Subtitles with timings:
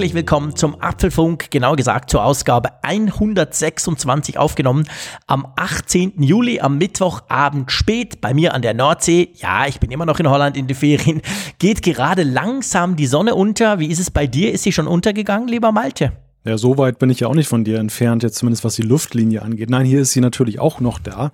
[0.00, 4.88] Herzlich willkommen zum Apfelfunk, genau gesagt zur Ausgabe 126 aufgenommen
[5.26, 6.22] am 18.
[6.22, 9.28] Juli am Mittwochabend spät bei mir an der Nordsee.
[9.34, 11.20] Ja, ich bin immer noch in Holland in den Ferien.
[11.58, 13.78] Geht gerade langsam die Sonne unter.
[13.78, 14.54] Wie ist es bei dir?
[14.54, 16.12] Ist sie schon untergegangen, lieber Malte?
[16.46, 18.80] Ja, so weit bin ich ja auch nicht von dir entfernt, jetzt zumindest was die
[18.80, 19.68] Luftlinie angeht.
[19.68, 21.30] Nein, hier ist sie natürlich auch noch da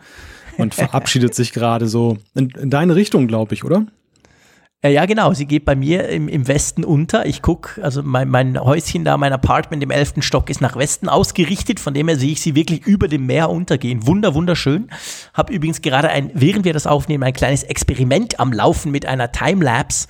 [0.59, 3.87] und verabschiedet sich gerade so in, in deine Richtung, glaube ich, oder?
[4.87, 5.33] Äh, ja, genau.
[5.33, 7.27] Sie geht bei mir im, im Westen unter.
[7.27, 11.09] Ich gucke, also mein, mein Häuschen da, mein Apartment im elften Stock ist nach Westen
[11.09, 11.81] ausgerichtet.
[11.81, 14.07] Von dem her sehe ich sie wirklich über dem Meer untergehen.
[14.07, 14.89] Wunder, wunderschön.
[15.35, 19.33] Habe übrigens gerade ein, während wir das aufnehmen, ein kleines Experiment am Laufen mit einer
[19.33, 20.07] Timelapse.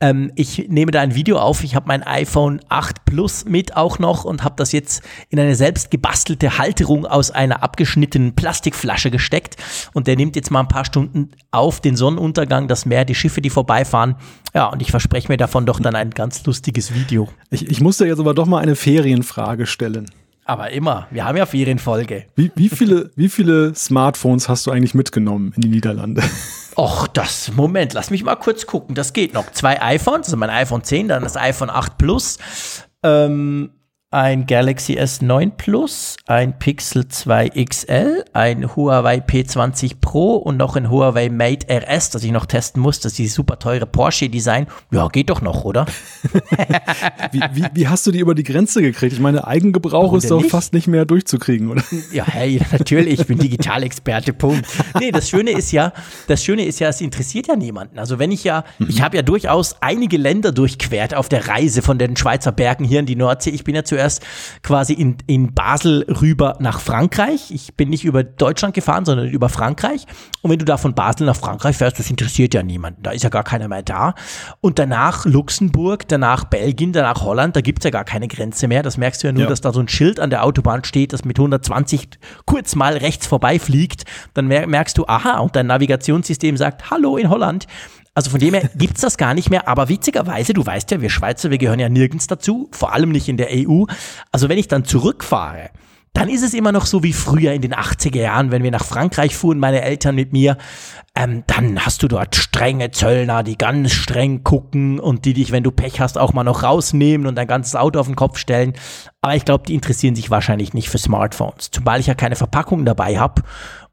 [0.00, 1.64] Ähm, ich nehme da ein Video auf.
[1.64, 5.54] Ich habe mein iPhone 8 Plus mit auch noch und habe das jetzt in eine
[5.54, 9.56] selbst gebastelte Halterung aus einer abgeschnittenen Plastikflasche gesteckt.
[9.94, 13.40] Und der nimmt jetzt mal ein paar Stunden auf den Sonnenuntergang, das Meer, die Schiffe,
[13.40, 14.17] die vorbeifahren fahren.
[14.54, 17.28] Ja, und ich verspreche mir davon doch dann ein ganz lustiges Video.
[17.50, 20.10] Ich, ich musste jetzt aber doch mal eine Ferienfrage stellen.
[20.44, 21.06] Aber immer.
[21.10, 22.24] Wir haben ja Ferienfolge.
[22.34, 26.22] Wie, wie, viele, wie viele Smartphones hast du eigentlich mitgenommen in die Niederlande?
[26.76, 28.94] Och, das, Moment, lass mich mal kurz gucken.
[28.94, 29.50] Das geht noch.
[29.52, 32.38] Zwei iPhones, also mein iPhone 10, dann das iPhone 8 Plus.
[33.02, 33.70] Ähm,
[34.10, 40.90] ein Galaxy S9 Plus, ein Pixel 2 XL, ein Huawei P20 Pro und noch ein
[40.90, 43.00] Huawei Mate RS, das ich noch testen muss.
[43.00, 44.66] Das ist die super teure Porsche-Design.
[44.90, 45.84] Ja, geht doch noch, oder?
[47.32, 49.12] wie, wie, wie, hast du die über die Grenze gekriegt?
[49.12, 50.50] Ich meine, Eigengebrauch Warum ist doch nicht?
[50.50, 51.82] fast nicht mehr durchzukriegen, oder?
[52.10, 54.64] Ja, hey, natürlich, ich bin Digitalexperte, Punkt.
[54.98, 55.92] Nee, das Schöne ist ja,
[56.28, 57.98] das Schöne ist ja, es interessiert ja niemanden.
[57.98, 58.88] Also wenn ich ja, mhm.
[58.88, 63.00] ich habe ja durchaus einige Länder durchquert auf der Reise von den Schweizer Bergen hier
[63.00, 63.50] in die Nordsee.
[63.50, 64.22] Ich bin ja zu zuerst
[64.62, 67.50] quasi in, in Basel rüber nach Frankreich.
[67.50, 70.06] Ich bin nicht über Deutschland gefahren, sondern über Frankreich.
[70.40, 73.02] Und wenn du da von Basel nach Frankreich fährst, das interessiert ja niemanden.
[73.02, 74.14] Da ist ja gar keiner mehr da.
[74.60, 78.84] Und danach Luxemburg, danach Belgien, danach Holland, da gibt es ja gar keine Grenze mehr.
[78.84, 79.48] Das merkst du ja nur, ja.
[79.48, 82.10] dass da so ein Schild an der Autobahn steht, das mit 120
[82.46, 84.04] kurz mal rechts vorbeifliegt.
[84.34, 87.66] Dann merkst du, aha, und dein Navigationssystem sagt, hallo in Holland.
[88.18, 89.68] Also von dem her gibt's das gar nicht mehr.
[89.68, 93.28] Aber witzigerweise, du weißt ja, wir Schweizer, wir gehören ja nirgends dazu, vor allem nicht
[93.28, 93.84] in der EU.
[94.32, 95.70] Also wenn ich dann zurückfahre,
[96.18, 98.84] dann ist es immer noch so wie früher in den 80er Jahren, wenn wir nach
[98.84, 100.58] Frankreich fuhren, meine Eltern mit mir,
[101.14, 105.62] ähm, dann hast du dort strenge Zöllner, die ganz streng gucken und die dich, wenn
[105.62, 108.72] du Pech hast, auch mal noch rausnehmen und dein ganzes Auto auf den Kopf stellen.
[109.20, 112.84] Aber ich glaube, die interessieren sich wahrscheinlich nicht für Smartphones, zumal ich ja keine Verpackung
[112.84, 113.42] dabei habe.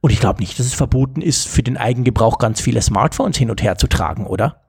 [0.01, 3.51] Und ich glaube nicht, dass es verboten ist, für den Eigengebrauch ganz viele Smartphones hin
[3.51, 4.64] und her zu tragen, oder?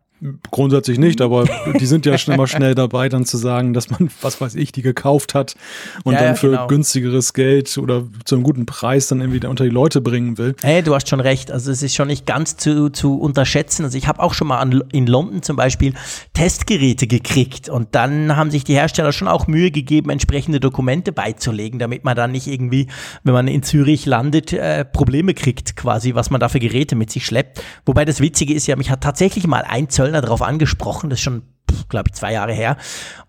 [0.50, 1.44] Grundsätzlich nicht, aber
[1.78, 4.72] die sind ja schon immer schnell dabei, dann zu sagen, dass man, was weiß ich,
[4.72, 5.54] die gekauft hat
[6.04, 6.66] und ja, dann für genau.
[6.68, 10.56] günstigeres Geld oder zu einem guten Preis dann irgendwie unter die Leute bringen will.
[10.62, 11.50] Hey, du hast schon recht.
[11.50, 13.84] Also es ist schon nicht ganz zu, zu unterschätzen.
[13.84, 15.92] Also ich habe auch schon mal an, in London zum Beispiel
[16.32, 21.78] Testgeräte gekriegt und dann haben sich die Hersteller schon auch Mühe gegeben, entsprechende Dokumente beizulegen,
[21.78, 22.86] damit man dann nicht irgendwie,
[23.22, 27.10] wenn man in Zürich landet, äh, Probleme kriegt, quasi, was man da für Geräte mit
[27.10, 27.62] sich schleppt.
[27.84, 31.18] Wobei das Witzige ist ja, mich hat tatsächlich mal ein Zoll Zöllner darauf angesprochen, das
[31.18, 31.42] ist schon,
[31.88, 32.76] glaube ich, zwei Jahre her.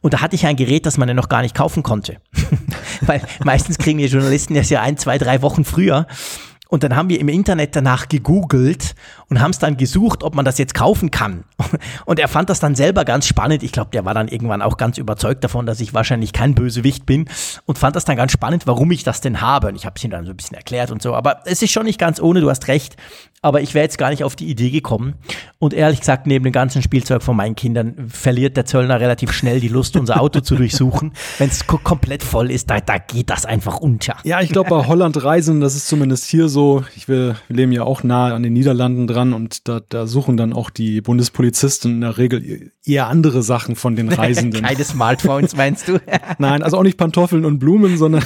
[0.02, 2.18] Und da hatte ich ein Gerät, das man ja noch gar nicht kaufen konnte.
[3.02, 6.06] Weil meistens kriegen wir Journalisten das ja ein, zwei, drei Wochen früher.
[6.70, 8.94] Und dann haben wir im Internet danach gegoogelt
[9.30, 11.44] und haben es dann gesucht, ob man das jetzt kaufen kann.
[12.06, 13.62] Und er fand das dann selber ganz spannend.
[13.62, 17.06] Ich glaube, der war dann irgendwann auch ganz überzeugt davon, dass ich wahrscheinlich kein Bösewicht
[17.06, 17.28] bin
[17.66, 19.68] und fand das dann ganz spannend, warum ich das denn habe.
[19.68, 21.14] Und ich habe es ihm dann so ein bisschen erklärt und so.
[21.14, 22.96] Aber es ist schon nicht ganz ohne, du hast recht.
[23.42, 25.14] Aber ich wäre jetzt gar nicht auf die Idee gekommen.
[25.60, 29.60] Und ehrlich gesagt, neben dem ganzen Spielzeug von meinen Kindern verliert der Zöllner relativ schnell
[29.60, 31.14] die Lust, unser Auto zu durchsuchen.
[31.38, 34.18] Wenn es komplett voll ist, da, da geht das einfach unter.
[34.24, 36.84] Ja, ich glaube, bei Holland Reisen, das ist zumindest hier so.
[36.96, 40.08] Ich will, wir leben ja auch nahe an den Niederlanden dran dran und da, da
[40.08, 44.62] suchen dann auch die Bundespolizisten in der Regel eher andere Sachen von den Reisenden.
[44.62, 46.00] Keine Smartphones, meinst du?
[46.38, 48.24] Nein, also auch nicht Pantoffeln und Blumen, sondern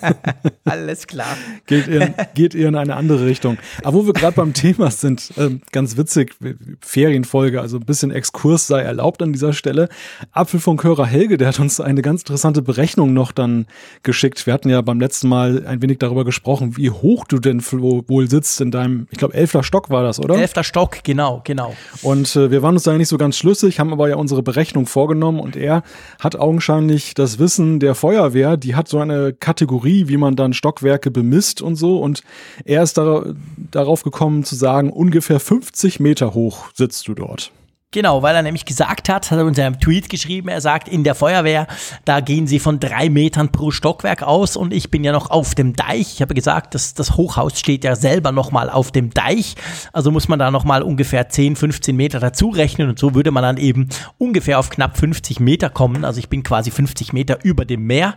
[0.64, 1.36] alles klar.
[1.66, 3.58] geht, eher, geht eher in eine andere Richtung.
[3.82, 6.36] Aber wo wir gerade beim Thema sind, äh, ganz witzig,
[6.80, 9.88] Ferienfolge, also ein bisschen Exkurs sei erlaubt an dieser Stelle.
[10.32, 13.66] Apfelfunkhörer Helge, der hat uns eine ganz interessante Berechnung noch dann
[14.02, 14.46] geschickt.
[14.46, 18.30] Wir hatten ja beim letzten Mal ein wenig darüber gesprochen, wie hoch du denn wohl
[18.30, 20.36] sitzt in deinem, ich glaube, elfter Stock war das, oder?
[20.36, 21.74] Elfter Stock, genau, genau.
[22.02, 24.86] Und äh, wir waren uns da nicht so ganz schlüssig, haben aber ja unsere Berechnung
[24.86, 25.82] vorgenommen und er
[26.18, 31.10] hat augenscheinlich das Wissen der Feuerwehr, die hat so eine Kategorie, wie man dann Stockwerke
[31.10, 32.22] bemisst und so und
[32.64, 33.24] er ist da,
[33.56, 37.52] darauf gekommen zu sagen, ungefähr 50 Meter hoch sitzt du dort.
[37.92, 40.86] Genau, weil er nämlich gesagt hat, hat er uns ja im Tweet geschrieben, er sagt,
[40.86, 41.66] in der Feuerwehr,
[42.04, 45.56] da gehen sie von drei Metern pro Stockwerk aus und ich bin ja noch auf
[45.56, 46.14] dem Deich.
[46.14, 49.56] Ich habe gesagt, das, das Hochhaus steht ja selber nochmal auf dem Deich,
[49.92, 53.42] also muss man da nochmal ungefähr 10, 15 Meter dazu rechnen und so würde man
[53.42, 53.88] dann eben
[54.18, 56.04] ungefähr auf knapp 50 Meter kommen.
[56.04, 58.14] Also ich bin quasi 50 Meter über dem Meer.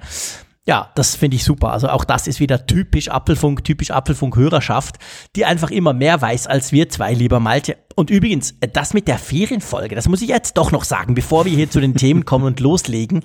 [0.66, 1.74] Ja, das finde ich super.
[1.74, 4.96] Also auch das ist wieder typisch Apfelfunk, typisch Apfelfunk-Hörerschaft,
[5.36, 7.76] die einfach immer mehr weiß als wir zwei, lieber Malte.
[7.96, 11.52] Und übrigens, das mit der Ferienfolge, das muss ich jetzt doch noch sagen, bevor wir
[11.52, 13.24] hier zu den Themen kommen und loslegen.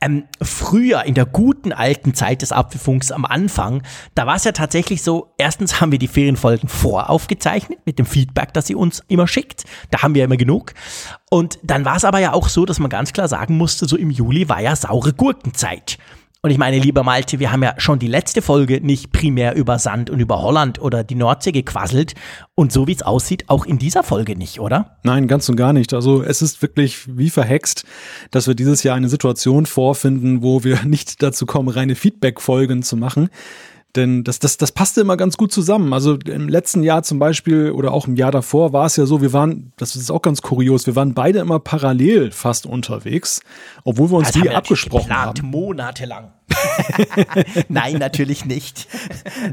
[0.00, 3.82] Ähm, früher, in der guten alten Zeit des Apfelfunks am Anfang,
[4.14, 8.52] da war es ja tatsächlich so, erstens haben wir die Ferienfolgen voraufgezeichnet mit dem Feedback,
[8.52, 9.64] das sie uns immer schickt.
[9.90, 10.74] Da haben wir immer genug.
[11.30, 13.96] Und dann war es aber ja auch so, dass man ganz klar sagen musste, so
[13.96, 15.98] im Juli war ja saure Gurkenzeit.
[16.42, 19.78] Und ich meine, lieber Malte, wir haben ja schon die letzte Folge nicht primär über
[19.78, 22.14] Sand und über Holland oder die Nordsee gequasselt.
[22.54, 24.96] Und so wie es aussieht, auch in dieser Folge nicht, oder?
[25.02, 25.92] Nein, ganz und gar nicht.
[25.92, 27.84] Also es ist wirklich wie verhext,
[28.30, 32.96] dass wir dieses Jahr eine Situation vorfinden, wo wir nicht dazu kommen, reine Feedback-Folgen zu
[32.96, 33.28] machen.
[33.96, 35.92] Denn das, das, das passte immer ganz gut zusammen.
[35.92, 39.20] Also im letzten Jahr zum Beispiel oder auch im Jahr davor war es ja so,
[39.20, 43.40] wir waren, das ist auch ganz kurios, wir waren beide immer parallel fast unterwegs,
[43.84, 45.50] obwohl wir uns nie abgesprochen geplant, haben.
[45.50, 46.32] Monatelang.
[47.68, 48.88] Nein, natürlich nicht.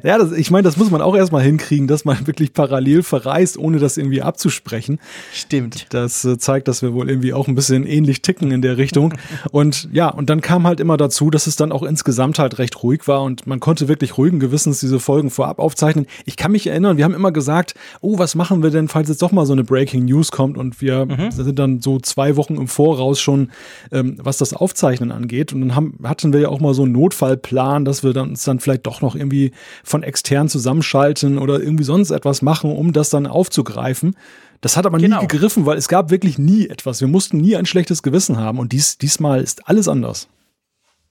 [0.04, 3.58] Ja, das, ich meine, das muss man auch erstmal hinkriegen, dass man wirklich parallel verreist,
[3.58, 5.00] ohne das irgendwie abzusprechen.
[5.34, 5.88] Stimmt.
[5.90, 9.14] Das äh, zeigt, dass wir wohl irgendwie auch ein bisschen ähnlich ticken in der Richtung.
[9.52, 12.82] Und ja, und dann kam halt immer dazu, dass es dann auch insgesamt halt recht
[12.84, 16.08] ruhig war und man konnte wirklich ruhigen Gewissens diese Folgen vorab aufzeichnen.
[16.26, 19.22] Ich kann mich erinnern, wir haben immer gesagt, oh, was machen wir denn, falls jetzt
[19.22, 21.32] doch mal so eine Breaking News kommt und wir mhm.
[21.32, 23.52] sind dann so zwei Wochen im Voraus schon,
[23.92, 25.54] ähm, was das Aufzeichnen angeht.
[25.54, 28.44] Und dann haben, hatten wir ja auch mal so einen Notfallplan, dass wir dann, uns
[28.44, 29.51] dann vielleicht doch noch irgendwie
[29.84, 34.16] von extern zusammenschalten oder irgendwie sonst etwas machen, um das dann aufzugreifen.
[34.62, 35.22] Das hat aber genau.
[35.22, 37.01] nie gegriffen, weil es gab wirklich nie etwas.
[37.01, 40.28] Wir mussten nie ein schlechtes Gewissen haben und dies, diesmal ist alles anders.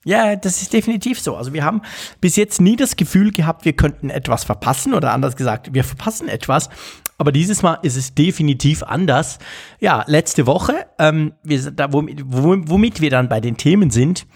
[0.03, 1.35] Ja, das ist definitiv so.
[1.35, 1.81] Also wir haben
[2.21, 6.29] bis jetzt nie das Gefühl gehabt, wir könnten etwas verpassen oder anders gesagt, wir verpassen
[6.29, 6.69] etwas.
[7.17, 9.39] Aber dieses Mal ist es definitiv anders.
[9.79, 14.27] Ja, letzte Woche, ähm, wir, da, womit, womit wir dann bei den Themen sind,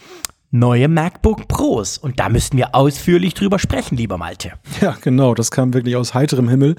[0.52, 1.98] neue MacBook Pros.
[1.98, 4.54] Und da müssten wir ausführlich drüber sprechen, lieber Malte.
[4.82, 5.34] Ja, genau.
[5.34, 6.76] Das kam wirklich aus heiterem Himmel.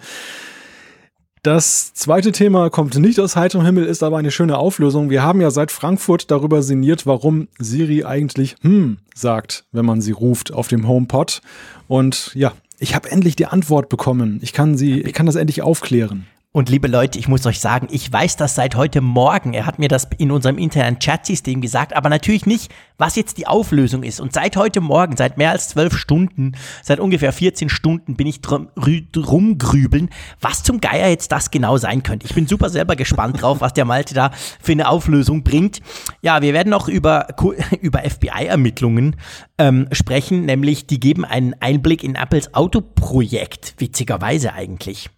[1.42, 5.10] Das zweite Thema kommt nicht aus heiterem Himmel, ist aber eine schöne Auflösung.
[5.10, 10.12] Wir haben ja seit Frankfurt darüber sinniert, warum Siri eigentlich hm sagt, wenn man sie
[10.12, 11.42] ruft auf dem HomePod.
[11.88, 14.38] Und ja, ich habe endlich die Antwort bekommen.
[14.42, 16.26] Ich kann sie, ich kann das endlich aufklären.
[16.54, 19.54] Und liebe Leute, ich muss euch sagen, ich weiß das seit heute Morgen.
[19.54, 23.46] Er hat mir das in unserem internen Chat-System gesagt, aber natürlich nicht, was jetzt die
[23.46, 24.20] Auflösung ist.
[24.20, 26.52] Und seit heute Morgen, seit mehr als zwölf Stunden,
[26.82, 30.10] seit ungefähr 14 Stunden bin ich drum, rumgrübeln,
[30.42, 32.26] was zum Geier jetzt das genau sein könnte.
[32.26, 35.80] Ich bin super selber gespannt drauf, was der Malte da für eine Auflösung bringt.
[36.20, 37.28] Ja, wir werden noch über,
[37.80, 39.16] über FBI-Ermittlungen
[39.56, 45.08] ähm, sprechen, nämlich die geben einen Einblick in Apples Autoprojekt, witzigerweise eigentlich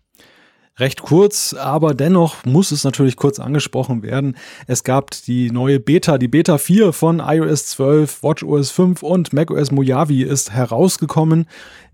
[0.79, 4.37] recht kurz, aber dennoch muss es natürlich kurz angesprochen werden.
[4.67, 9.71] Es gab die neue Beta, die Beta 4 von iOS 12, WatchOS 5 und macOS
[9.71, 11.47] Mojave ist herausgekommen.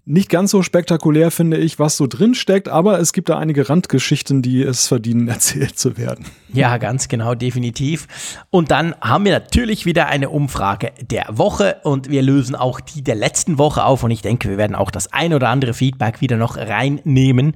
[0.06, 3.69] Nicht ganz so spektakulär finde ich, was so drin steckt, aber es gibt da einige
[3.69, 6.25] Randgeschichten, die es verdienen, erzählt zu werden.
[6.53, 8.09] Ja, ganz genau, definitiv.
[8.49, 13.03] Und dann haben wir natürlich wieder eine Umfrage der Woche und wir lösen auch die
[13.03, 16.23] der letzten Woche auf und ich denke, wir werden auch das ein oder andere Feedback
[16.23, 17.54] wieder noch reinnehmen.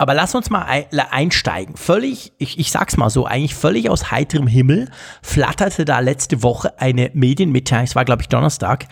[0.00, 0.64] Aber lass uns mal
[1.10, 1.76] einsteigen.
[1.76, 4.88] Völlig, ich, ich sag's mal so, eigentlich völlig aus heiterem Himmel
[5.20, 8.86] flatterte da letzte Woche eine Medienmitteilung, es war glaube ich Donnerstag,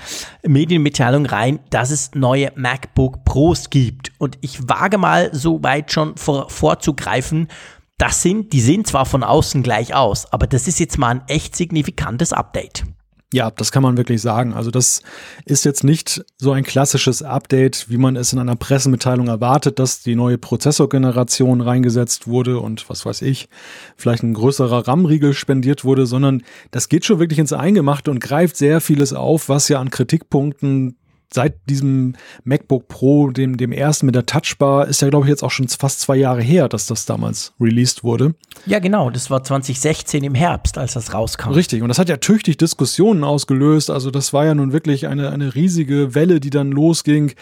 [0.47, 4.13] Medienmitteilung rein, dass es neue MacBook Pros gibt.
[4.19, 7.49] Und ich wage mal so weit schon vor, vorzugreifen,
[7.97, 11.23] das sind, die sehen zwar von außen gleich aus, aber das ist jetzt mal ein
[11.27, 12.85] echt signifikantes Update.
[13.31, 14.55] Ja, das kann man wirklich sagen.
[14.55, 15.03] Also das
[15.45, 20.03] ist jetzt nicht so ein klassisches Update, wie man es in einer Pressemitteilung erwartet, dass
[20.03, 23.51] die neue Prozessorgeneration reingesetzt wurde und was weiß ich,
[23.97, 28.57] vielleicht ein größerer RAM-Riegel spendiert wurde, sondern das geht schon wirklich ins Eingemachte und greift
[28.57, 30.97] sehr vieles auf, was ja an Kritikpunkten
[31.33, 35.43] seit diesem MacBook Pro, dem, dem ersten mit der Touchbar, ist ja, glaube ich, jetzt
[35.43, 38.35] auch schon fast zwei Jahre her, dass das damals released wurde.
[38.67, 39.11] Ja, genau.
[39.11, 41.51] Das war 2016 im Herbst, als das rauskam.
[41.51, 41.83] Richtig.
[41.83, 43.91] Und das hat ja tüchtig Diskussionen ausgelöst.
[43.91, 47.35] Also das war ja nun wirklich eine, eine riesige Welle, die dann losging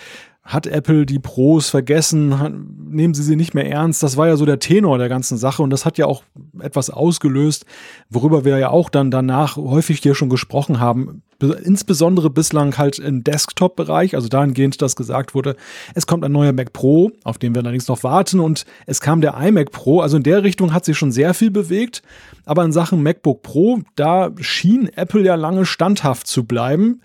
[0.46, 4.02] hat Apple die Pros vergessen, hat, nehmen sie sie nicht mehr ernst.
[4.04, 6.22] Das war ja so der Tenor der ganzen Sache und das hat ja auch
[6.60, 7.66] etwas ausgelöst,
[8.08, 11.22] worüber wir ja auch dann danach häufig hier schon gesprochen haben.
[11.40, 15.56] Insbesondere bislang halt im Desktop-Bereich, also dahingehend, dass gesagt wurde,
[15.94, 19.20] es kommt ein neuer Mac Pro, auf den wir allerdings noch warten und es kam
[19.20, 22.02] der iMac Pro, also in der Richtung hat sich schon sehr viel bewegt,
[22.44, 27.00] aber in Sachen MacBook Pro, da schien Apple ja lange standhaft zu bleiben.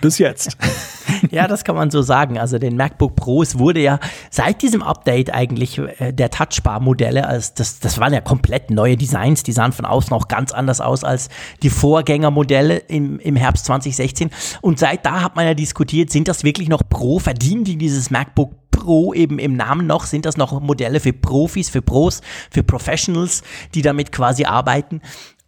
[0.00, 0.56] Bis jetzt.
[1.30, 2.38] ja, das kann man so sagen.
[2.38, 3.98] Also den MacBook Pros wurde ja
[4.30, 9.42] seit diesem Update eigentlich äh, der Touchbar-Modelle, also das, das waren ja komplett neue Designs,
[9.42, 11.28] die sahen von außen auch ganz anders aus als
[11.62, 14.30] die Vorgängermodelle im, im Herbst 2016.
[14.60, 17.18] Und seit da hat man ja diskutiert, sind das wirklich noch Pro?
[17.18, 20.06] Verdienen die dieses MacBook Pro eben im Namen noch?
[20.06, 23.42] Sind das noch Modelle für Profis, für Pros, für Professionals,
[23.74, 25.00] die damit quasi arbeiten?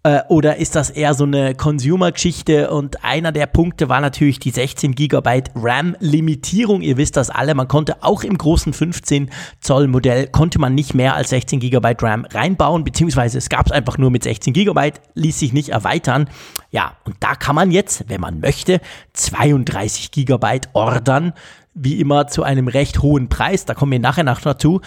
[0.06, 2.70] Äh, oder ist das eher so eine Consumer-Geschichte?
[2.70, 6.82] Und einer der Punkte war natürlich die 16 GB RAM-Limitierung.
[6.82, 7.54] Ihr wisst das alle.
[7.54, 9.30] Man konnte auch im großen 15
[9.60, 13.72] Zoll Modell konnte man nicht mehr als 16 GB RAM reinbauen, beziehungsweise es gab es
[13.72, 16.28] einfach nur mit 16 GB, ließ sich nicht erweitern.
[16.70, 18.82] Ja, und da kann man jetzt, wenn man möchte,
[19.14, 21.32] 32 GB ordern
[21.74, 23.64] wie immer zu einem recht hohen Preis.
[23.64, 24.80] Da kommen wir nachher noch dazu.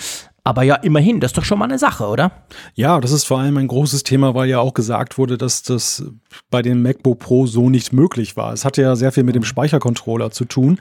[0.47, 2.31] Aber ja, immerhin, das ist doch schon mal eine Sache, oder?
[2.73, 6.05] Ja, das ist vor allem ein großes Thema, weil ja auch gesagt wurde, dass das
[6.49, 8.53] bei dem MacBook Pro so nicht möglich war.
[8.53, 10.79] Es hatte ja sehr viel mit dem Speichercontroller zu tun.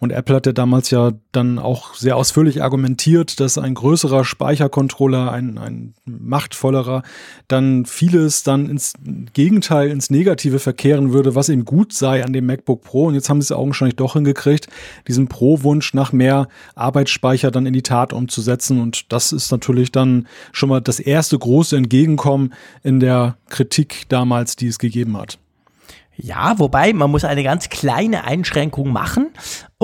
[0.00, 5.56] Und Apple hatte damals ja dann auch sehr ausführlich argumentiert, dass ein größerer Speichercontroller, ein,
[5.58, 7.02] ein machtvollerer,
[7.48, 8.94] dann vieles dann ins
[9.32, 13.06] Gegenteil, ins Negative verkehren würde, was eben gut sei an dem MacBook Pro.
[13.06, 14.66] Und jetzt haben sie es augenscheinlich doch hingekriegt,
[15.06, 18.80] diesen Pro-Wunsch nach mehr Arbeitsspeicher dann in die Tat umzusetzen.
[18.82, 24.56] Und das ist natürlich dann schon mal das erste große Entgegenkommen in der Kritik damals,
[24.56, 25.38] die es gegeben hat.
[26.16, 29.30] Ja, wobei man muss eine ganz kleine Einschränkung machen.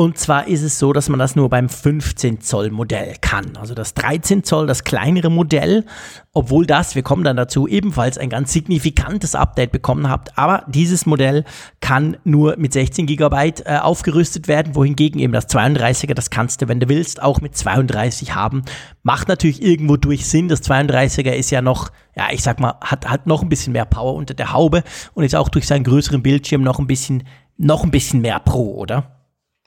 [0.01, 3.59] Und zwar ist es so, dass man das nur beim 15 Zoll Modell kann.
[3.59, 5.85] Also das 13 Zoll, das kleinere Modell,
[6.33, 10.39] obwohl das, wir kommen dann dazu, ebenfalls ein ganz signifikantes Update bekommen habt.
[10.39, 11.45] Aber dieses Modell
[11.83, 16.69] kann nur mit 16 GB äh, aufgerüstet werden, wohingegen eben das 32er, das kannst du,
[16.69, 18.63] wenn du willst, auch mit 32 haben.
[19.03, 20.49] Macht natürlich irgendwo durch Sinn.
[20.49, 23.85] Das 32er ist ja noch, ja, ich sag mal, hat, hat noch ein bisschen mehr
[23.85, 27.25] Power unter der Haube und ist auch durch seinen größeren Bildschirm noch ein bisschen,
[27.59, 29.20] noch ein bisschen mehr Pro, oder?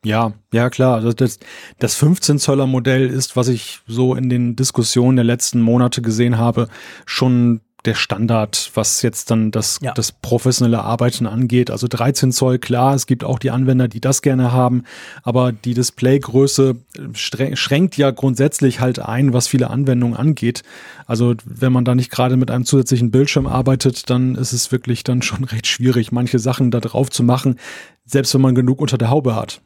[0.03, 0.95] Ja, ja klar.
[0.95, 1.39] Also das,
[1.79, 6.37] das 15 Zöller Modell ist, was ich so in den Diskussionen der letzten Monate gesehen
[6.37, 6.67] habe,
[7.05, 9.93] schon der Standard, was jetzt dann das, ja.
[9.93, 11.69] das professionelle Arbeiten angeht.
[11.69, 14.83] Also 13 Zoll, klar, es gibt auch die Anwender, die das gerne haben,
[15.23, 16.77] aber die Displaygröße
[17.13, 20.63] schränkt ja grundsätzlich halt ein, was viele Anwendungen angeht.
[21.07, 25.03] Also wenn man da nicht gerade mit einem zusätzlichen Bildschirm arbeitet, dann ist es wirklich
[25.03, 27.59] dann schon recht schwierig, manche Sachen da drauf zu machen,
[28.05, 29.61] selbst wenn man genug unter der Haube hat.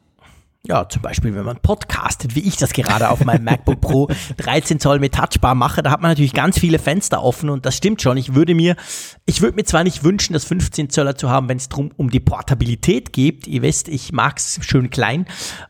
[0.66, 4.80] Ja, zum Beispiel, wenn man podcastet, wie ich das gerade auf meinem MacBook Pro 13
[4.80, 8.02] Zoll mit Touchbar mache, da hat man natürlich ganz viele Fenster offen und das stimmt
[8.02, 8.16] schon.
[8.16, 8.74] Ich würde mir,
[9.24, 12.10] ich würde mir zwar nicht wünschen, das 15 Zöller zu haben, wenn es drum um
[12.10, 13.46] die Portabilität geht.
[13.46, 15.26] Ihr wisst, ich mag es schön klein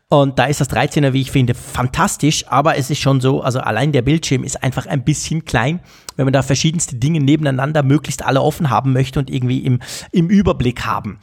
[0.09, 3.59] und da ist das 13er, wie ich finde, fantastisch, aber es ist schon so, also
[3.59, 5.81] allein der Bildschirm ist einfach ein bisschen klein,
[6.15, 9.79] wenn man da verschiedenste Dinge nebeneinander möglichst alle offen haben möchte und irgendwie im,
[10.11, 11.19] im Überblick haben.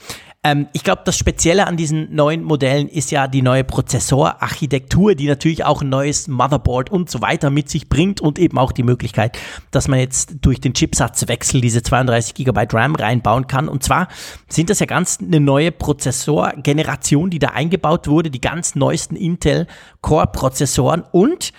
[0.46, 5.26] Ähm, ich glaube, das Spezielle an diesen neuen Modellen ist ja die neue Prozessorarchitektur, die
[5.26, 8.84] natürlich auch ein neues Motherboard und so weiter mit sich bringt und eben auch die
[8.84, 9.36] Möglichkeit,
[9.72, 13.68] dass man jetzt durch den Chipsatzwechsel diese 32 GB RAM reinbauen kann.
[13.68, 14.06] Und zwar
[14.48, 19.66] sind das ja ganz eine neue Prozessorgeneration, die da eingebaut wurde, die ganz neuesten Intel
[20.00, 21.52] Core Prozessoren und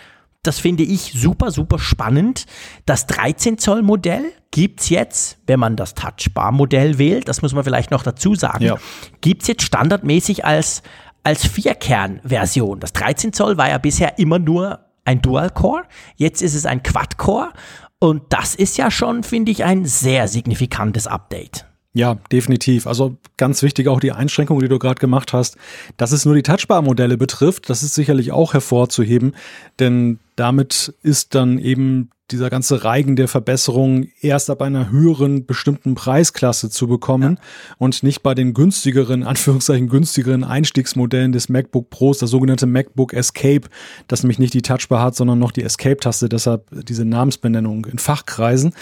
[0.48, 2.46] das finde ich super, super spannend.
[2.86, 7.63] Das 13 Zoll Modell gibt es jetzt, wenn man das Touchbar-Modell wählt, das muss man
[7.63, 8.77] vielleicht noch dazu sagen, ja.
[9.22, 10.84] gibt es jetzt standardmäßig als,
[11.24, 12.80] als Vierkern-Version.
[12.80, 15.84] Das 13 Zoll war ja bisher immer nur ein Dual-Core,
[16.16, 17.51] jetzt ist es ein Quad-Core
[18.00, 21.66] und das ist ja schon, finde ich, ein sehr signifikantes Update.
[21.94, 22.86] Ja, definitiv.
[22.86, 25.58] Also ganz wichtig auch die Einschränkung, die du gerade gemacht hast,
[25.98, 27.70] dass es nur die Touchbar-Modelle betrifft.
[27.70, 29.36] Das ist sicherlich auch hervorzuheben,
[29.80, 35.96] denn damit ist dann eben dieser ganze Reigen der Verbesserung erst ab einer höheren bestimmten
[35.96, 37.75] Preisklasse zu bekommen ja.
[37.77, 43.69] und nicht bei den günstigeren, Anführungszeichen günstigeren Einstiegsmodellen des MacBook Pros, das sogenannte MacBook Escape,
[44.07, 48.74] das nämlich nicht die Touchbar hat, sondern noch die Escape-Taste, deshalb diese Namensbenennung in Fachkreisen.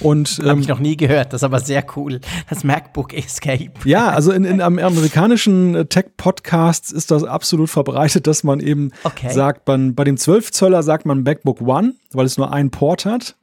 [0.00, 2.20] Und ähm, habe ich noch nie gehört, das ist aber sehr cool.
[2.48, 3.72] Das MacBook Escape.
[3.84, 9.32] Ja, also in, in amerikanischen äh, Tech-Podcasts ist das absolut verbreitet, dass man eben okay.
[9.32, 13.04] sagt, man, bei dem 12 Zöller sagt man MacBook One, weil es nur einen Port
[13.04, 13.36] hat.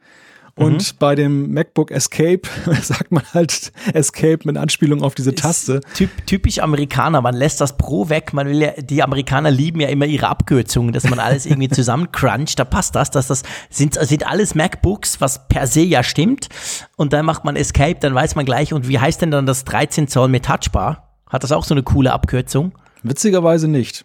[0.55, 0.97] Und mhm.
[0.99, 2.41] bei dem MacBook Escape
[2.81, 5.79] sagt man halt Escape mit Anspielung auf diese Taste.
[5.93, 8.33] Typ, typisch Amerikaner, man lässt das Pro weg.
[8.33, 12.11] Man will ja, die Amerikaner lieben ja immer ihre Abkürzungen, dass man alles irgendwie zusammen
[12.11, 12.59] cruncht.
[12.59, 16.49] Da passt das, dass das sind, sind alles MacBooks, was per se ja stimmt.
[16.97, 18.73] Und dann macht man Escape, dann weiß man gleich.
[18.73, 21.13] Und wie heißt denn dann das 13 Zoll mit Touchbar?
[21.29, 22.73] Hat das auch so eine coole Abkürzung?
[23.03, 24.03] Witzigerweise nicht.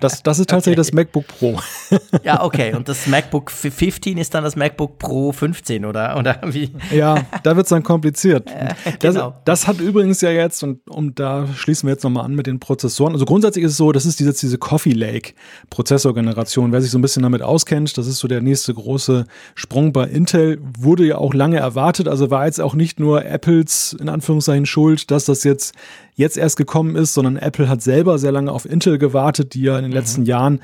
[0.00, 0.90] Das, das ist tatsächlich okay.
[0.90, 1.60] das MacBook Pro.
[2.22, 2.74] Ja, okay.
[2.74, 6.16] Und das MacBook 15 ist dann das MacBook Pro 15, oder?
[6.16, 6.70] oder wie?
[6.92, 8.48] Ja, da wird es dann kompliziert.
[8.58, 9.34] Äh, genau.
[9.44, 12.46] das, das, hat übrigens ja jetzt, und um da schließen wir jetzt nochmal an mit
[12.46, 13.12] den Prozessoren.
[13.12, 15.32] Also grundsätzlich ist es so, das ist diese, diese Coffee Lake
[15.70, 16.72] Prozessorgeneration.
[16.72, 20.04] Wer sich so ein bisschen damit auskennt, das ist so der nächste große Sprung bei
[20.04, 20.58] Intel.
[20.78, 22.08] Wurde ja auch lange erwartet.
[22.08, 25.74] Also war jetzt auch nicht nur Apples in Anführungszeichen schuld, dass das jetzt
[26.18, 29.76] jetzt erst gekommen ist, sondern Apple hat selber sehr lange auf Intel gewartet, die ja
[29.76, 29.96] in den mhm.
[29.96, 30.62] letzten Jahren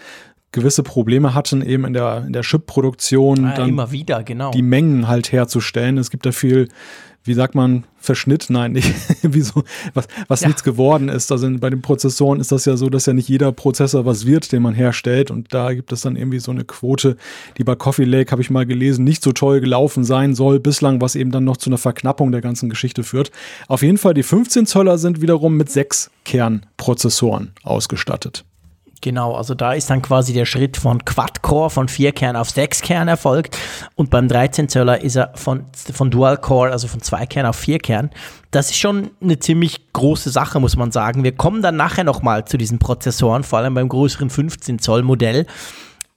[0.52, 3.42] gewisse Probleme hatten, eben in der, in der Chip-Produktion.
[3.44, 4.52] Ja, immer wieder, genau.
[4.52, 5.98] Die Mengen halt herzustellen.
[5.98, 6.68] Es gibt da viel
[7.24, 8.46] wie sagt man, Verschnitt?
[8.50, 9.64] Nein, nicht, wie so,
[9.94, 10.48] was, was ja.
[10.48, 11.32] nichts geworden ist.
[11.32, 14.52] Also bei den Prozessoren ist das ja so, dass ja nicht jeder Prozessor was wird,
[14.52, 15.30] den man herstellt.
[15.30, 17.16] Und da gibt es dann irgendwie so eine Quote,
[17.56, 21.00] die bei Coffee Lake, habe ich mal gelesen, nicht so toll gelaufen sein soll bislang,
[21.00, 23.30] was eben dann noch zu einer Verknappung der ganzen Geschichte führt.
[23.68, 28.44] Auf jeden Fall, die 15 Zöller sind wiederum mit sechs Kernprozessoren ausgestattet.
[29.00, 32.80] Genau, also da ist dann quasi der Schritt von Quad-Core von 4 Kern auf 6
[32.82, 33.58] Kern erfolgt
[33.96, 37.78] und beim 13 Zöller ist er von, von Dual-Core, also von 2 Kern auf 4
[37.78, 38.10] Kern.
[38.50, 41.24] Das ist schon eine ziemlich große Sache, muss man sagen.
[41.24, 45.46] Wir kommen dann nachher nochmal zu diesen Prozessoren, vor allem beim größeren 15 Zoll Modell.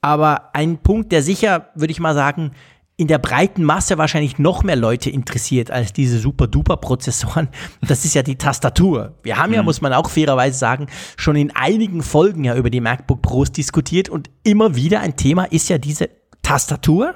[0.01, 2.51] Aber ein Punkt, der sicher, würde ich mal sagen,
[2.99, 7.47] in der breiten Masse wahrscheinlich noch mehr Leute interessiert als diese super-duper-Prozessoren.
[7.87, 9.13] Das ist ja die Tastatur.
[9.21, 9.65] Wir haben ja, mhm.
[9.65, 14.09] muss man auch fairerweise sagen, schon in einigen Folgen ja über die MacBook Pros diskutiert
[14.09, 16.09] und immer wieder ein Thema ist ja diese
[16.41, 17.13] Tastatur.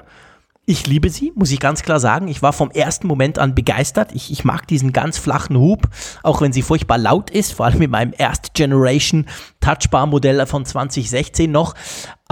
[0.64, 2.28] Ich liebe sie, muss ich ganz klar sagen.
[2.28, 4.12] Ich war vom ersten Moment an begeistert.
[4.14, 5.88] Ich, ich mag diesen ganz flachen Hub,
[6.22, 9.26] auch wenn sie furchtbar laut ist, vor allem mit meinem Erst Generation
[9.58, 11.74] Touchbar Modell von 2016 noch.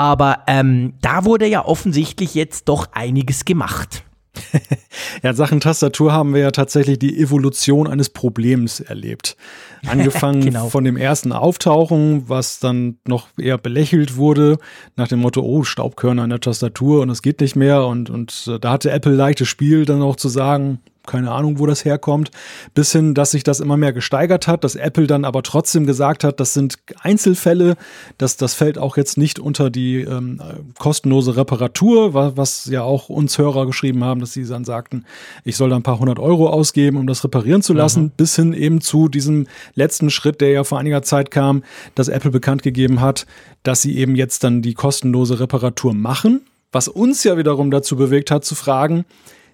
[0.00, 4.02] Aber ähm, da wurde ja offensichtlich jetzt doch einiges gemacht.
[5.23, 9.37] ja, Sachen Tastatur haben wir ja tatsächlich die Evolution eines Problems erlebt.
[9.87, 10.71] Angefangen genau.
[10.71, 14.57] von dem ersten Auftauchen, was dann noch eher belächelt wurde,
[14.97, 17.85] nach dem Motto, oh, Staubkörner an der Tastatur und es geht nicht mehr.
[17.85, 20.80] Und, und äh, da hatte Apple leichtes Spiel, dann auch zu sagen,
[21.11, 22.31] keine Ahnung, wo das herkommt,
[22.73, 26.23] bis hin, dass sich das immer mehr gesteigert hat, dass Apple dann aber trotzdem gesagt
[26.23, 27.76] hat, das sind Einzelfälle,
[28.17, 30.41] dass das fällt auch jetzt nicht unter die ähm,
[30.78, 35.04] kostenlose Reparatur, was, was ja auch uns Hörer geschrieben haben, dass sie dann sagten,
[35.45, 38.13] ich soll da ein paar hundert Euro ausgeben, um das reparieren zu lassen, mhm.
[38.17, 41.65] bis hin eben zu diesem letzten Schritt, der ja vor einiger Zeit kam,
[41.97, 43.26] dass Apple bekannt gegeben hat,
[43.65, 48.30] dass sie eben jetzt dann die kostenlose Reparatur machen, was uns ja wiederum dazu bewegt
[48.30, 49.04] hat zu fragen,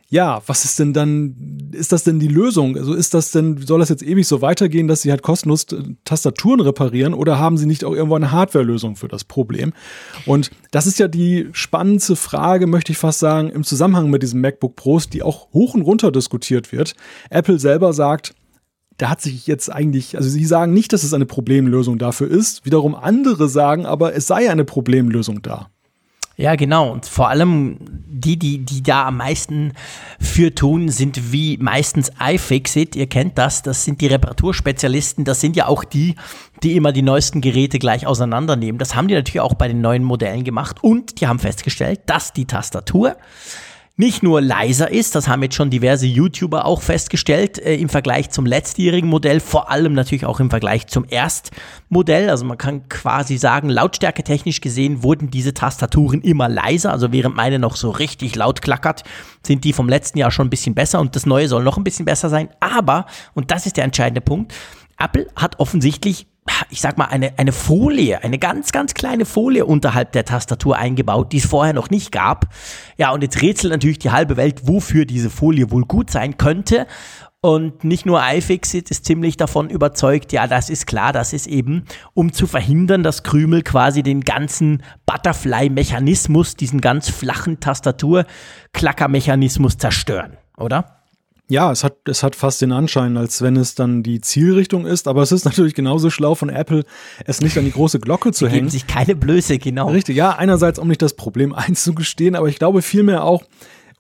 [0.09, 2.77] ja, was ist denn dann, ist das denn die Lösung?
[2.77, 5.83] Also ist das denn, soll das jetzt ewig so weitergehen, dass sie halt kostenlos äh,
[6.05, 9.73] Tastaturen reparieren oder haben sie nicht auch irgendwo eine Hardwarelösung für das Problem?
[10.25, 14.41] Und das ist ja die spannendste Frage, möchte ich fast sagen, im Zusammenhang mit diesem
[14.41, 16.95] MacBook Pros, die auch hoch und runter diskutiert wird.
[17.29, 18.35] Apple selber sagt,
[18.99, 22.65] da hat sich jetzt eigentlich, also sie sagen nicht, dass es eine Problemlösung dafür ist.
[22.65, 25.71] Wiederum andere sagen aber, es sei eine Problemlösung da.
[26.37, 26.93] Ja, genau.
[26.93, 29.73] Und vor allem die, die, die da am meisten
[30.21, 32.95] für tun, sind wie meistens iFixit.
[32.95, 33.63] Ihr kennt das.
[33.63, 35.25] Das sind die Reparaturspezialisten.
[35.25, 36.15] Das sind ja auch die,
[36.63, 38.79] die immer die neuesten Geräte gleich auseinandernehmen.
[38.79, 40.85] Das haben die natürlich auch bei den neuen Modellen gemacht.
[40.85, 43.17] Und die haben festgestellt, dass die Tastatur
[43.99, 48.29] nicht nur leiser ist, das haben jetzt schon diverse YouTuber auch festgestellt, äh, im Vergleich
[48.29, 52.29] zum letztjährigen Modell, vor allem natürlich auch im Vergleich zum Erstmodell.
[52.29, 56.93] Also man kann quasi sagen, lautstärke technisch gesehen wurden diese Tastaturen immer leiser.
[56.93, 59.03] Also während meine noch so richtig laut klackert,
[59.43, 61.85] sind die vom letzten Jahr schon ein bisschen besser und das neue soll noch ein
[61.85, 62.51] bisschen besser sein.
[62.61, 64.53] Aber, und das ist der entscheidende Punkt,
[64.99, 66.27] Apple hat offensichtlich
[66.71, 71.33] ich sag mal, eine, eine Folie, eine ganz, ganz kleine Folie unterhalb der Tastatur eingebaut,
[71.33, 72.47] die es vorher noch nicht gab.
[72.97, 76.87] Ja, und jetzt rätselt natürlich die halbe Welt, wofür diese Folie wohl gut sein könnte.
[77.41, 81.85] Und nicht nur iFixit ist ziemlich davon überzeugt, ja, das ist klar, das ist eben,
[82.13, 90.96] um zu verhindern, dass Krümel quasi den ganzen Butterfly-Mechanismus, diesen ganz flachen Tastatur-Klackermechanismus zerstören, oder?
[91.49, 95.07] Ja, es hat, es hat fast den Anschein, als wenn es dann die Zielrichtung ist,
[95.07, 96.85] aber es ist natürlich genauso schlau von Apple,
[97.25, 98.69] es nicht an die große Glocke zu hängen.
[98.69, 99.91] sich keine Blöße, genau.
[99.91, 103.45] Richtig, ja, einerseits, um nicht das Problem einzugestehen, aber ich glaube vielmehr auch,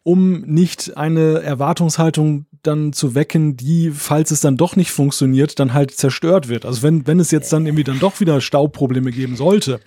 [0.03, 5.73] um nicht eine Erwartungshaltung dann zu wecken, die, falls es dann doch nicht funktioniert, dann
[5.73, 6.65] halt zerstört wird.
[6.65, 9.81] Also wenn, wenn es jetzt dann irgendwie dann doch wieder Staubprobleme geben sollte,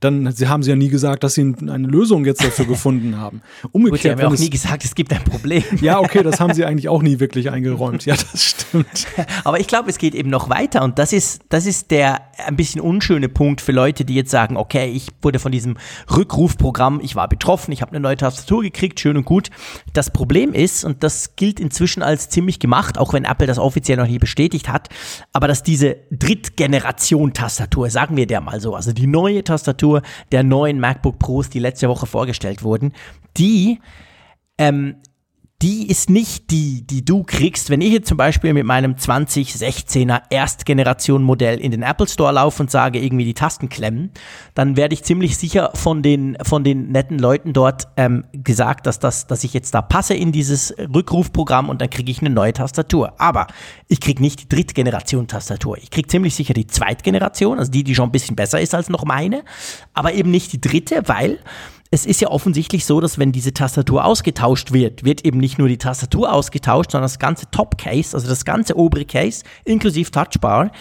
[0.00, 3.42] dann sie haben sie ja nie gesagt, dass sie eine Lösung jetzt dafür gefunden haben.
[3.72, 5.62] Umgekehrt, Gut, sie haben ja auch nie gesagt, es gibt ein Problem.
[5.80, 8.06] Ja, okay, das haben sie eigentlich auch nie wirklich eingeräumt.
[8.06, 9.06] Ja, das stimmt.
[9.44, 12.56] Aber ich glaube, es geht eben noch weiter und das ist, das ist der ein
[12.56, 15.76] bisschen unschöne Punkt für Leute, die jetzt sagen, okay, ich wurde von diesem
[16.14, 19.50] Rückrufprogramm, ich war betroffen, ich habe eine neue Tastatur gekriegt, schön und gut.
[19.92, 23.98] Das Problem ist, und das gilt inzwischen als ziemlich gemacht, auch wenn Apple das offiziell
[23.98, 24.88] noch nie bestätigt hat,
[25.32, 29.83] aber dass diese Drittgeneration-Tastatur, sagen wir der mal so, also die neue Tastatur
[30.32, 32.92] der neuen MacBook Pros, die letzte Woche vorgestellt wurden,
[33.36, 33.80] die
[34.58, 34.96] ähm,
[35.64, 40.20] die ist nicht die, die du kriegst, wenn ich jetzt zum Beispiel mit meinem 2016er
[40.28, 44.10] Erstgeneration-Modell in den Apple Store laufe und sage, irgendwie die Tasten klemmen,
[44.52, 48.98] dann werde ich ziemlich sicher von den, von den netten Leuten dort ähm, gesagt, dass,
[48.98, 52.52] das, dass ich jetzt da passe in dieses Rückrufprogramm und dann kriege ich eine neue
[52.52, 53.14] Tastatur.
[53.16, 53.46] Aber
[53.88, 55.78] ich kriege nicht die Drittgeneration-Tastatur.
[55.78, 58.90] Ich kriege ziemlich sicher die Zweitgeneration, also die, die schon ein bisschen besser ist als
[58.90, 59.44] noch meine,
[59.94, 61.38] aber eben nicht die dritte, weil
[61.94, 65.68] es ist ja offensichtlich so, dass wenn diese Tastatur ausgetauscht wird, wird eben nicht nur
[65.68, 70.72] die Tastatur ausgetauscht, sondern das ganze Top-Case, also das ganze obere Case, inklusive Touchbar.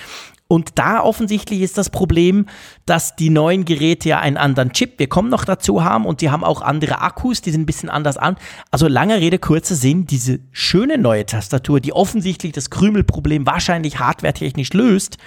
[0.47, 2.47] Und da offensichtlich ist das Problem,
[2.87, 6.31] dass die neuen Geräte ja einen anderen Chip, wir kommen noch dazu haben und die
[6.31, 8.35] haben auch andere Akkus, die sind ein bisschen anders an.
[8.71, 14.73] Also lange Rede, kurzer Sinn, diese schöne neue Tastatur, die offensichtlich das Krümelproblem wahrscheinlich hardwaretechnisch
[14.73, 15.17] löst,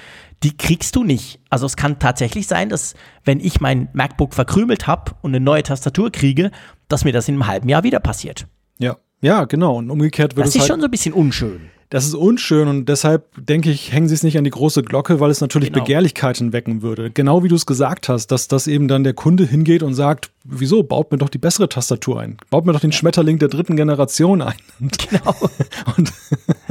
[0.43, 1.41] die kriegst du nicht.
[1.51, 2.95] Also es kann tatsächlich sein, dass
[3.25, 6.51] wenn ich mein MacBook verkrümelt habe und eine neue Tastatur kriege,
[6.89, 8.47] dass mir das in einem halben Jahr wieder passiert.
[9.21, 9.77] Ja, ja, genau.
[9.77, 11.71] Und umgekehrt wird das es ist halt schon so ein bisschen unschön.
[11.89, 15.21] Das ist unschön und deshalb denke ich, hängen sie es nicht an die große Glocke,
[15.21, 15.85] weil es natürlich Genau.
[15.85, 17.13] Begehrlichkeiten wecken würde.
[17.13, 20.33] Genau wie du es gesagt hast, dass das eben dann der Kunde hingeht und sagt,
[20.43, 22.39] wieso, baut mir doch die bessere Tastatur ein.
[22.51, 24.57] Baut mir doch den Schmetterling der dritten Generation ein.
[24.81, 25.35] Und, Genau.
[25.97, 26.13] und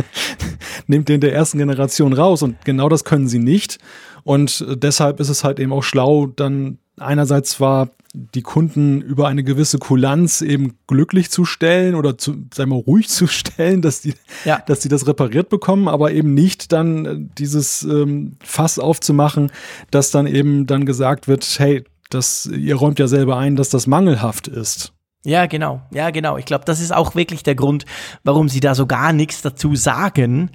[0.88, 2.44] nimmt den der ersten Generation raus.
[2.44, 3.78] Und genau das können sie nicht.
[4.24, 9.44] Und deshalb ist es halt eben auch schlau, dann einerseits zwar die Kunden über eine
[9.44, 14.02] gewisse Kulanz eben glücklich zu stellen oder zu, sagen wir, mal, ruhig zu stellen, dass
[14.02, 14.14] die,
[14.46, 14.60] Ja.
[14.66, 19.52] dass die das repariert bekommen, aber eben nicht dann äh, dieses ähm, Fass aufzumachen,
[19.92, 23.88] dass dann eben dann gesagt wird, hey, das, ihr räumt ja selber ein, dass das
[23.88, 24.94] mangelhaft ist.
[25.26, 25.82] Ja, genau.
[25.92, 26.38] Ja, genau.
[26.38, 27.86] Ich glaube, das ist auch wirklich der Grund,
[28.24, 30.52] warum sie da so gar nichts dazu sagen.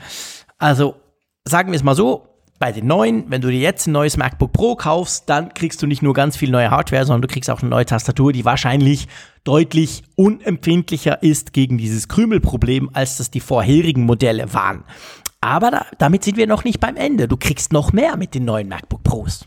[0.59, 0.94] Also,
[1.44, 2.29] sagen wir es mal so,
[2.61, 5.87] bei den neuen, wenn du dir jetzt ein neues MacBook Pro kaufst, dann kriegst du
[5.87, 9.09] nicht nur ganz viel neue Hardware, sondern du kriegst auch eine neue Tastatur, die wahrscheinlich
[9.44, 14.85] deutlich unempfindlicher ist gegen dieses Krümelproblem, als das die vorherigen Modelle waren.
[15.40, 17.29] Aber da, damit sind wir noch nicht beim Ende.
[17.29, 19.46] Du kriegst noch mehr mit den neuen MacBook Pros.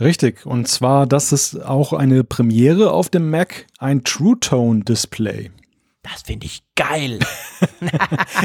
[0.00, 0.46] Richtig.
[0.46, 5.50] Und zwar, das ist auch eine Premiere auf dem Mac, ein True Tone Display.
[6.02, 7.18] Das finde ich geil.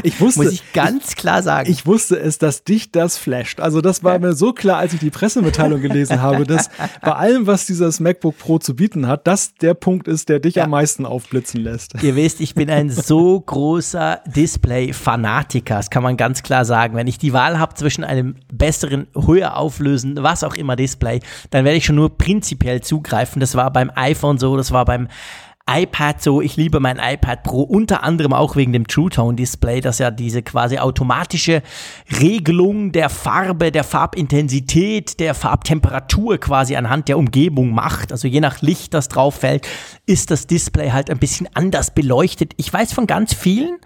[0.04, 1.68] Ich wusste, Muss ich ganz klar sagen.
[1.70, 3.60] Ich wusste es, dass dich das flasht.
[3.60, 6.70] Also das war mir so klar, als ich die Pressemitteilung gelesen habe, dass
[7.02, 10.54] bei allem, was dieses MacBook Pro zu bieten hat, das der Punkt ist, der dich
[10.54, 10.64] Ja.
[10.64, 12.00] am meisten aufblitzen lässt.
[12.02, 16.94] Ihr wisst, ich bin ein so großer Display-Fanatiker, das kann man ganz klar sagen.
[16.94, 21.64] Wenn ich die Wahl habe zwischen einem besseren, höher auflösenden, was auch immer Display, dann
[21.64, 23.40] werde ich schon nur prinzipiell zugreifen.
[23.40, 25.08] Das war beim iPhone so, das war beim
[25.68, 29.80] iPad so, ich liebe mein iPad Pro, unter anderem auch wegen dem True Tone Display,
[29.80, 31.62] das ja diese quasi automatische
[32.20, 38.12] Regelung der Farbe, der Farbintensität, der Farbtemperatur quasi anhand der Umgebung macht.
[38.12, 39.68] Also je nach Licht, das drauf fällt,
[40.06, 42.54] ist das Display halt ein bisschen anders beleuchtet.
[42.56, 43.76] Ich weiß von ganz vielen,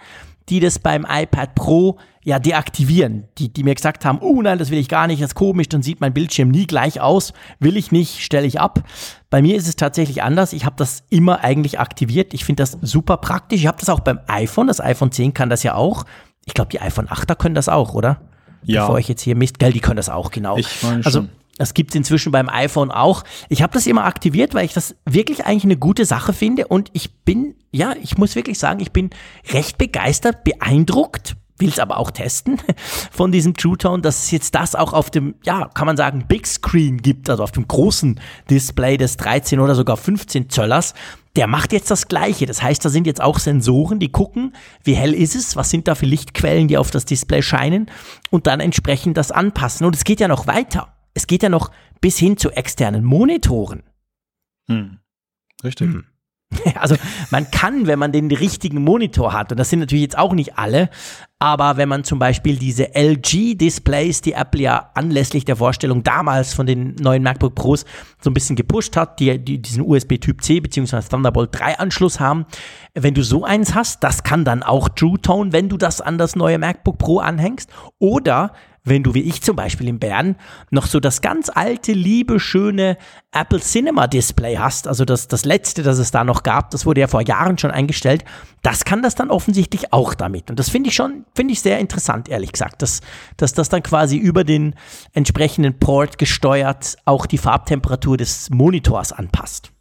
[0.48, 4.70] die das beim iPad Pro ja deaktivieren, die, die mir gesagt haben, oh nein, das
[4.70, 7.76] will ich gar nicht, das ist komisch, dann sieht mein Bildschirm nie gleich aus, will
[7.76, 8.84] ich nicht, stelle ich ab.
[9.28, 12.78] Bei mir ist es tatsächlich anders, ich habe das immer eigentlich aktiviert, ich finde das
[12.80, 16.04] super praktisch, ich habe das auch beim iPhone, das iPhone 10 kann das ja auch,
[16.44, 18.20] ich glaube die iPhone 8er können das auch, oder?
[18.62, 18.82] Ja.
[18.82, 20.56] Bevor ich jetzt hier Mist, gell, die können das auch, genau.
[20.56, 21.30] Ich meine also, schon.
[21.58, 23.24] das gibt es inzwischen beim iPhone auch.
[23.48, 26.88] Ich habe das immer aktiviert, weil ich das wirklich eigentlich eine gute Sache finde und
[26.92, 29.10] ich bin, ja, ich muss wirklich sagen, ich bin
[29.52, 32.60] recht begeistert, beeindruckt, will es aber auch testen
[33.10, 36.26] von diesem True Tone, dass es jetzt das auch auf dem, ja, kann man sagen,
[36.28, 38.20] Big Screen gibt, also auf dem großen
[38.50, 40.94] Display des 13 oder sogar 15 Zöllers.
[41.36, 42.44] Der macht jetzt das Gleiche.
[42.44, 45.88] Das heißt, da sind jetzt auch Sensoren, die gucken, wie hell ist es, was sind
[45.88, 47.90] da für Lichtquellen, die auf das Display scheinen
[48.30, 49.86] und dann entsprechend das anpassen.
[49.86, 50.94] Und es geht ja noch weiter.
[51.14, 51.70] Es geht ja noch
[52.00, 53.82] bis hin zu externen Monitoren.
[54.68, 54.98] Hm.
[55.64, 55.90] Richtig.
[56.74, 56.96] Also
[57.30, 60.58] man kann, wenn man den richtigen Monitor hat, und das sind natürlich jetzt auch nicht
[60.58, 60.90] alle,
[61.38, 66.66] aber wenn man zum Beispiel diese LG-Displays, die Apple ja anlässlich der Vorstellung damals von
[66.66, 67.84] den neuen MacBook Pros
[68.20, 71.00] so ein bisschen gepusht hat, die, die diesen USB-Typ C bzw.
[71.08, 72.46] Thunderbolt 3 Anschluss haben,
[72.94, 76.18] wenn du so eins hast, das kann dann auch True Tone, wenn du das an
[76.18, 78.52] das neue MacBook Pro anhängst, oder
[78.84, 80.36] wenn du wie ich zum Beispiel in Bern
[80.70, 82.96] noch so das ganz alte, liebe, schöne
[83.30, 87.00] Apple Cinema Display hast, also das, das letzte, das es da noch gab, das wurde
[87.00, 88.24] ja vor Jahren schon eingestellt,
[88.62, 90.50] das kann das dann offensichtlich auch damit.
[90.50, 93.00] Und das finde ich schon, finde ich sehr interessant, ehrlich gesagt, dass,
[93.36, 94.74] dass das dann quasi über den
[95.12, 99.72] entsprechenden Port gesteuert auch die Farbtemperatur des Monitors anpasst.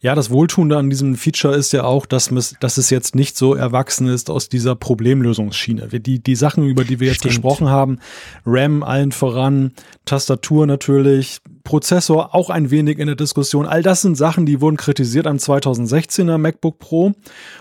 [0.00, 3.54] Ja, das Wohltuende an diesem Feature ist ja auch, dass, dass es jetzt nicht so
[3.54, 5.88] erwachsen ist aus dieser Problemlösungsschiene.
[5.88, 7.34] Die, die Sachen, über die wir jetzt Stimmt.
[7.34, 7.98] gesprochen haben,
[8.44, 9.72] RAM allen voran,
[10.04, 13.66] Tastatur natürlich, Prozessor auch ein wenig in der Diskussion.
[13.66, 17.12] All das sind Sachen, die wurden kritisiert am 2016er MacBook Pro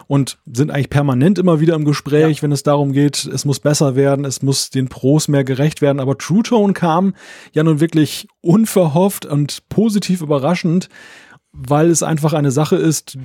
[0.05, 2.41] und sind eigentlich permanent immer wieder im Gespräch, ja.
[2.43, 5.99] wenn es darum geht, es muss besser werden, es muss den Pros mehr gerecht werden.
[5.99, 7.15] Aber True Tone kam
[7.51, 10.87] ja nun wirklich unverhofft und positiv überraschend
[11.55, 13.17] weil es einfach eine Sache ist,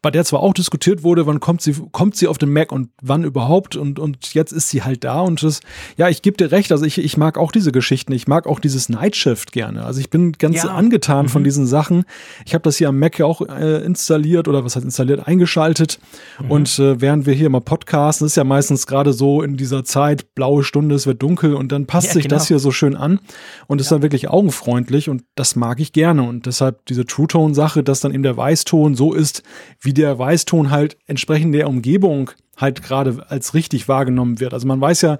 [0.00, 2.90] bei der zwar auch diskutiert wurde, wann kommt sie, kommt sie auf den Mac und
[3.02, 5.60] wann überhaupt und, und jetzt ist sie halt da und das,
[5.96, 8.60] ja, ich gebe dir recht, also ich, ich mag auch diese Geschichten, ich mag auch
[8.60, 10.70] dieses Nightshift gerne, also ich bin ganz ja.
[10.70, 11.30] angetan mhm.
[11.30, 12.04] von diesen Sachen.
[12.46, 15.98] Ich habe das hier am Mac ja auch äh, installiert oder was heißt installiert, eingeschaltet
[16.40, 16.50] mhm.
[16.50, 20.34] und äh, während wir hier mal podcasten, ist ja meistens gerade so in dieser Zeit,
[20.36, 22.36] blaue Stunde, es wird dunkel und dann passt ja, sich genau.
[22.36, 23.18] das hier so schön an
[23.66, 23.96] und ist ja.
[23.96, 27.98] dann wirklich augenfreundlich und das mag ich gerne und deshalb diese True Tone Sache, dass
[27.98, 29.42] dann eben der Weißton so ist,
[29.80, 34.52] wie wie der Weißton halt entsprechend der Umgebung halt gerade als richtig wahrgenommen wird.
[34.52, 35.16] Also man weiß ja,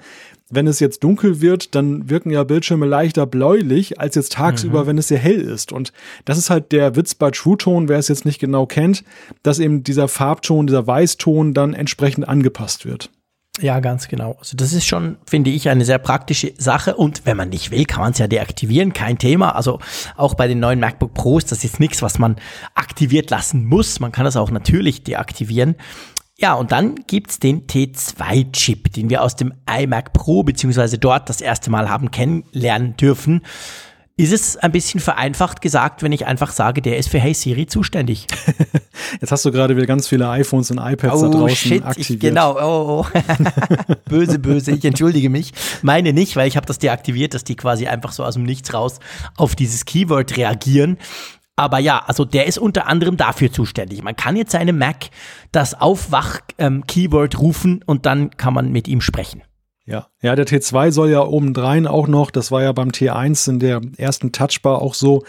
[0.50, 4.86] wenn es jetzt dunkel wird, dann wirken ja Bildschirme leichter bläulich als jetzt tagsüber, mhm.
[4.88, 5.72] wenn es sehr hell ist.
[5.72, 5.94] Und
[6.26, 9.04] das ist halt der Witz bei True Tone, wer es jetzt nicht genau kennt,
[9.42, 13.08] dass eben dieser Farbton, dieser Weißton dann entsprechend angepasst wird.
[13.60, 14.36] Ja, ganz genau.
[14.38, 16.94] Also das ist schon, finde ich, eine sehr praktische Sache.
[16.94, 19.54] Und wenn man nicht will, kann man es ja deaktivieren, kein Thema.
[19.54, 19.80] Also
[20.16, 22.36] auch bei den neuen MacBook Pros, das ist nichts, was man
[22.74, 24.00] aktiviert lassen muss.
[24.00, 25.74] Man kann das auch natürlich deaktivieren.
[26.40, 31.40] Ja, und dann gibt's den T2-Chip, den wir aus dem iMac Pro beziehungsweise dort das
[31.40, 33.42] erste Mal haben kennenlernen dürfen.
[34.18, 37.66] Ist es ein bisschen vereinfacht gesagt, wenn ich einfach sage, der ist für Hey Siri
[37.66, 38.26] zuständig?
[39.20, 42.10] Jetzt hast du gerade wieder ganz viele iPhones und iPads oh, da draußen shit, aktiviert.
[42.10, 43.18] Ich, genau, oh, oh.
[44.08, 44.72] böse, böse.
[44.72, 45.52] Ich entschuldige mich.
[45.82, 48.74] Meine nicht, weil ich habe das deaktiviert, dass die quasi einfach so aus dem Nichts
[48.74, 48.98] raus
[49.36, 50.98] auf dieses Keyword reagieren.
[51.54, 54.02] Aber ja, also der ist unter anderem dafür zuständig.
[54.02, 55.10] Man kann jetzt seinem Mac
[55.52, 59.42] das Aufwach-Keyword ähm, rufen und dann kann man mit ihm sprechen.
[59.88, 63.58] Ja, ja, der T2 soll ja obendrein auch noch, das war ja beim T1 in
[63.58, 65.22] der ersten Touchbar auch so,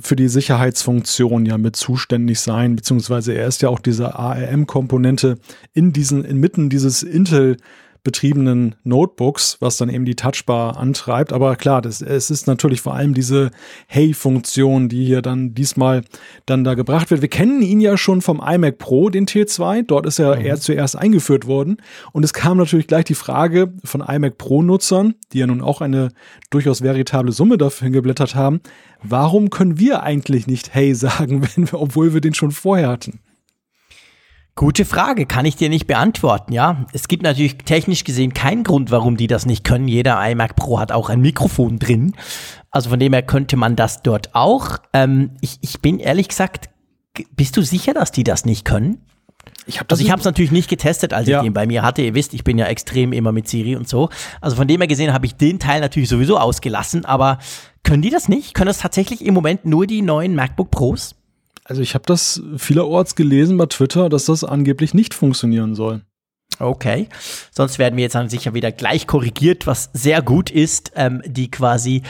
[0.00, 5.38] für die Sicherheitsfunktion ja mit zuständig sein, beziehungsweise er ist ja auch diese ARM-Komponente
[5.72, 7.56] in diesen, inmitten dieses Intel
[8.02, 11.32] betriebenen Notebooks, was dann eben die Touchbar antreibt.
[11.32, 13.50] Aber klar, das, es ist natürlich vor allem diese
[13.86, 16.02] Hey-Funktion, die hier dann diesmal
[16.46, 17.22] dann da gebracht wird.
[17.22, 19.84] Wir kennen ihn ja schon vom iMac Pro, den T2.
[19.86, 20.44] Dort ist er mhm.
[20.44, 21.78] eher zuerst eingeführt worden.
[22.12, 26.08] Und es kam natürlich gleich die Frage von iMac Pro-Nutzern, die ja nun auch eine
[26.50, 28.60] durchaus veritable Summe dafür hingeblättert haben.
[29.02, 33.20] Warum können wir eigentlich nicht Hey sagen, wenn wir, obwohl wir den schon vorher hatten?
[34.58, 36.84] Gute Frage, kann ich dir nicht beantworten, ja.
[36.92, 39.86] Es gibt natürlich technisch gesehen keinen Grund, warum die das nicht können.
[39.86, 42.16] Jeder iMac Pro hat auch ein Mikrofon drin.
[42.72, 44.78] Also von dem her könnte man das dort auch.
[44.92, 46.70] Ähm, ich, ich bin ehrlich gesagt,
[47.36, 49.00] bist du sicher, dass die das nicht können?
[49.66, 51.38] Ich hab also ich habe es natürlich nicht getestet, als ja.
[51.38, 52.02] ich den bei mir hatte.
[52.02, 54.08] Ihr wisst, ich bin ja extrem immer mit Siri und so.
[54.40, 57.04] Also von dem her gesehen habe ich den Teil natürlich sowieso ausgelassen.
[57.04, 57.38] Aber
[57.84, 58.54] können die das nicht?
[58.54, 61.14] Können das tatsächlich im Moment nur die neuen MacBook Pros?
[61.68, 66.00] Also ich habe das vielerorts gelesen bei Twitter, dass das angeblich nicht funktionieren soll.
[66.58, 67.08] Okay,
[67.52, 71.50] sonst werden wir jetzt dann sicher wieder gleich korrigiert, was sehr gut ist, ähm, die
[71.50, 72.02] quasi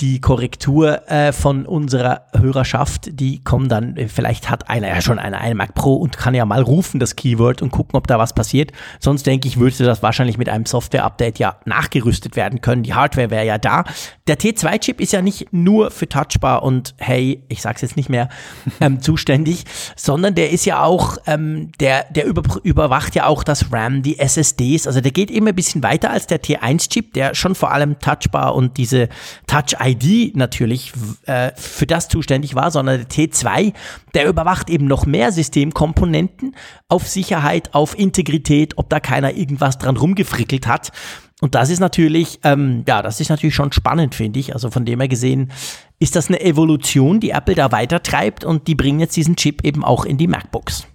[0.00, 5.18] die Korrektur äh, von unserer Hörerschaft, die kommen dann, äh, vielleicht hat einer ja schon
[5.18, 8.32] eine iMac Pro und kann ja mal rufen das Keyword und gucken, ob da was
[8.32, 8.72] passiert.
[8.98, 12.82] Sonst denke ich, würde das wahrscheinlich mit einem Software-Update ja nachgerüstet werden können.
[12.82, 13.84] Die Hardware wäre ja da.
[14.26, 18.28] Der T2-Chip ist ja nicht nur für Touchbar und hey, ich sag's jetzt nicht mehr,
[18.80, 19.64] ähm, zuständig,
[19.96, 24.18] sondern der ist ja auch, ähm, der, der über, überwacht ja auch das RAM, die
[24.18, 24.86] SSDs.
[24.86, 28.54] Also der geht immer ein bisschen weiter als der T1-Chip, der schon vor allem Touchbar
[28.54, 29.08] und diese
[29.46, 30.92] Touch-ID ID natürlich
[31.26, 33.72] äh, für das zuständig war, sondern der T2,
[34.14, 36.54] der überwacht eben noch mehr Systemkomponenten
[36.88, 40.92] auf Sicherheit, auf Integrität, ob da keiner irgendwas dran rumgefrickelt hat.
[41.40, 44.52] Und das ist natürlich, ähm, ja, das ist natürlich schon spannend, finde ich.
[44.54, 45.50] Also von dem her gesehen
[45.98, 49.64] ist das eine Evolution, die Apple da weiter treibt und die bringen jetzt diesen Chip
[49.64, 50.86] eben auch in die MacBooks.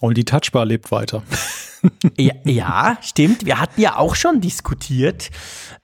[0.00, 1.22] Und die Touchbar lebt weiter.
[2.18, 3.46] ja, ja, stimmt.
[3.46, 5.30] Wir hatten ja auch schon diskutiert,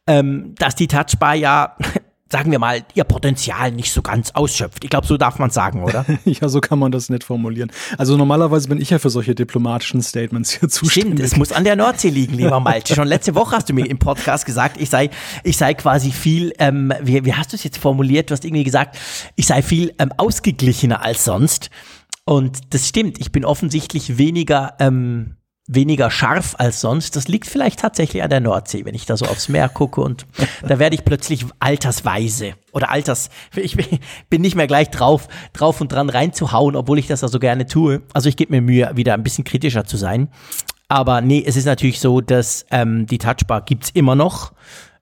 [0.07, 1.77] ähm, dass die Touchbar ja
[2.31, 4.85] sagen wir mal, ihr Potenzial nicht so ganz ausschöpft.
[4.85, 6.05] Ich glaube, so darf man sagen, oder?
[6.25, 7.73] ja, so kann man das nicht formulieren.
[7.99, 11.13] Also normalerweise bin ich ja für solche diplomatischen Statements hier zuständig.
[11.15, 12.95] Stimmt, es muss an der Nordsee liegen, lieber Malte.
[12.95, 15.11] Schon letzte Woche hast du mir im Podcast gesagt, ich sei,
[15.43, 18.31] ich sei quasi viel, ähm, wie, wie hast du es jetzt formuliert?
[18.31, 18.97] Du hast irgendwie gesagt,
[19.35, 21.71] ich sei viel ähm, ausgeglichener als sonst.
[22.25, 25.37] Und das stimmt, ich bin offensichtlich weniger ähm,
[25.73, 27.15] weniger scharf als sonst.
[27.17, 30.27] Das liegt vielleicht tatsächlich an der Nordsee, wenn ich da so aufs Meer gucke und
[30.67, 33.77] da werde ich plötzlich altersweise oder alters, ich
[34.29, 37.67] bin nicht mehr gleich drauf, drauf und dran reinzuhauen, obwohl ich das da so gerne
[37.67, 38.03] tue.
[38.13, 40.29] Also ich gebe mir Mühe, wieder ein bisschen kritischer zu sein.
[40.89, 44.53] Aber nee, es ist natürlich so, dass ähm, die Touchbar gibt's immer noch.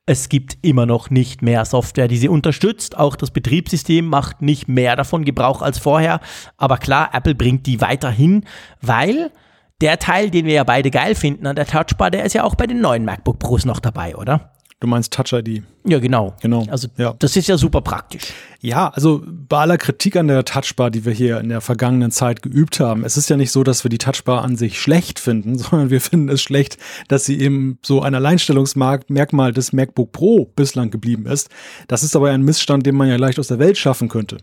[0.04, 2.96] Es gibt immer noch nicht mehr Software, die sie unterstützt.
[2.98, 6.20] Auch das Betriebssystem macht nicht mehr davon Gebrauch als vorher.
[6.58, 8.44] Aber klar, Apple bringt die weiterhin,
[8.82, 9.30] weil
[9.80, 12.54] der Teil, den wir ja beide geil finden an der Touchbar, der ist ja auch
[12.54, 14.52] bei den neuen MacBook Pros noch dabei, oder?
[14.80, 15.64] Du meinst Touch ID.
[15.84, 16.36] Ja, genau.
[16.40, 16.64] Genau.
[16.70, 17.12] Also ja.
[17.18, 18.32] das ist ja super praktisch.
[18.60, 22.42] Ja, also bei aller Kritik an der Touchbar, die wir hier in der vergangenen Zeit
[22.42, 25.58] geübt haben, es ist ja nicht so, dass wir die Touchbar an sich schlecht finden,
[25.58, 30.92] sondern wir finden es schlecht, dass sie eben so ein Alleinstellungsmerkmal des MacBook Pro bislang
[30.92, 31.50] geblieben ist.
[31.88, 34.38] Das ist aber ein Missstand, den man ja leicht aus der Welt schaffen könnte.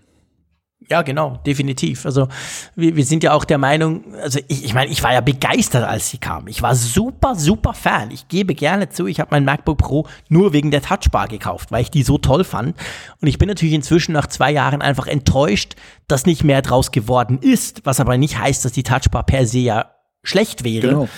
[0.89, 2.05] Ja, genau, definitiv.
[2.05, 2.27] Also
[2.75, 5.83] wir, wir sind ja auch der Meinung, also ich, ich meine, ich war ja begeistert,
[5.83, 6.47] als sie kam.
[6.47, 8.11] Ich war super, super Fan.
[8.11, 11.81] Ich gebe gerne zu, ich habe mein MacBook Pro nur wegen der Touchbar gekauft, weil
[11.81, 12.75] ich die so toll fand.
[13.19, 15.75] Und ich bin natürlich inzwischen nach zwei Jahren einfach enttäuscht,
[16.07, 19.59] dass nicht mehr draus geworden ist, was aber nicht heißt, dass die Touchbar per se
[19.59, 19.91] ja
[20.23, 20.87] schlecht wäre.
[20.87, 21.09] Genau.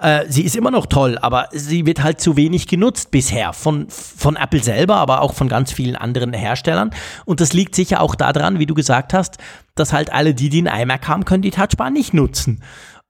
[0.00, 3.86] Äh, sie ist immer noch toll, aber sie wird halt zu wenig genutzt bisher von,
[3.90, 6.90] von Apple selber, aber auch von ganz vielen anderen Herstellern.
[7.26, 9.38] Und das liegt sicher auch daran, wie du gesagt hast,
[9.74, 12.62] dass halt alle, die, die einen iMac haben, können die Touchbar nicht nutzen.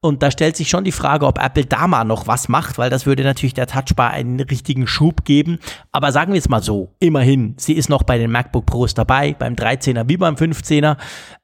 [0.02, 2.88] Und da stellt sich schon die Frage, ob Apple da mal noch was macht, weil
[2.88, 5.58] das würde natürlich der Touchbar einen richtigen Schub geben.
[5.92, 9.36] Aber sagen wir es mal so, immerhin, sie ist noch bei den MacBook Pros dabei,
[9.38, 10.96] beim 13er wie beim 15er.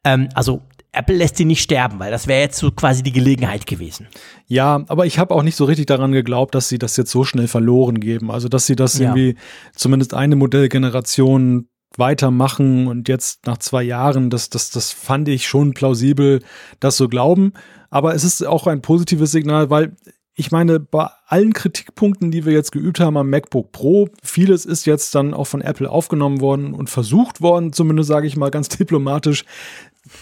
[0.04, 0.62] Ähm, also
[0.96, 4.08] Apple lässt sie nicht sterben, weil das wäre jetzt so quasi die Gelegenheit gewesen.
[4.46, 7.24] Ja, aber ich habe auch nicht so richtig daran geglaubt, dass sie das jetzt so
[7.24, 8.30] schnell verloren geben.
[8.30, 9.06] Also, dass sie das ja.
[9.06, 9.36] irgendwie
[9.74, 15.72] zumindest eine Modellgeneration weitermachen und jetzt nach zwei Jahren, das, das, das fand ich schon
[15.72, 16.42] plausibel,
[16.80, 17.52] das so glauben.
[17.90, 19.96] Aber es ist auch ein positives Signal, weil
[20.38, 24.84] ich meine, bei allen Kritikpunkten, die wir jetzt geübt haben am MacBook Pro, vieles ist
[24.84, 28.68] jetzt dann auch von Apple aufgenommen worden und versucht worden, zumindest sage ich mal ganz
[28.76, 29.46] diplomatisch,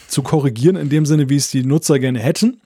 [0.09, 2.61] zu korrigieren, in dem Sinne, wie es die Nutzer gerne hätten.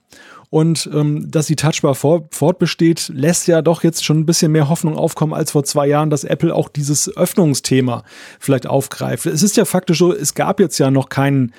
[0.51, 4.67] Und ähm, dass die Touchbar vor, fortbesteht, lässt ja doch jetzt schon ein bisschen mehr
[4.67, 8.03] Hoffnung aufkommen als vor zwei Jahren, dass Apple auch dieses Öffnungsthema
[8.39, 9.27] vielleicht aufgreift.
[9.27, 11.53] Es ist ja faktisch so, es gab jetzt ja noch keinen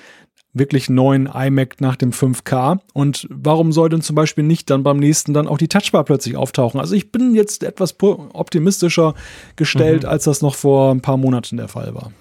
[0.53, 2.79] wirklich neuen iMac nach dem 5K.
[2.93, 6.35] Und warum soll denn zum Beispiel nicht dann beim nächsten dann auch die Touchbar plötzlich
[6.35, 6.79] auftauchen?
[6.79, 9.15] Also ich bin jetzt etwas optimistischer
[9.55, 10.09] gestellt, mhm.
[10.09, 12.11] als das noch vor ein paar Monaten der Fall war.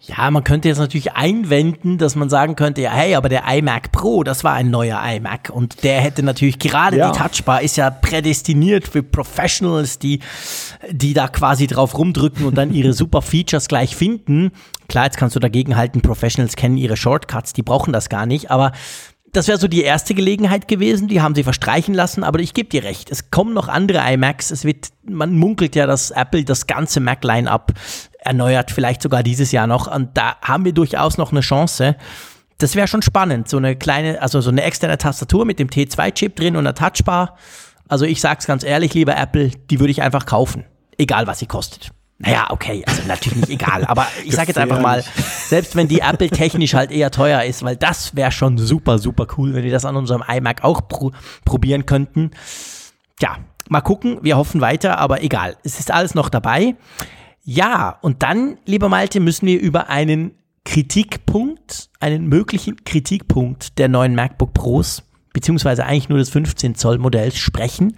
[0.00, 3.90] Ja, man könnte jetzt natürlich einwenden, dass man sagen könnte, ja, hey, aber der iMac
[3.90, 7.10] Pro, das war ein neuer iMac und der hätte natürlich gerade ja.
[7.10, 10.20] die Touchbar ist ja prädestiniert für Professionals, die,
[10.88, 14.52] die da quasi drauf rumdrücken und dann ihre super Features gleich finden.
[14.88, 18.52] Klar, jetzt kannst du dagegen halten, Professionals kennen ihre Shortcuts, die brauchen das gar nicht,
[18.52, 18.72] aber
[19.32, 22.68] das wäre so die erste Gelegenheit gewesen, die haben sie verstreichen lassen, aber ich gebe
[22.68, 26.66] dir recht, es kommen noch andere iMacs, es wird, man munkelt ja, dass Apple das
[26.66, 27.72] ganze Mac-Line-Up
[28.18, 29.92] erneuert, vielleicht sogar dieses Jahr noch.
[29.92, 31.96] Und da haben wir durchaus noch eine Chance.
[32.58, 33.48] Das wäre schon spannend.
[33.48, 37.36] So eine kleine, also so eine externe Tastatur mit dem T2-Chip drin und einer Touchbar.
[37.88, 40.64] Also ich sag's ganz ehrlich, lieber Apple, die würde ich einfach kaufen.
[40.98, 41.90] Egal was sie kostet.
[42.20, 45.04] Naja, okay, also natürlich nicht egal, aber ich sage jetzt einfach mal,
[45.46, 49.28] selbst wenn die Apple technisch halt eher teuer ist, weil das wäre schon super, super
[49.36, 51.12] cool, wenn wir das an unserem iMac auch pro
[51.44, 52.32] probieren könnten.
[53.20, 53.36] Tja,
[53.68, 56.74] mal gucken, wir hoffen weiter, aber egal, es ist alles noch dabei.
[57.50, 60.32] Ja, und dann, lieber Malte, müssen wir über einen
[60.66, 67.38] Kritikpunkt, einen möglichen Kritikpunkt der neuen MacBook Pros, beziehungsweise eigentlich nur des 15 Zoll Modells
[67.38, 67.96] sprechen,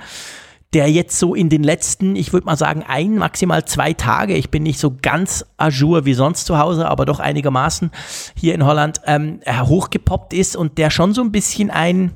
[0.72, 4.50] der jetzt so in den letzten, ich würde mal sagen, ein, maximal zwei Tage, ich
[4.50, 7.90] bin nicht so ganz ajour wie sonst zu Hause, aber doch einigermaßen
[8.36, 12.12] hier in Holland, ähm, hochgepoppt ist und der schon so ein bisschen ein,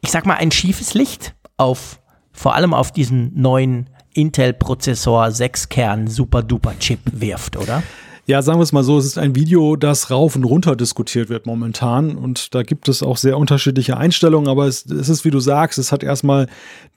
[0.00, 1.98] ich sag mal, ein schiefes Licht auf,
[2.30, 7.82] vor allem auf diesen neuen Intel-Prozessor 6-Kern Super-Duper-Chip wirft, oder?
[8.26, 11.30] Ja, sagen wir es mal so, es ist ein Video, das rauf und runter diskutiert
[11.30, 12.14] wird momentan.
[12.14, 15.78] Und da gibt es auch sehr unterschiedliche Einstellungen, aber es, es ist, wie du sagst,
[15.78, 16.46] es hat erstmal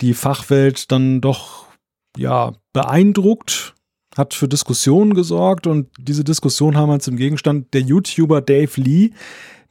[0.02, 1.66] die Fachwelt dann doch,
[2.18, 3.74] ja, beeindruckt,
[4.16, 5.66] hat für Diskussionen gesorgt.
[5.66, 7.74] Und diese Diskussion haben wir zum Gegenstand.
[7.74, 9.12] Der YouTuber Dave Lee,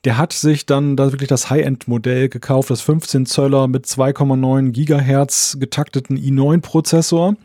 [0.04, 5.56] der hat sich dann da wirklich das High-End-Modell gekauft, das 15 Zöller mit 2,9 Gigahertz
[5.60, 7.36] getakteten i9-Prozessor.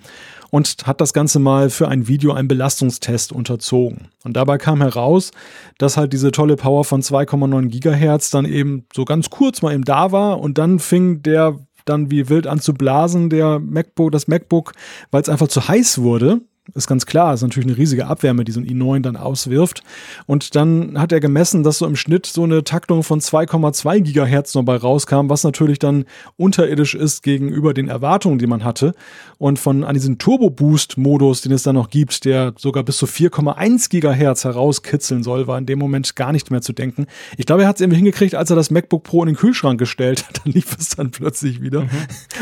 [0.50, 4.08] und hat das Ganze mal für ein Video einen Belastungstest unterzogen.
[4.24, 5.32] Und dabei kam heraus,
[5.78, 9.84] dass halt diese tolle Power von 2,9 Gigahertz dann eben so ganz kurz mal eben
[9.84, 14.28] da war und dann fing der dann wie wild an zu blasen, der MacBook, das
[14.28, 14.74] MacBook,
[15.12, 16.42] weil es einfach zu heiß wurde
[16.76, 19.84] ist ganz klar, ist natürlich eine riesige Abwärme, die so ein i9 dann auswirft.
[20.26, 24.54] Und dann hat er gemessen, dass so im Schnitt so eine Taktung von 2,2 Gigahertz
[24.56, 26.06] noch bei rauskam, was natürlich dann
[26.36, 28.94] unterirdisch ist gegenüber den Erwartungen, die man hatte.
[29.38, 33.90] Und von an diesen Turbo-Boost-Modus, den es dann noch gibt, der sogar bis zu 4,1
[33.90, 37.06] Gigahertz herauskitzeln soll, war in dem Moment gar nicht mehr zu denken.
[37.38, 39.80] Ich glaube, er hat es irgendwie hingekriegt, als er das MacBook Pro in den Kühlschrank
[39.80, 40.38] gestellt hat.
[40.44, 41.82] Dann lief es dann plötzlich wieder.
[41.82, 41.90] Mhm.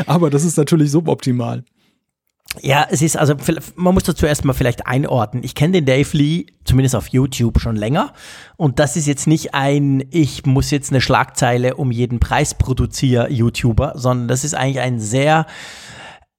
[0.06, 1.64] Aber das ist natürlich suboptimal.
[2.62, 3.36] Ja, es ist also,
[3.76, 5.44] man muss dazu erstmal vielleicht einordnen.
[5.44, 8.14] Ich kenne den Dave Lee zumindest auf YouTube schon länger.
[8.58, 13.32] Und das ist jetzt nicht ein, ich muss jetzt eine Schlagzeile um jeden Preis produzieren
[13.32, 15.46] YouTuber, sondern das ist eigentlich ein sehr,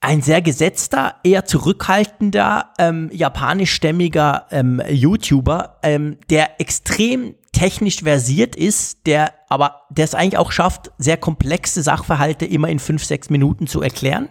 [0.00, 9.06] ein sehr gesetzter, eher zurückhaltender, ähm, japanischstämmiger ähm, YouTuber, ähm, der extrem technisch versiert ist,
[9.06, 13.66] der aber der es eigentlich auch schafft, sehr komplexe Sachverhalte immer in fünf, sechs Minuten
[13.66, 14.28] zu erklären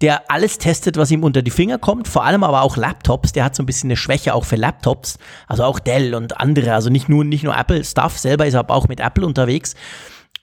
[0.00, 3.32] der alles testet, was ihm unter die Finger kommt, vor allem aber auch Laptops.
[3.32, 6.74] Der hat so ein bisschen eine Schwäche auch für Laptops, also auch Dell und andere,
[6.74, 9.74] also nicht nur, nicht nur Apple Stuff, selber ist aber auch mit Apple unterwegs.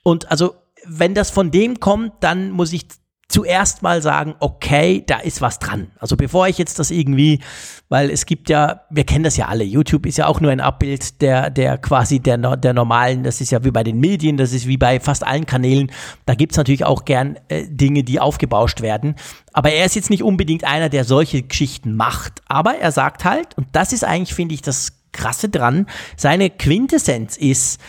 [0.02, 2.86] Und also, wenn das von dem kommt, dann muss ich
[3.32, 5.90] zuerst mal sagen, okay, da ist was dran.
[5.98, 7.40] Also bevor ich jetzt das irgendwie,
[7.88, 10.60] weil es gibt ja, wir kennen das ja alle, YouTube ist ja auch nur ein
[10.60, 14.52] Abbild der, der quasi der, der normalen, das ist ja wie bei den Medien, das
[14.52, 15.90] ist wie bei fast allen Kanälen,
[16.26, 19.14] da gibt's natürlich auch gern äh, Dinge, die aufgebauscht werden.
[19.54, 22.42] Aber er ist jetzt nicht unbedingt einer, der solche Geschichten macht.
[22.46, 27.36] Aber er sagt halt, und das ist eigentlich, finde ich, das Krasse dran, seine Quintessenz
[27.36, 27.80] ist,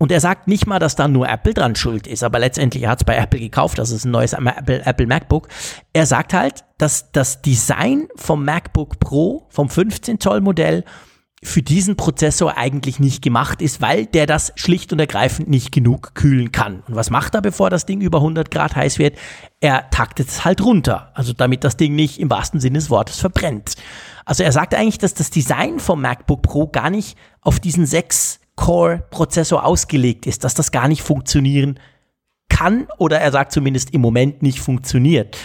[0.00, 3.02] und er sagt nicht mal, dass da nur Apple dran schuld ist, aber letztendlich hat
[3.02, 5.48] es bei Apple gekauft, das ist ein neues Apple, Apple MacBook.
[5.92, 10.84] Er sagt halt, dass das Design vom MacBook Pro, vom 15 Zoll Modell,
[11.42, 16.14] für diesen Prozessor eigentlich nicht gemacht ist, weil der das schlicht und ergreifend nicht genug
[16.14, 16.80] kühlen kann.
[16.88, 19.18] Und was macht er, bevor das Ding über 100 Grad heiß wird?
[19.60, 23.20] Er taktet es halt runter, also damit das Ding nicht im wahrsten Sinne des Wortes
[23.20, 23.74] verbrennt.
[24.24, 28.40] Also er sagt eigentlich, dass das Design vom MacBook Pro gar nicht auf diesen sechs
[28.60, 31.80] Core-Prozessor ausgelegt ist, dass das gar nicht funktionieren
[32.50, 35.38] kann oder er sagt zumindest im Moment nicht funktioniert.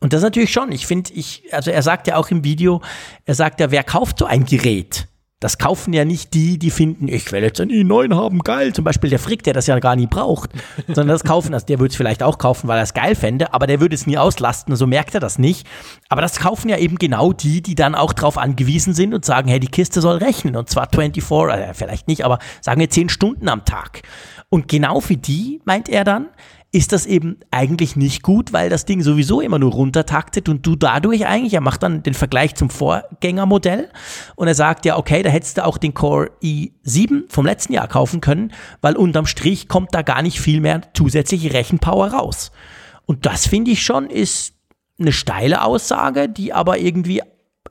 [0.00, 0.70] Und das natürlich schon.
[0.70, 2.82] Ich finde, ich, also er sagt ja auch im Video,
[3.24, 5.08] er sagt ja, wer kauft so ein Gerät?
[5.40, 8.72] Das kaufen ja nicht die, die finden, ich will jetzt einen i9 haben, geil.
[8.72, 10.50] Zum Beispiel der Frick, der das ja gar nie braucht.
[10.88, 13.54] Sondern das kaufen, also der würde es vielleicht auch kaufen, weil er es geil fände,
[13.54, 15.66] aber der würde es nie auslasten, so merkt er das nicht.
[16.08, 19.48] Aber das kaufen ja eben genau die, die dann auch darauf angewiesen sind und sagen,
[19.48, 20.56] hey, die Kiste soll rechnen.
[20.56, 24.02] Und zwar 24, äh, vielleicht nicht, aber sagen wir 10 Stunden am Tag.
[24.50, 26.28] Und genau für die, meint er dann,
[26.70, 30.76] ist das eben eigentlich nicht gut, weil das Ding sowieso immer nur runtertaktet und du
[30.76, 33.88] dadurch eigentlich, er macht dann den Vergleich zum Vorgängermodell
[34.36, 37.88] und er sagt ja, okay, da hättest du auch den Core i7 vom letzten Jahr
[37.88, 38.52] kaufen können,
[38.82, 42.52] weil unterm Strich kommt da gar nicht viel mehr zusätzliche Rechenpower raus.
[43.06, 44.52] Und das finde ich schon ist
[45.00, 47.22] eine steile Aussage, die aber irgendwie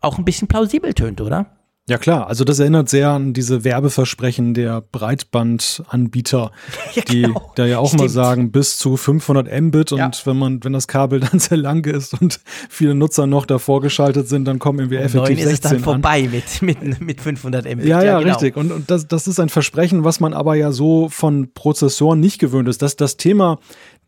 [0.01, 1.56] auch ein bisschen plausibel tönt, oder?
[1.89, 6.51] Ja klar, also das erinnert sehr an diese Werbeversprechen der Breitbandanbieter,
[6.95, 7.53] ja, die genau.
[7.55, 8.01] da ja auch Stimmt.
[8.01, 10.11] mal sagen, bis zu 500 Mbit und ja.
[10.25, 14.27] wenn man, wenn das Kabel dann sehr lang ist und viele Nutzer noch davor geschaltet
[14.27, 17.85] sind, dann kommen irgendwie effektiv 16 ist es dann vorbei mit, mit, mit 500 Mbit.
[17.85, 18.33] Ja, ja, ja genau.
[18.33, 18.57] richtig.
[18.57, 22.39] Und, und das, das ist ein Versprechen, was man aber ja so von Prozessoren nicht
[22.39, 22.81] gewöhnt ist.
[22.81, 23.59] Das, das Thema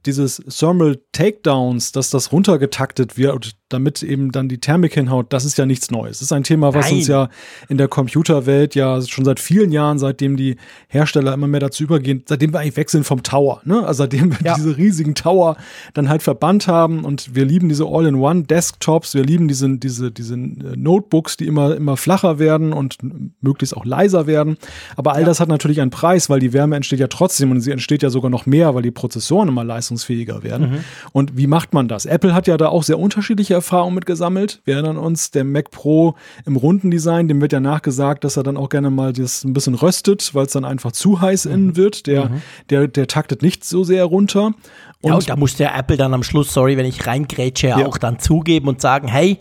[0.06, 5.58] dieses Thermal Takedowns, dass das runtergetaktet wird, damit eben dann die Thermik hinhaut, das ist
[5.58, 6.20] ja nichts Neues.
[6.20, 6.98] Das ist ein Thema, was Nein.
[6.98, 7.30] uns ja
[7.70, 10.58] in der Computerwelt ja schon seit vielen Jahren, seitdem die
[10.88, 13.86] Hersteller immer mehr dazu übergehen, seitdem wir eigentlich wechseln vom Tower, ne?
[13.86, 14.56] Also seitdem wir ja.
[14.56, 15.56] diese riesigen Tower
[15.94, 20.76] dann halt verbannt haben und wir lieben diese All-in-One-Desktops, wir lieben diese, diese, diese äh,
[20.76, 22.98] Notebooks, die immer, immer flacher werden und
[23.42, 24.58] möglichst auch leiser werden.
[24.96, 25.26] Aber all ja.
[25.28, 28.10] das hat natürlich einen Preis, weil die Wärme entsteht ja trotzdem und sie entsteht ja
[28.10, 30.72] sogar noch mehr, weil die Prozessoren immer leistungsfähiger werden.
[30.72, 30.78] Mhm.
[31.12, 32.06] Und wie macht man das?
[32.06, 34.62] Apple hat ja da auch sehr unterschiedliche Erfahrung mit gesammelt.
[34.66, 38.44] Wir erinnern uns, der Mac Pro im runden Design, dem wird ja nachgesagt, dass er
[38.44, 41.52] dann auch gerne mal das ein bisschen röstet, weil es dann einfach zu heiß mhm.
[41.52, 42.08] innen wird.
[42.08, 42.42] Der, mhm.
[42.70, 44.54] der, der taktet nicht so sehr runter.
[45.02, 47.86] Und ja, und da muss der Apple dann am Schluss, sorry, wenn ich reingrätsche, ja.
[47.86, 49.38] auch dann zugeben und sagen, hey,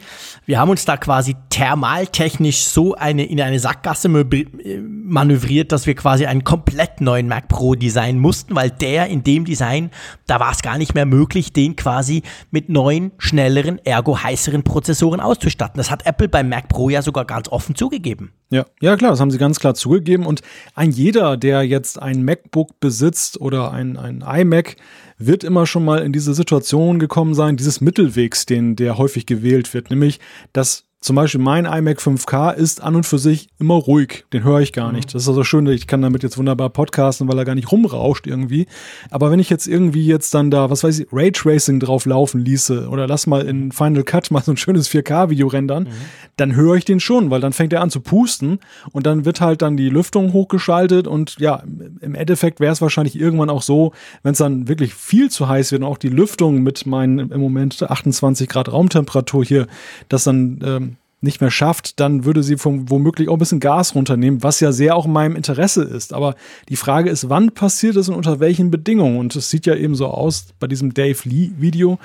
[0.46, 6.26] wir haben uns da quasi thermaltechnisch so eine, in eine Sackgasse manövriert, dass wir quasi
[6.26, 9.90] einen komplett neuen Mac Pro Design mussten, weil der in dem Design,
[10.28, 15.18] da war es gar nicht mehr möglich, den quasi mit neuen, schnelleren, ergo heißeren Prozessoren
[15.18, 15.76] auszustatten.
[15.76, 18.30] Das hat Apple beim Mac Pro ja sogar ganz offen zugegeben.
[18.50, 20.24] Ja, ja klar, das haben sie ganz klar zugegeben.
[20.24, 20.42] Und
[20.76, 24.76] ein jeder, der jetzt ein MacBook besitzt oder ein, ein iMac,
[25.18, 29.74] wird immer schon mal in diese Situation gekommen sein, dieses Mittelwegs, den der häufig gewählt
[29.74, 30.20] wird, nämlich
[30.52, 34.24] dass zum Beispiel mein iMac 5K ist an und für sich immer ruhig.
[34.32, 35.14] Den höre ich gar nicht.
[35.14, 38.26] Das ist also schön, ich kann damit jetzt wunderbar podcasten, weil er gar nicht rumrauscht
[38.26, 38.66] irgendwie.
[39.08, 42.88] Aber wenn ich jetzt irgendwie jetzt dann da, was weiß ich, Raytracing drauf laufen ließe
[42.88, 45.88] oder lass mal in Final Cut mal so ein schönes 4K-Video rendern, mhm.
[46.36, 48.58] dann höre ich den schon, weil dann fängt er an zu pusten
[48.90, 51.62] und dann wird halt dann die Lüftung hochgeschaltet und ja,
[52.00, 53.92] im Endeffekt wäre es wahrscheinlich irgendwann auch so,
[54.24, 57.40] wenn es dann wirklich viel zu heiß wird und auch die Lüftung mit meinen im
[57.40, 59.68] Moment 28 Grad Raumtemperatur hier,
[60.08, 60.88] dass dann ähm,
[61.20, 64.70] nicht mehr schafft, dann würde sie vom, womöglich auch ein bisschen Gas runternehmen, was ja
[64.70, 66.12] sehr auch in meinem Interesse ist.
[66.12, 66.36] Aber
[66.68, 69.18] die Frage ist, wann passiert es und unter welchen Bedingungen?
[69.18, 71.98] Und es sieht ja eben so aus bei diesem Dave Lee-Video,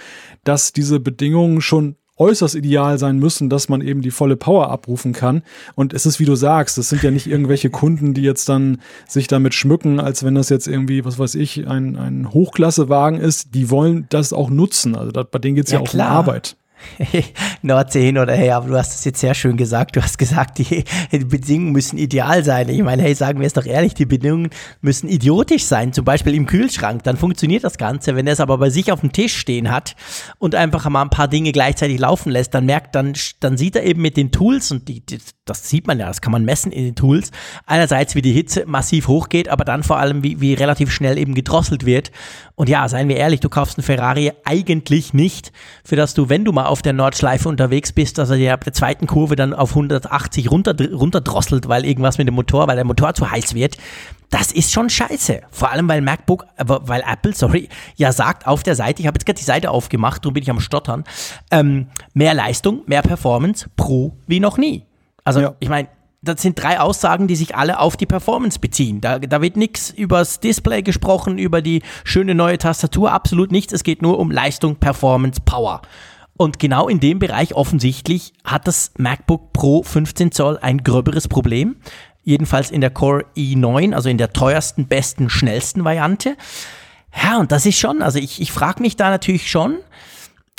[0.43, 5.13] dass diese Bedingungen schon äußerst ideal sein müssen, dass man eben die volle Power abrufen
[5.13, 5.41] kann.
[5.75, 8.81] Und es ist, wie du sagst, das sind ja nicht irgendwelche Kunden, die jetzt dann
[9.07, 13.55] sich damit schmücken, als wenn das jetzt irgendwie, was weiß ich, ein, ein Hochklassewagen ist.
[13.55, 14.95] Die wollen das auch nutzen.
[14.95, 16.11] Also das, bei denen geht es ja, ja, auch klar.
[16.11, 16.55] um Arbeit.
[17.61, 19.95] Nordsee hin oder her, aber du hast es jetzt sehr schön gesagt.
[19.95, 22.69] Du hast gesagt, die, die, Bedingungen müssen ideal sein.
[22.69, 24.49] Ich meine, hey, sagen wir es doch ehrlich, die Bedingungen
[24.81, 27.03] müssen idiotisch sein, zum Beispiel im Kühlschrank.
[27.03, 28.15] Dann funktioniert das Ganze.
[28.15, 29.95] Wenn er es aber bei sich auf dem Tisch stehen hat
[30.39, 33.83] und einfach mal ein paar Dinge gleichzeitig laufen lässt, dann merkt, dann, dann sieht er
[33.83, 36.71] eben mit den Tools und die, die, das sieht man ja, das kann man messen
[36.71, 37.31] in den Tools.
[37.65, 41.35] Einerseits, wie die Hitze massiv hochgeht, aber dann vor allem, wie, wie relativ schnell eben
[41.35, 42.11] gedrosselt wird.
[42.55, 45.51] Und ja, seien wir ehrlich, du kaufst einen Ferrari eigentlich nicht,
[45.83, 48.63] für das du, wenn du mal auf der Nordschleife unterwegs bist, dass er dir ab
[48.63, 52.85] der zweiten Kurve dann auf 180 runter, runterdrosselt, weil irgendwas mit dem Motor, weil der
[52.85, 53.77] Motor zu heiß wird.
[54.29, 55.41] Das ist schon scheiße.
[55.51, 57.67] Vor allem, weil MacBook, weil Apple, sorry,
[57.97, 60.49] ja sagt auf der Seite, ich habe jetzt gerade die Seite aufgemacht, darum bin ich
[60.49, 61.03] am Stottern,
[61.51, 64.85] ähm, mehr Leistung, mehr Performance pro wie noch nie.
[65.23, 65.55] Also ja.
[65.59, 65.87] ich meine,
[66.21, 69.01] das sind drei Aussagen, die sich alle auf die Performance beziehen.
[69.01, 73.73] Da, da wird nichts übers Display gesprochen, über die schöne neue Tastatur, absolut nichts.
[73.73, 75.81] Es geht nur um Leistung, Performance, Power.
[76.35, 81.75] Und genau in dem Bereich offensichtlich hat das MacBook Pro 15 Zoll ein gröberes Problem.
[82.23, 86.37] Jedenfalls in der Core i9, also in der teuersten, besten, schnellsten Variante.
[87.21, 89.79] Ja, und das ist schon, also ich, ich frage mich da natürlich schon,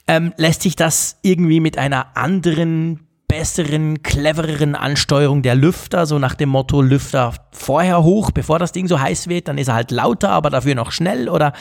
[0.07, 3.01] ähm, lässt sich das irgendwie mit einer anderen,
[3.37, 8.87] besseren, clevereren Ansteuerung der Lüfter, so nach dem Motto Lüfter vorher hoch, bevor das Ding
[8.87, 11.53] so heiß wird, dann ist er halt lauter, aber dafür noch schnell oder,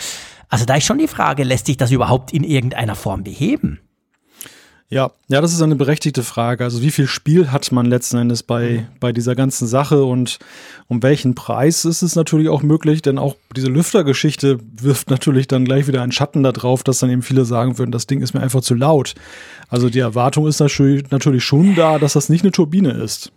[0.50, 3.80] also da ist schon die Frage, lässt sich das überhaupt in irgendeiner Form beheben?
[4.94, 6.64] Ja, ja, das ist eine berechtigte Frage.
[6.64, 8.88] Also wie viel Spiel hat man letzten Endes bei, mhm.
[9.00, 10.38] bei dieser ganzen Sache und
[10.88, 15.66] um welchen Preis ist es natürlich auch möglich, denn auch diese Lüftergeschichte wirft natürlich dann
[15.66, 18.36] gleich wieder einen Schatten da drauf, dass dann eben viele sagen würden, das Ding ist
[18.36, 19.16] mir einfach zu laut.
[19.68, 23.32] Also die Erwartung ist natürlich schon da, dass das nicht eine Turbine ist.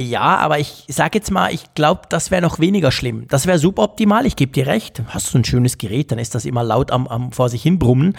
[0.00, 3.28] Ja, aber ich sag jetzt mal, ich glaube, das wäre noch weniger schlimm.
[3.28, 5.02] Das wäre suboptimal, ich gebe dir recht.
[5.08, 7.78] Hast du ein schönes Gerät, dann ist das immer laut am, am vor sich hin
[7.78, 8.16] brummen.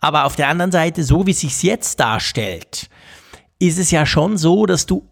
[0.00, 2.90] Aber auf der anderen Seite, so wie es sich jetzt darstellt,
[3.60, 5.06] ist es ja schon so, dass du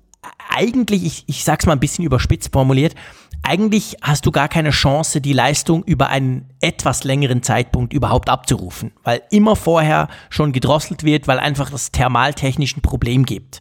[0.49, 2.97] eigentlich, ich, ich sag's mal ein bisschen überspitzt formuliert,
[3.45, 8.91] eigentlich hast du gar keine Chance, die Leistung über einen etwas längeren Zeitpunkt überhaupt abzurufen,
[9.05, 13.61] weil immer vorher schon gedrosselt wird, weil einfach das thermaltechnisch ein Problem gibt.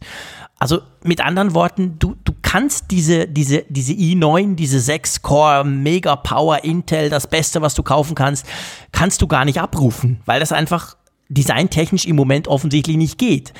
[0.58, 2.16] Also mit anderen Worten, du
[2.48, 8.14] kannst diese, diese, diese i9, diese 6-Core Mega Power Intel, das Beste, was du kaufen
[8.14, 8.46] kannst,
[8.90, 10.96] kannst du gar nicht abrufen, weil das einfach
[11.28, 13.52] designtechnisch im Moment offensichtlich nicht geht.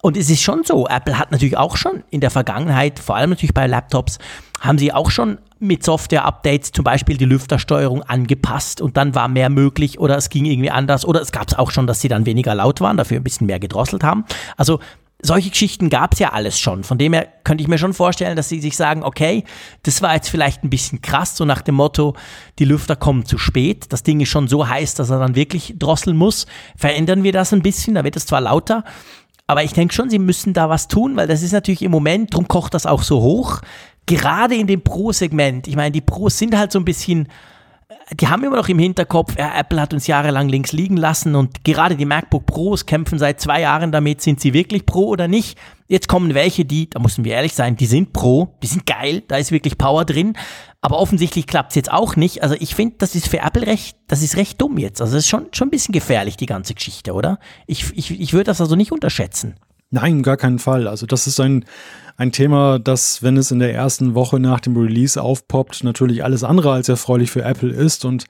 [0.00, 3.30] Und es ist schon so, Apple hat natürlich auch schon in der Vergangenheit, vor allem
[3.30, 4.18] natürlich bei Laptops,
[4.60, 9.50] haben sie auch schon mit Software-Updates zum Beispiel die Lüftersteuerung angepasst und dann war mehr
[9.50, 12.26] möglich oder es ging irgendwie anders oder es gab es auch schon, dass sie dann
[12.26, 14.24] weniger laut waren, dafür ein bisschen mehr gedrosselt haben.
[14.56, 14.78] Also
[15.26, 16.84] solche Geschichten gab es ja alles schon.
[16.84, 19.44] Von dem her könnte ich mir schon vorstellen, dass sie sich sagen, okay,
[19.82, 22.14] das war jetzt vielleicht ein bisschen krass, so nach dem Motto,
[22.58, 25.74] die Lüfter kommen zu spät, das Ding ist schon so heiß, dass er dann wirklich
[25.78, 26.46] drosseln muss.
[26.76, 28.84] Verändern wir das ein bisschen, da wird es zwar lauter,
[29.46, 32.34] aber ich denke schon, sie müssen da was tun, weil das ist natürlich im Moment,
[32.34, 33.60] drum kocht das auch so hoch.
[34.06, 35.66] Gerade in dem Pro-Segment.
[35.68, 37.28] Ich meine, die Pros sind halt so ein bisschen
[38.12, 41.64] die haben immer noch im Hinterkopf, ja, Apple hat uns jahrelang links liegen lassen und
[41.64, 45.58] gerade die MacBook Pros kämpfen seit zwei Jahren damit, sind sie wirklich Pro oder nicht.
[45.88, 49.24] Jetzt kommen welche, die, da müssen wir ehrlich sein, die sind Pro, die sind geil,
[49.26, 50.34] da ist wirklich Power drin,
[50.80, 52.44] aber offensichtlich klappt es jetzt auch nicht.
[52.44, 55.00] Also ich finde, das ist für Apple recht, das ist recht dumm jetzt.
[55.00, 57.40] Also es ist schon, schon ein bisschen gefährlich, die ganze Geschichte, oder?
[57.66, 59.56] Ich, ich, ich würde das also nicht unterschätzen.
[59.90, 60.86] Nein, gar keinen Fall.
[60.88, 61.64] Also das ist ein,
[62.18, 66.44] Ein Thema, das, wenn es in der ersten Woche nach dem Release aufpoppt, natürlich alles
[66.44, 68.04] andere als erfreulich für Apple ist.
[68.06, 68.24] Und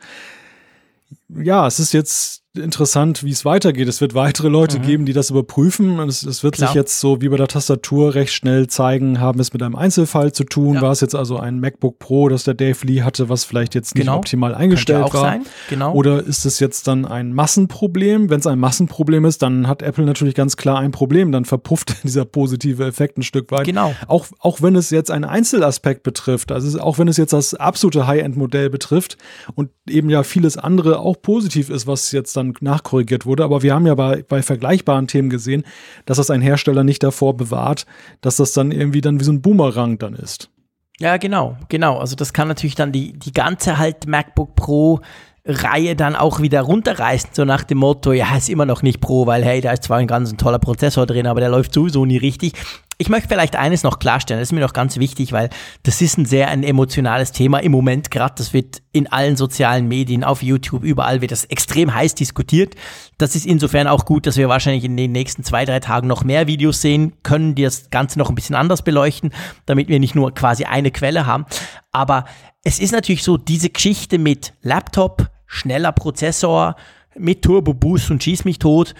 [1.29, 3.89] ja, es ist jetzt interessant, wie es weitergeht.
[3.89, 4.83] Es wird weitere Leute mhm.
[4.83, 5.99] geben, die das überprüfen.
[5.99, 6.69] Und es, es wird Klar.
[6.69, 10.33] sich jetzt so wie bei der Tastatur recht schnell zeigen, haben es mit einem Einzelfall
[10.33, 10.77] zu tun.
[10.77, 10.83] Ja.
[10.83, 13.95] War es jetzt also ein MacBook Pro, das der Dave Lee hatte, was vielleicht jetzt
[13.95, 14.19] nicht genau.
[14.19, 15.39] optimal eingestellt war?
[15.69, 15.93] Genau.
[15.93, 18.31] Oder ist es jetzt dann ein Massenproblem?
[18.31, 21.33] Wenn es ein Massenproblem ist, dann hat Apple natürlich ganz klar ein Problem.
[21.33, 23.65] Dann verpufft dieser positive Effekt ein Stück weit.
[23.65, 23.95] Genau.
[24.07, 28.07] Auch, auch wenn es jetzt einen Einzelaspekt betrifft, also auch wenn es jetzt das absolute
[28.07, 29.17] High-End-Modell betrifft
[29.55, 33.45] und eben ja vieles andere auch positiv ist, was jetzt dann dann nachkorrigiert wurde.
[33.45, 35.65] Aber wir haben ja bei, bei vergleichbaren Themen gesehen,
[36.05, 37.87] dass das ein Hersteller nicht davor bewahrt,
[38.21, 40.51] dass das dann irgendwie dann wie so ein Boomerang dann ist.
[40.99, 41.99] Ja, genau, genau.
[41.99, 45.01] Also das kann natürlich dann die, die ganze halt MacBook Pro
[45.47, 49.27] Reihe dann auch wieder runterreißen, so nach dem Motto, ja, ist immer noch nicht Pro,
[49.27, 52.17] weil hey, da ist zwar ein ganz toller Prozessor drin, aber der läuft sowieso nie
[52.17, 52.55] richtig.
[52.99, 55.51] Ich möchte vielleicht eines noch klarstellen, das ist mir noch ganz wichtig, weil
[55.83, 58.35] das ist ein sehr ein emotionales Thema im Moment gerade.
[58.39, 62.75] Das wird in allen sozialen Medien, auf YouTube, überall wird das extrem heiß diskutiert.
[63.19, 66.25] Das ist insofern auch gut, dass wir wahrscheinlich in den nächsten zwei, drei Tagen noch
[66.25, 69.31] mehr Videos sehen können, die das Ganze noch ein bisschen anders beleuchten,
[69.67, 71.45] damit wir nicht nur quasi eine Quelle haben.
[71.93, 72.25] Aber
[72.65, 76.77] es ist natürlich so, diese Geschichte mit Laptop, schneller Prozessor,
[77.19, 78.95] mit Turbo Boost und Schieß mich tot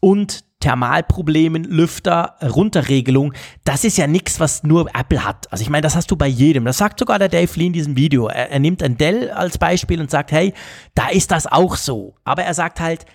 [0.00, 3.32] und Thermalproblemen, Lüfter, Runterregelung,
[3.64, 5.50] das ist ja nichts, was nur Apple hat.
[5.52, 6.64] Also ich meine, das hast du bei jedem.
[6.64, 8.28] Das sagt sogar der Dave Lee in diesem Video.
[8.28, 10.54] Er, er nimmt ein Dell als Beispiel und sagt, hey,
[10.94, 12.14] da ist das auch so.
[12.22, 13.06] Aber er sagt halt,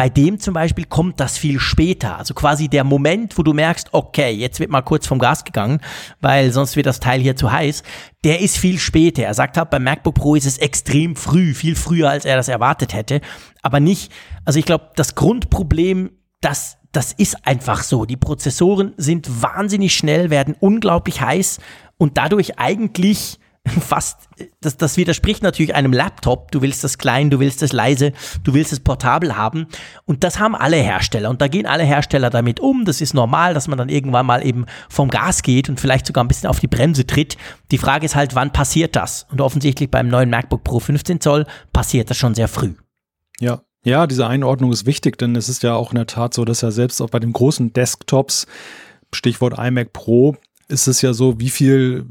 [0.00, 2.16] bei dem zum Beispiel kommt das viel später.
[2.16, 5.78] Also quasi der Moment, wo du merkst, okay, jetzt wird mal kurz vom Gas gegangen,
[6.22, 7.82] weil sonst wird das Teil hier zu heiß.
[8.24, 9.24] Der ist viel später.
[9.24, 12.48] Er sagt halt, beim MacBook Pro ist es extrem früh, viel früher, als er das
[12.48, 13.20] erwartet hätte.
[13.60, 14.10] Aber nicht,
[14.46, 18.06] also ich glaube, das Grundproblem, das das ist einfach so.
[18.06, 21.60] Die Prozessoren sind wahnsinnig schnell, werden unglaublich heiß
[21.98, 24.28] und dadurch eigentlich fast,
[24.60, 26.50] das, das widerspricht natürlich einem Laptop.
[26.50, 29.66] Du willst das klein, du willst das leise, du willst es portabel haben.
[30.06, 31.30] Und das haben alle Hersteller.
[31.30, 32.84] Und da gehen alle Hersteller damit um.
[32.84, 36.24] Das ist normal, dass man dann irgendwann mal eben vom Gas geht und vielleicht sogar
[36.24, 37.36] ein bisschen auf die Bremse tritt.
[37.70, 39.26] Die Frage ist halt, wann passiert das?
[39.30, 42.74] Und offensichtlich beim neuen MacBook Pro 15 Zoll passiert das schon sehr früh.
[43.40, 46.44] Ja, ja, diese Einordnung ist wichtig, denn es ist ja auch in der Tat so,
[46.44, 48.46] dass ja selbst auch bei den großen Desktops,
[49.12, 50.36] Stichwort iMac Pro,
[50.68, 52.06] ist es ja so, wie viel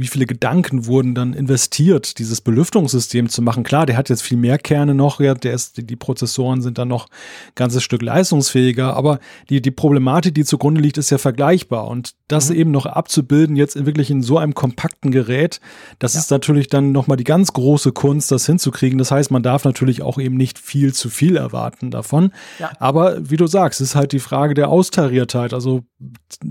[0.00, 3.64] wie viele Gedanken wurden dann investiert, dieses Belüftungssystem zu machen.
[3.64, 6.88] Klar, der hat jetzt viel mehr Kerne noch, ja, der ist, die Prozessoren sind dann
[6.88, 9.20] noch ein ganzes Stück leistungsfähiger, aber
[9.50, 11.86] die, die Problematik, die zugrunde liegt, ist ja vergleichbar.
[11.86, 12.56] Und das mhm.
[12.56, 15.60] eben noch abzubilden, jetzt in wirklich in so einem kompakten Gerät,
[15.98, 16.20] das ja.
[16.20, 18.98] ist natürlich dann nochmal die ganz große Kunst, das hinzukriegen.
[18.98, 22.32] Das heißt, man darf natürlich auch eben nicht viel zu viel erwarten davon.
[22.58, 22.70] Ja.
[22.78, 25.82] Aber wie du sagst, ist halt die Frage der Austariertheit, also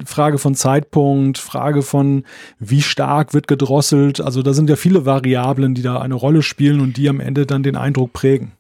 [0.06, 2.24] Frage von Zeitpunkt, Frage von
[2.60, 4.20] wie stark wird wird gedrosselt.
[4.20, 7.46] Also da sind ja viele Variablen, die da eine Rolle spielen und die am Ende
[7.46, 8.52] dann den Eindruck prägen.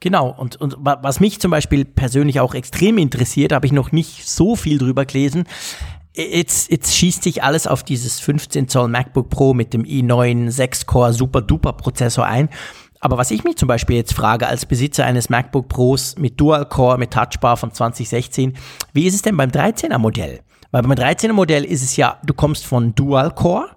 [0.00, 4.26] Genau, und, und was mich zum Beispiel persönlich auch extrem interessiert, habe ich noch nicht
[4.26, 5.44] so viel drüber gelesen.
[6.16, 11.12] Jetzt, jetzt schießt sich alles auf dieses 15 Zoll MacBook Pro mit dem i9 6-Core
[11.12, 12.48] Super Duper Prozessor ein.
[13.00, 16.64] Aber was ich mich zum Beispiel jetzt frage als Besitzer eines MacBook Pros mit Dual
[16.64, 18.56] Core, mit Touchbar von 2016,
[18.94, 20.40] wie ist es denn beim 13er Modell?
[20.70, 23.68] Weil beim 13er Modell ist es ja, du kommst von Dual Core,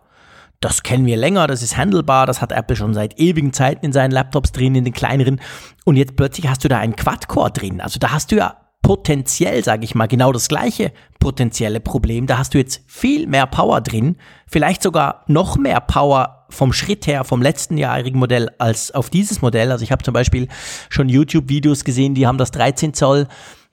[0.61, 3.91] das kennen wir länger, das ist handelbar, das hat Apple schon seit ewigen Zeiten in
[3.91, 5.41] seinen Laptops drin, in den kleineren.
[5.85, 7.81] Und jetzt plötzlich hast du da einen Quad-Core drin.
[7.81, 12.27] Also da hast du ja potenziell, sage ich mal, genau das gleiche potenzielle Problem.
[12.27, 17.07] Da hast du jetzt viel mehr Power drin, vielleicht sogar noch mehr Power vom Schritt
[17.07, 19.71] her vom letzten jahrigen Modell als auf dieses Modell.
[19.71, 20.47] Also ich habe zum Beispiel
[20.89, 23.27] schon YouTube-Videos gesehen, die haben das 13 Zoll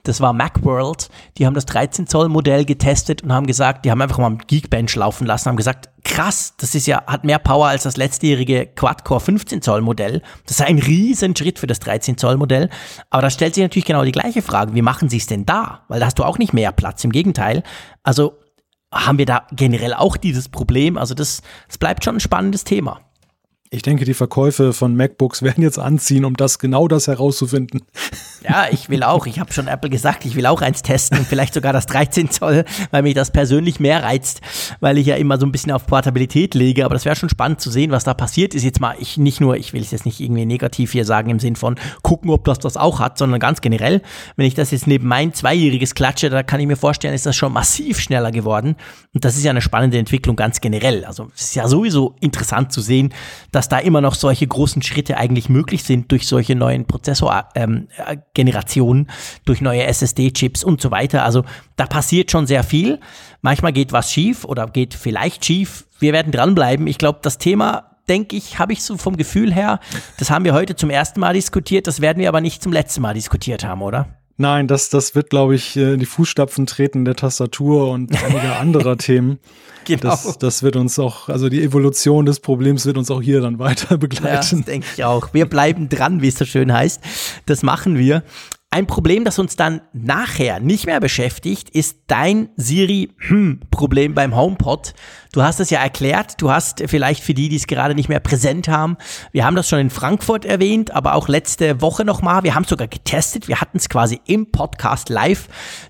[0.08, 4.00] das war Macworld, die haben das 13 Zoll Modell getestet und haben gesagt, die haben
[4.00, 7.82] einfach mal Geekbench laufen lassen, haben gesagt, krass, das ist ja, hat mehr Power als
[7.82, 10.22] das letztjährige Quad-Core 15 Zoll Modell.
[10.46, 12.70] Das ist ein riesen Schritt für das 13 Zoll Modell.
[13.10, 15.82] Aber da stellt sich natürlich genau die gleiche Frage, wie machen sie es denn da?
[15.88, 17.62] Weil da hast du auch nicht mehr Platz, im Gegenteil.
[18.02, 18.38] Also
[18.90, 20.96] haben wir da generell auch dieses Problem.
[20.96, 23.00] Also das, das bleibt schon ein spannendes Thema.
[23.70, 27.82] Ich denke, die Verkäufe von MacBooks werden jetzt anziehen, um das genau das herauszufinden.
[28.42, 29.26] Ja, ich will auch.
[29.26, 32.64] Ich habe schon Apple gesagt, ich will auch eins testen vielleicht sogar das 13 Zoll,
[32.90, 34.40] weil mich das persönlich mehr reizt,
[34.80, 36.84] weil ich ja immer so ein bisschen auf Portabilität lege.
[36.84, 38.62] Aber das wäre schon spannend zu sehen, was da passiert ist.
[38.62, 41.40] Jetzt mal, ich nicht nur, ich will es jetzt nicht irgendwie negativ hier sagen im
[41.40, 44.02] Sinn von gucken, ob das das auch hat, sondern ganz generell,
[44.36, 47.36] wenn ich das jetzt neben mein zweijähriges klatsche, da kann ich mir vorstellen, ist das
[47.36, 48.76] schon massiv schneller geworden.
[49.12, 51.04] Und das ist ja eine spannende Entwicklung ganz generell.
[51.04, 53.12] Also es ist ja sowieso interessant zu sehen,
[53.50, 59.08] dass dass da immer noch solche großen Schritte eigentlich möglich sind durch solche neuen Prozessorgenerationen,
[59.08, 59.14] ähm,
[59.46, 61.24] durch neue SSD-Chips und so weiter.
[61.24, 61.42] Also
[61.74, 63.00] da passiert schon sehr viel.
[63.42, 65.88] Manchmal geht was schief oder geht vielleicht schief.
[65.98, 66.86] Wir werden dranbleiben.
[66.86, 69.80] Ich glaube, das Thema denke ich, habe ich so vom Gefühl her,
[70.18, 73.00] das haben wir heute zum ersten Mal diskutiert, das werden wir aber nicht zum letzten
[73.00, 74.06] Mal diskutiert haben, oder?
[74.40, 78.60] Nein, das, das wird, glaube ich, äh, in die Fußstapfen treten der Tastatur und einiger
[78.60, 79.40] anderer Themen.
[79.84, 80.00] Genau.
[80.02, 83.58] Das, das wird uns auch, also die Evolution des Problems wird uns auch hier dann
[83.58, 84.58] weiter begleiten.
[84.58, 85.34] Ja, denke ich auch.
[85.34, 87.00] Wir bleiben dran, wie es so schön heißt.
[87.46, 88.22] Das machen wir.
[88.70, 94.92] Ein Problem, das uns dann nachher nicht mehr beschäftigt, ist dein Siri-Problem beim HomePod.
[95.32, 98.20] Du hast es ja erklärt, du hast vielleicht für die, die es gerade nicht mehr
[98.20, 98.98] präsent haben,
[99.32, 102.68] wir haben das schon in Frankfurt erwähnt, aber auch letzte Woche nochmal, wir haben es
[102.68, 105.48] sogar getestet, wir hatten es quasi im Podcast live.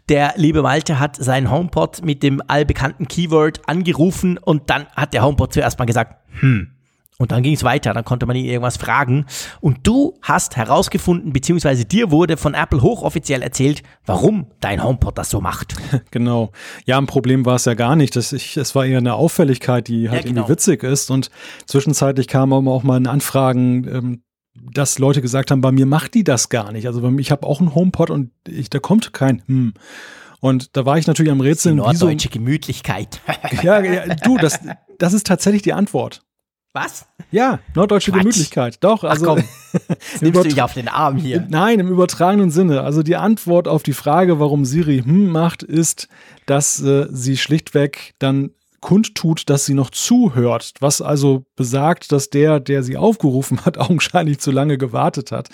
[0.08, 5.24] Der liebe Malte hat seinen HomePod mit dem allbekannten Keyword angerufen und dann hat der
[5.24, 6.77] HomePod zuerst mal gesagt, hm,
[7.20, 9.26] und dann ging es weiter, dann konnte man ihn irgendwas fragen.
[9.60, 15.30] Und du hast herausgefunden, beziehungsweise dir wurde von Apple hochoffiziell erzählt, warum dein HomePod das
[15.30, 15.74] so macht.
[16.10, 16.52] Genau.
[16.86, 18.14] Ja, ein Problem war es ja gar nicht.
[18.16, 20.42] Das ich, es war eher eine Auffälligkeit, die halt ja, genau.
[20.42, 21.10] irgendwie witzig ist.
[21.10, 21.30] Und
[21.66, 24.22] zwischenzeitlich kamen auch mal Anfragen, ähm,
[24.54, 26.86] dass Leute gesagt haben, bei mir macht die das gar nicht.
[26.86, 29.74] Also ich habe auch einen HomePod und ich, da kommt kein hm.
[30.40, 31.76] Und da war ich natürlich am Rätseln.
[31.76, 33.20] Die norddeutsche wieso, Gemütlichkeit.
[33.62, 34.60] ja, ja, du, das,
[34.98, 36.22] das ist tatsächlich die Antwort.
[36.78, 37.06] Was?
[37.32, 38.20] Ja, norddeutsche Quatsch.
[38.20, 38.78] Gemütlichkeit.
[38.80, 39.24] Doch, also.
[39.24, 39.44] Ach komm,
[40.20, 41.44] nimmst du dich auf den Arm hier.
[41.48, 42.82] Nein, im übertragenen Sinne.
[42.82, 46.08] Also die Antwort auf die Frage, warum Siri hm macht, ist,
[46.46, 48.50] dass äh, sie schlichtweg dann
[48.80, 54.38] kundtut, dass sie noch zuhört, was also besagt, dass der, der sie aufgerufen hat, augenscheinlich
[54.38, 55.48] zu lange gewartet hat.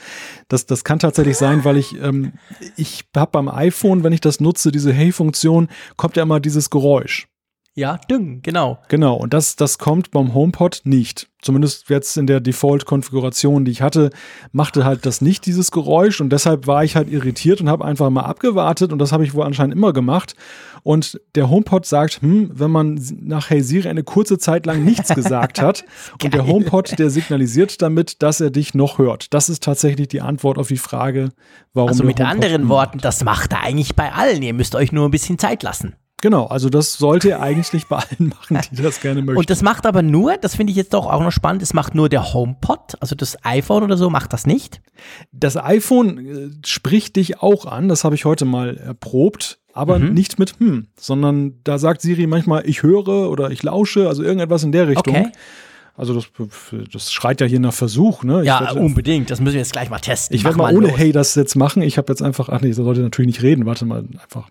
[0.48, 2.34] Das, das kann tatsächlich sein, weil ich, ähm,
[2.76, 7.28] ich habe beim iPhone, wenn ich das nutze, diese Hey-Funktion, kommt ja immer dieses Geräusch.
[7.76, 8.78] Ja, Ding, genau.
[8.88, 11.28] Genau, und das, das kommt beim HomePod nicht.
[11.42, 14.10] Zumindest jetzt in der Default-Konfiguration, die ich hatte,
[14.52, 16.20] machte halt das nicht, dieses Geräusch.
[16.20, 18.92] Und deshalb war ich halt irritiert und habe einfach mal abgewartet.
[18.92, 20.36] Und das habe ich wohl anscheinend immer gemacht.
[20.84, 25.08] Und der HomePod sagt, hm, wenn man nach Hey Siri eine kurze Zeit lang nichts
[25.14, 25.84] gesagt hat
[26.22, 29.34] und der HomePod, der signalisiert damit, dass er dich noch hört.
[29.34, 31.30] Das ist tatsächlich die Antwort auf die Frage,
[31.72, 31.88] warum.
[31.88, 34.42] Also mit anderen Worten, das macht er eigentlich bei allen.
[34.42, 35.96] Ihr müsst euch nur ein bisschen Zeit lassen.
[36.24, 39.36] Genau, also das sollte ihr eigentlich bei allen machen, die das gerne möchten.
[39.36, 41.94] Und das macht aber nur, das finde ich jetzt doch auch noch spannend, das macht
[41.94, 44.80] nur der HomePod, also das iPhone oder so macht das nicht.
[45.32, 50.14] Das iPhone äh, spricht dich auch an, das habe ich heute mal erprobt, aber mhm.
[50.14, 54.64] nicht mit hm, sondern da sagt Siri manchmal, ich höre oder ich lausche, also irgendetwas
[54.64, 55.14] in der Richtung.
[55.14, 55.28] Okay.
[55.94, 56.24] Also das,
[56.90, 58.40] das schreit ja hier nach Versuch, ne?
[58.40, 59.30] Ich ja, werd, unbedingt.
[59.30, 60.34] Das müssen wir jetzt gleich mal testen.
[60.34, 60.96] Ich werde mal, mal ohne los.
[60.96, 61.82] Hey das jetzt machen.
[61.82, 63.66] Ich habe jetzt einfach, ach nee, das sollte natürlich nicht reden.
[63.66, 64.48] Warte mal, einfach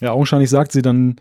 [0.00, 1.16] Ja, augenscheinlich sagt sie dann,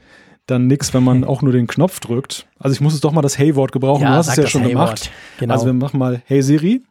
[0.45, 2.47] dann nichts, wenn man auch nur den Knopf drückt.
[2.57, 4.03] Also ich muss es doch mal das Hey-Wort gebrauchen.
[4.03, 5.11] Ja, du hast es ja schon hey gemacht.
[5.39, 5.53] Genau.
[5.53, 6.83] Also wir machen mal Hey Siri.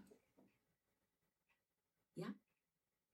[2.16, 2.24] Ja.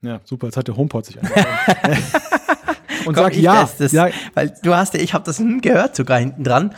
[0.03, 0.49] Ja, super.
[0.49, 2.05] Jetzt hat der HomePod sich eingeschaltet.
[3.07, 4.09] Und sagt ja, das, ja.
[4.35, 6.75] Weil du hast, ich habe das gehört sogar hinten dran.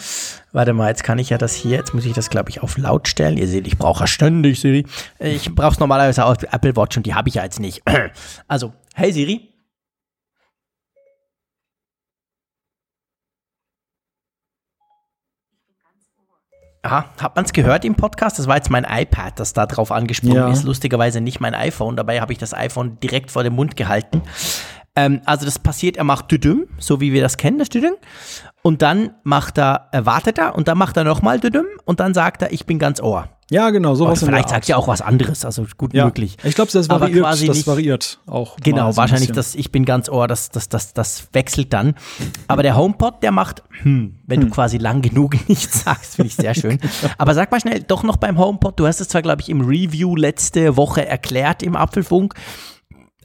[0.53, 2.78] Warte mal, jetzt kann ich ja das hier, jetzt muss ich das glaube ich auf
[2.78, 3.36] laut stellen.
[3.36, 4.86] Ihr seht, ich brauche ja ständig Siri.
[5.18, 7.82] Ich brauche es normalerweise auf Apple Watch und die habe ich ja jetzt nicht.
[8.49, 9.53] Also, hey Siri.
[16.87, 18.39] Aha, hat man es gehört im Podcast?
[18.39, 20.53] Das war jetzt mein iPad, das da drauf angesprungen ja.
[20.53, 20.62] ist.
[20.62, 21.97] Lustigerweise nicht mein iPhone.
[21.97, 24.22] Dabei habe ich das iPhone direkt vor dem Mund gehalten.
[24.95, 27.95] Ähm, also das passiert, er macht Düdüm, so wie wir das kennen, das Düdüm.
[28.62, 32.14] Und dann macht er, er wartet er und dann macht er nochmal Düdüm und dann
[32.14, 33.28] sagt er, ich bin ganz Ohr.
[33.49, 34.22] Ja, genau, sowas.
[34.22, 36.05] Oder vielleicht sagt er auch was anderes, also gut ja.
[36.05, 36.36] möglich.
[36.42, 38.57] Ich glaube, das variiert, Aber quasi das nicht, variiert auch.
[38.57, 41.94] Genau, wahrscheinlich das Ich bin ganz Ohr, das, das, das, das wechselt dann.
[42.49, 44.49] Aber der HomePod, der macht, hm, wenn hm.
[44.49, 46.80] du quasi lang genug nichts sagst, finde ich sehr schön.
[47.18, 49.61] Aber sag mal schnell, doch noch beim HomePod, du hast es zwar, glaube ich, im
[49.61, 52.34] Review letzte Woche erklärt im Apfelfunk,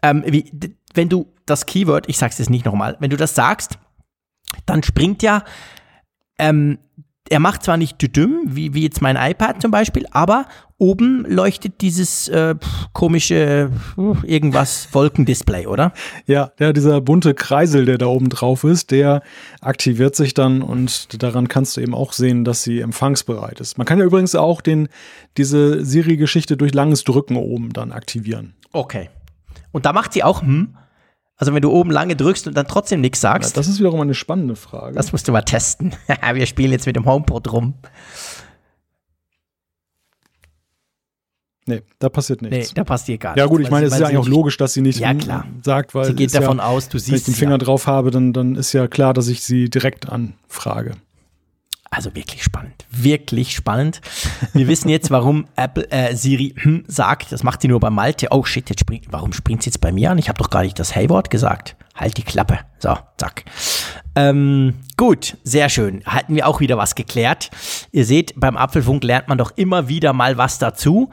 [0.03, 0.51] ähm, wie,
[0.93, 3.79] wenn du das Keyword, ich sag's jetzt nicht nochmal, wenn du das sagst,
[4.67, 5.43] dann springt ja
[6.37, 6.79] ähm,
[7.31, 11.79] er macht zwar nicht düdüm, wie, wie jetzt mein iPad zum Beispiel, aber oben leuchtet
[11.79, 12.55] dieses äh,
[12.91, 15.93] komische uh, irgendwas Wolkendisplay, oder?
[16.25, 19.21] Ja, der, dieser bunte Kreisel, der da oben drauf ist, der
[19.61, 23.77] aktiviert sich dann und daran kannst du eben auch sehen, dass sie empfangsbereit ist.
[23.77, 24.89] Man kann ja übrigens auch den,
[25.37, 28.55] diese Siri-Geschichte durch langes Drücken oben dann aktivieren.
[28.73, 29.09] Okay.
[29.71, 30.75] Und da macht sie auch hm?
[31.41, 33.49] Also wenn du oben lange drückst und dann trotzdem nichts sagst.
[33.49, 34.93] Ja, das ist wiederum eine spannende Frage.
[34.93, 35.91] Das musst du mal testen.
[36.33, 37.73] Wir spielen jetzt mit dem HomePod rum.
[41.65, 42.69] Nee, da passiert nichts.
[42.69, 43.49] Nee, da passiert gar Ja nichts.
[43.57, 45.47] gut, ich meine, es ist ja eigentlich auch logisch, dass sie nicht Ja, klar.
[45.63, 47.57] sagt, weil Sie geht ist ja, davon aus, du wenn ich siehst den Finger ja.
[47.57, 50.91] drauf habe, dann, dann ist ja klar, dass ich sie direkt anfrage.
[51.93, 52.85] Also wirklich spannend.
[52.89, 53.99] Wirklich spannend.
[54.53, 57.33] Wir wissen jetzt, warum Apple äh, Siri hm sagt.
[57.33, 58.27] Das macht sie nur bei Malte.
[58.31, 60.17] Oh shit, jetzt springt, warum springt sie jetzt bei mir an?
[60.17, 61.75] Ich habe doch gar nicht das Hey-Wort gesagt.
[61.93, 62.59] Halt die Klappe.
[62.79, 63.43] So, zack.
[64.15, 66.03] Ähm, gut, sehr schön.
[66.05, 67.49] Hatten wir auch wieder was geklärt.
[67.91, 71.09] Ihr seht, beim Apfelfunk lernt man doch immer wieder mal was dazu.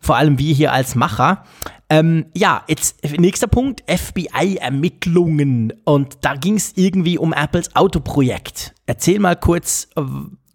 [0.00, 1.44] Vor allem wir hier als Macher.
[1.88, 5.72] Ähm, ja, jetzt nächster Punkt, FBI-Ermittlungen.
[5.84, 8.74] Und da ging es irgendwie um Apples Autoprojekt.
[8.86, 10.02] Erzähl mal kurz, äh,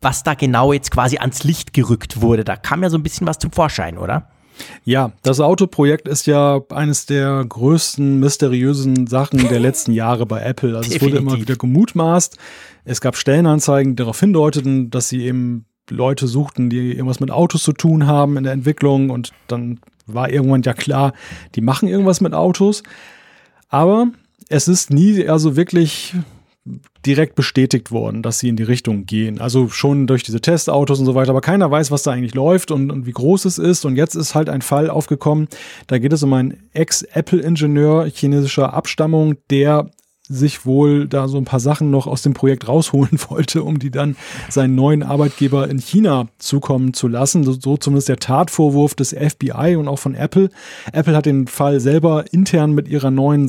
[0.02, 2.44] was da genau jetzt quasi ans Licht gerückt wurde.
[2.44, 4.30] Da kam ja so ein bisschen was zum Vorschein, oder?
[4.84, 10.76] Ja, das Autoprojekt ist ja eines der größten mysteriösen Sachen der letzten Jahre bei Apple.
[10.76, 11.48] Also es wurde immer Definitiv.
[11.48, 12.38] wieder gemutmaßt.
[12.84, 17.64] Es gab Stellenanzeigen, die darauf hindeuteten, dass sie eben Leute suchten, die irgendwas mit Autos
[17.64, 19.10] zu tun haben in der Entwicklung.
[19.10, 21.14] Und dann war irgendwann ja klar,
[21.56, 22.84] die machen irgendwas mit Autos.
[23.70, 24.08] Aber
[24.50, 26.14] es ist nie also wirklich
[27.06, 29.40] direkt bestätigt worden, dass sie in die Richtung gehen.
[29.40, 32.72] Also schon durch diese Testautos und so weiter, aber keiner weiß, was da eigentlich läuft
[32.72, 33.86] und, und wie groß es ist.
[33.86, 35.48] Und jetzt ist halt ein Fall aufgekommen,
[35.88, 39.92] da geht es um einen Ex-Apple-Ingenieur chinesischer Abstammung, der
[40.28, 43.92] sich wohl da so ein paar Sachen noch aus dem Projekt rausholen wollte, um die
[43.92, 44.16] dann
[44.50, 47.44] seinen neuen Arbeitgeber in China zukommen zu lassen.
[47.44, 50.50] So, so zumindest der Tatvorwurf des FBI und auch von Apple.
[50.92, 53.48] Apple hat den Fall selber intern mit ihrer neuen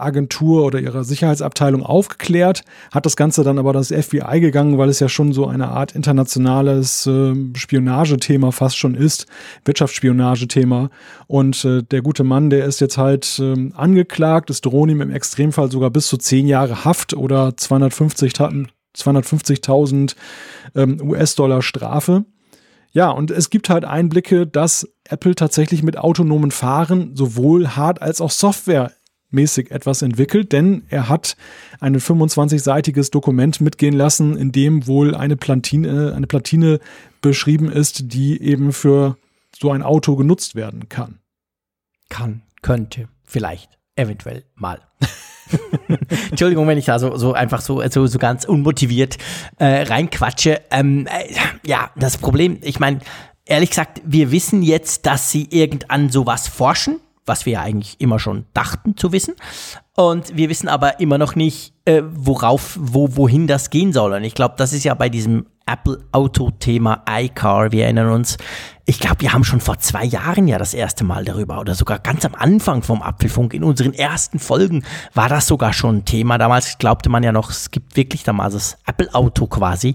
[0.00, 5.00] Sicherheitsagentur oder ihrer Sicherheitsabteilung aufgeklärt, hat das Ganze dann aber das FBI gegangen, weil es
[5.00, 9.26] ja schon so eine Art internationales äh, Spionagethema fast schon ist,
[9.64, 10.90] Wirtschaftsspionagethema.
[11.26, 15.10] Und äh, der gute Mann, der ist jetzt halt ähm, angeklagt, es drohen ihm im
[15.10, 20.16] Extremfall sogar bis zu zehn Jahre Haft oder 250.000 250.000
[20.74, 22.24] ähm, US-Dollar Strafe.
[22.92, 28.20] Ja, und es gibt halt Einblicke, dass Apple tatsächlich mit autonomen Fahren sowohl Hard- als
[28.20, 28.32] auch
[29.30, 31.36] Softwaremäßig etwas entwickelt, denn er hat
[31.80, 36.80] ein 25-seitiges Dokument mitgehen lassen, in dem wohl eine Platine, eine Platine
[37.20, 39.16] beschrieben ist, die eben für
[39.56, 41.20] so ein Auto genutzt werden kann.
[42.08, 44.80] Kann, könnte, vielleicht, eventuell mal.
[46.30, 49.18] Entschuldigung, wenn ich da so, so einfach so, so, so ganz unmotiviert
[49.58, 50.60] äh, reinquatsche.
[50.70, 51.34] Ähm, äh,
[51.66, 53.00] ja, das Problem, ich meine,
[53.44, 57.00] ehrlich gesagt, wir wissen jetzt, dass sie irgendwann sowas forschen,
[57.30, 59.34] was wir ja eigentlich immer schon dachten zu wissen.
[59.94, 64.12] Und wir wissen aber immer noch nicht, äh, worauf, wo, wohin das gehen soll.
[64.12, 68.36] Und ich glaube, das ist ja bei diesem Apple-Auto-Thema iCar, wir erinnern uns,
[68.86, 72.00] ich glaube, wir haben schon vor zwei Jahren ja das erste Mal darüber oder sogar
[72.00, 76.38] ganz am Anfang vom Apfelfunk in unseren ersten Folgen war das sogar schon ein Thema.
[76.38, 79.94] Damals glaubte man ja noch, es gibt wirklich damals das Apple-Auto quasi.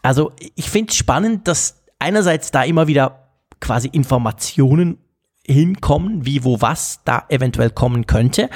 [0.00, 3.28] Also ich finde es spannend, dass einerseits da immer wieder
[3.60, 4.98] quasi Informationen
[5.46, 8.48] hinkommen, wie, wo, was da eventuell kommen könnte.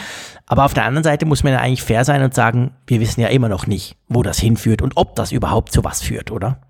[0.47, 3.21] Aber auf der anderen Seite muss man ja eigentlich fair sein und sagen, wir wissen
[3.21, 6.61] ja immer noch nicht, wo das hinführt und ob das überhaupt zu was führt, oder?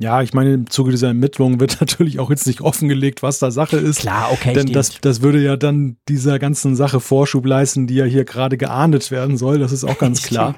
[0.00, 3.50] Ja, ich meine, im Zuge dieser Ermittlungen wird natürlich auch jetzt nicht offengelegt, was da
[3.50, 4.00] Sache ist.
[4.00, 4.76] Klar, okay, Denn stimmt.
[4.76, 9.10] das, das würde ja dann dieser ganzen Sache Vorschub leisten, die ja hier gerade geahndet
[9.10, 9.58] werden soll.
[9.58, 10.54] Das ist auch ganz klar.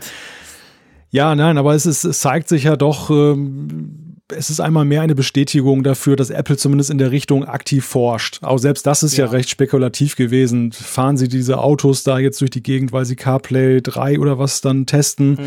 [1.10, 5.02] Ja, nein, aber es, ist, es zeigt sich ja doch, ähm, es ist einmal mehr
[5.02, 8.42] eine Bestätigung dafür, dass Apple zumindest in der Richtung aktiv forscht.
[8.42, 9.30] Auch selbst das ist ja, Ja.
[9.30, 10.72] recht spekulativ gewesen.
[10.72, 14.60] Fahren sie diese Autos da jetzt durch die Gegend, weil sie CarPlay 3 oder was
[14.60, 15.38] dann testen?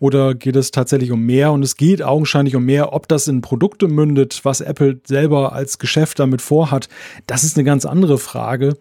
[0.00, 1.52] Oder geht es tatsächlich um mehr?
[1.52, 2.92] Und es geht augenscheinlich um mehr.
[2.92, 6.88] Ob das in Produkte mündet, was Apple selber als Geschäft damit vorhat,
[7.26, 8.76] das ist eine ganz andere Frage.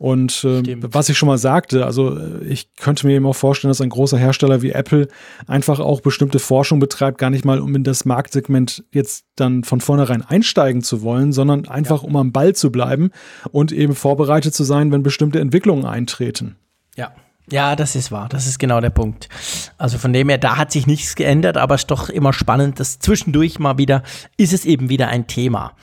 [0.00, 3.68] Und äh, was ich schon mal sagte, also äh, ich könnte mir eben auch vorstellen,
[3.68, 5.08] dass ein großer Hersteller wie Apple
[5.46, 9.82] einfach auch bestimmte Forschung betreibt, gar nicht mal um in das Marktsegment jetzt dann von
[9.82, 13.10] vornherein einsteigen zu wollen, sondern einfach um am Ball zu bleiben
[13.50, 16.56] und eben vorbereitet zu sein, wenn bestimmte Entwicklungen eintreten.
[16.96, 17.12] Ja.
[17.50, 18.28] Ja, das ist wahr.
[18.30, 19.28] Das ist genau der Punkt.
[19.76, 22.80] Also von dem her, da hat sich nichts geändert, aber es ist doch immer spannend,
[22.80, 24.02] dass zwischendurch mal wieder,
[24.38, 25.74] ist es eben wieder ein Thema.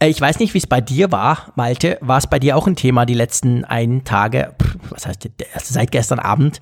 [0.00, 1.98] Äh, Ich weiß nicht, wie es bei dir war, Malte.
[2.00, 4.54] War es bei dir auch ein Thema die letzten einen Tage?
[4.60, 6.60] Pff, Was heißt, der- seit gestern Abend?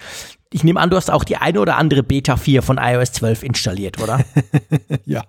[0.52, 3.42] Ich nehme an, du hast auch die eine oder andere Beta 4 von iOS 12
[3.42, 4.20] installiert, oder?
[5.04, 5.22] Ja,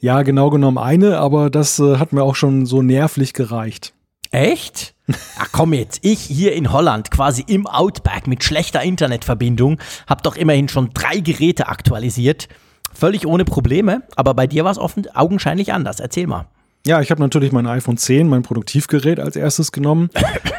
[0.00, 3.92] ja, genau genommen eine, aber das äh, hat mir auch schon so nervlich gereicht.
[4.30, 4.94] Echt?
[5.38, 9.78] Ach komm jetzt, ich hier in Holland, quasi im Outback mit schlechter Internetverbindung,
[10.08, 12.48] hab doch immerhin schon drei Geräte aktualisiert.
[12.94, 16.00] Völlig ohne Probleme, aber bei dir war es offen augenscheinlich anders.
[16.00, 16.46] Erzähl mal.
[16.84, 20.10] Ja, ich habe natürlich mein iPhone 10, mein Produktivgerät als erstes genommen,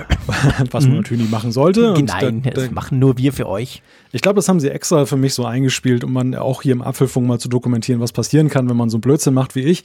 [0.71, 1.93] was man natürlich nicht machen sollte.
[2.01, 3.81] Nein, da, das da, machen nur wir für euch.
[4.13, 6.81] ich glaube, das haben sie extra für mich so eingespielt, um man auch hier im
[6.81, 9.83] Apfelfunk mal zu dokumentieren, was passieren kann, wenn man so einen Blödsinn macht wie ich.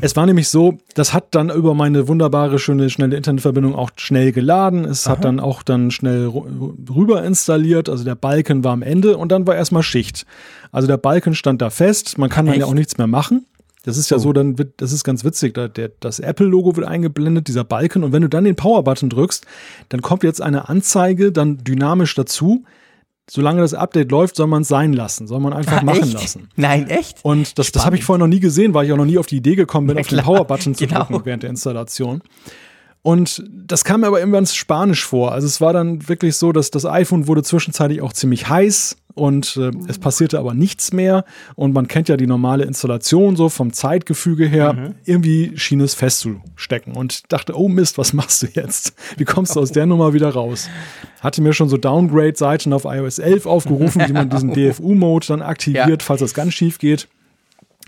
[0.00, 4.32] Es war nämlich so, das hat dann über meine wunderbare, schöne, schnelle Internetverbindung auch schnell
[4.32, 4.84] geladen.
[4.84, 7.88] Es hat dann auch dann schnell rüber installiert.
[7.88, 10.26] Also der Balken war am Ende und dann war erstmal Schicht.
[10.72, 12.18] Also der Balken stand da fest.
[12.18, 12.68] Man kann dann ja Echt?
[12.68, 13.46] auch nichts mehr machen.
[13.82, 16.86] Das ist ja so, dann wird, das ist ganz witzig, da, der, das Apple-Logo wird
[16.86, 19.46] eingeblendet, dieser Balken, und wenn du dann den Power-Button drückst,
[19.88, 22.64] dann kommt jetzt eine Anzeige dann dynamisch dazu.
[23.30, 26.12] Solange das Update läuft, soll man es sein lassen, soll man einfach machen echt?
[26.12, 26.48] lassen.
[26.56, 27.18] Nein, echt?
[27.22, 29.26] Und das, das habe ich vorher noch nie gesehen, weil ich auch noch nie auf
[29.26, 30.18] die Idee gekommen bin, Ja, auf den.
[30.24, 31.04] Power-Button zu Genau.
[31.04, 32.22] drücken während der Installation.
[33.02, 35.32] Und das kam mir aber immer ins Spanisch vor.
[35.32, 39.56] Also es war dann wirklich so, dass das iPhone wurde zwischenzeitlich auch ziemlich heiß und
[39.56, 41.24] äh, es passierte aber nichts mehr.
[41.56, 44.74] Und man kennt ja die normale Installation so vom Zeitgefüge her.
[44.74, 44.94] Mhm.
[45.06, 48.92] Irgendwie schien es festzustecken und dachte, oh Mist, was machst du jetzt?
[49.16, 50.68] Wie kommst du aus der Nummer wieder raus?
[51.22, 55.88] Hatte mir schon so Downgrade-Seiten auf iOS 11 aufgerufen, wie man diesen DFU-Mode dann aktiviert,
[55.88, 55.96] Ja.
[56.06, 57.08] falls das ganz schief geht.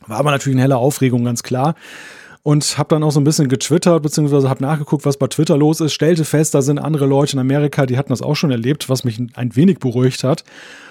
[0.07, 1.75] War aber natürlich in heller Aufregung, ganz klar.
[2.45, 5.81] Und habe dann auch so ein bisschen getwittert, beziehungsweise habe nachgeguckt, was bei Twitter los
[5.81, 8.89] ist, stellte fest, da sind andere Leute in Amerika, die hatten das auch schon erlebt,
[8.89, 10.43] was mich ein wenig beruhigt hat.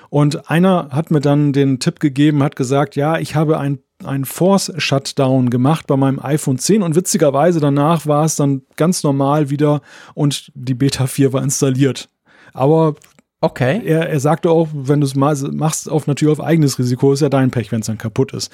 [0.09, 4.25] Und einer hat mir dann den Tipp gegeben, hat gesagt, ja, ich habe ein ein
[4.25, 9.81] Force-Shutdown gemacht bei meinem iPhone 10 und witzigerweise danach war es dann ganz normal wieder
[10.15, 12.09] und die Beta 4 war installiert.
[12.53, 12.95] Aber
[13.43, 13.81] Okay.
[13.85, 17.21] er, er sagte auch, wenn du es mal machst, auf natürlich auf eigenes Risiko, ist
[17.21, 18.51] ja dein Pech, wenn es dann kaputt ist.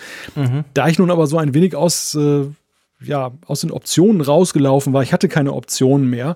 [0.74, 2.46] Da ich nun aber so ein wenig aus, äh,
[3.02, 6.36] ja, aus den Optionen rausgelaufen war, ich hatte keine Optionen mehr,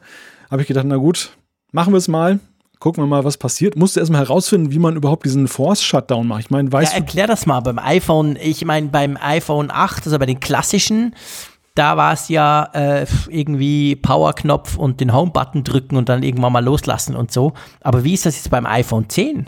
[0.50, 1.38] habe ich gedacht, na gut,
[1.72, 2.40] machen wir es mal.
[2.80, 3.76] Gucken wir mal, was passiert.
[3.76, 6.40] Musste erstmal herausfinden, wie man überhaupt diesen Force-Shutdown macht.
[6.42, 8.38] Ich meine, Ja, weißt du, erklär das mal beim iPhone.
[8.42, 11.14] Ich meine, beim iPhone 8, also bei den klassischen,
[11.76, 16.64] da war es ja äh, irgendwie Power-Knopf und den Home-Button drücken und dann irgendwann mal
[16.66, 17.54] loslassen und so.
[17.82, 19.48] Aber wie ist das jetzt beim iPhone 10?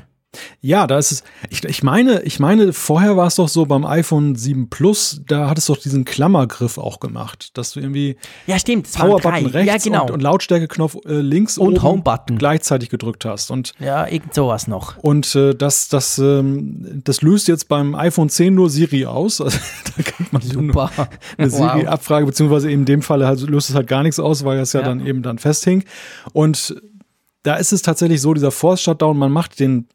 [0.61, 1.23] Ja, da ist es.
[1.49, 5.49] Ich, ich meine, ich meine, vorher war es doch so beim iPhone 7 Plus, da
[5.49, 8.17] hat es doch diesen Klammergriff auch gemacht, dass du irgendwie
[8.47, 8.91] Ja, stimmt.
[8.91, 9.61] Power-Button drei.
[9.63, 10.05] rechts Ja, genau.
[10.05, 12.37] und, und Lautstärkeknopf äh, links Und oben Home-Button.
[12.37, 13.51] gleichzeitig gedrückt hast.
[13.51, 14.97] Und ja, irgend sowas noch.
[14.97, 19.39] und äh, das, das, ähm, das löst jetzt beim iPhone 10 nur Siri aus.
[19.43, 19.57] Also,
[19.97, 20.89] da kriegt man Super.
[21.37, 21.57] eine Wow.
[21.73, 24.79] Siri-Abfrage, beziehungsweise in dem Fall halt, löst es halt gar nichts aus, weil es ja,
[24.79, 24.87] Ja.
[24.87, 25.83] dann eben dann festhing.
[26.31, 26.75] Und
[27.43, 29.87] da ist es tatsächlich so, dieser Force-Shutdown, man macht den,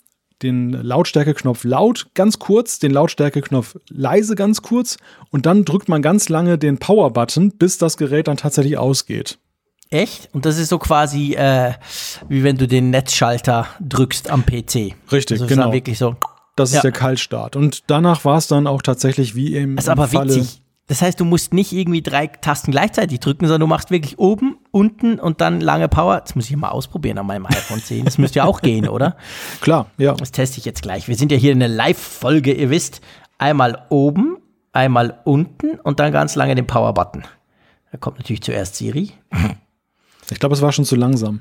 [0.43, 4.97] den Lautstärkeknopf laut ganz kurz, den Lautstärkeknopf leise ganz kurz
[5.31, 9.39] und dann drückt man ganz lange den Power-Button, bis das Gerät dann tatsächlich ausgeht.
[9.91, 10.29] Echt?
[10.35, 11.73] Und das ist so quasi äh,
[12.29, 14.95] wie wenn du den Netzschalter drückst am PC.
[15.11, 15.47] Richtig, also genau.
[15.47, 16.17] Ist dann wirklich so.
[16.57, 16.83] Das ist Ja.
[16.83, 17.57] der Kaltstart.
[17.57, 20.35] Und danach war es dann auch tatsächlich wie im, Das ist im aber Falle.
[20.35, 20.61] witzig.
[20.89, 24.58] Das heißt, du musst nicht irgendwie drei Tasten gleichzeitig drücken, sondern du machst wirklich oben,
[24.71, 26.21] unten und dann lange Power.
[26.21, 28.05] Das muss ich mal ausprobieren an meinem iPhone 10.
[28.05, 29.17] Das müsste ja auch gehen, oder?
[29.61, 30.15] Klar, ja.
[30.15, 31.09] Das teste ich jetzt gleich.
[31.09, 33.01] Wir sind ja hier in einer Live-Folge, ihr wisst.
[33.39, 34.39] Einmal oben,
[34.73, 37.25] einmal unten und dann ganz lange den Power-Button.
[37.93, 39.13] Da kommt natürlich zuerst Siri.
[40.31, 41.41] Ich glaube, es war schon zu langsam.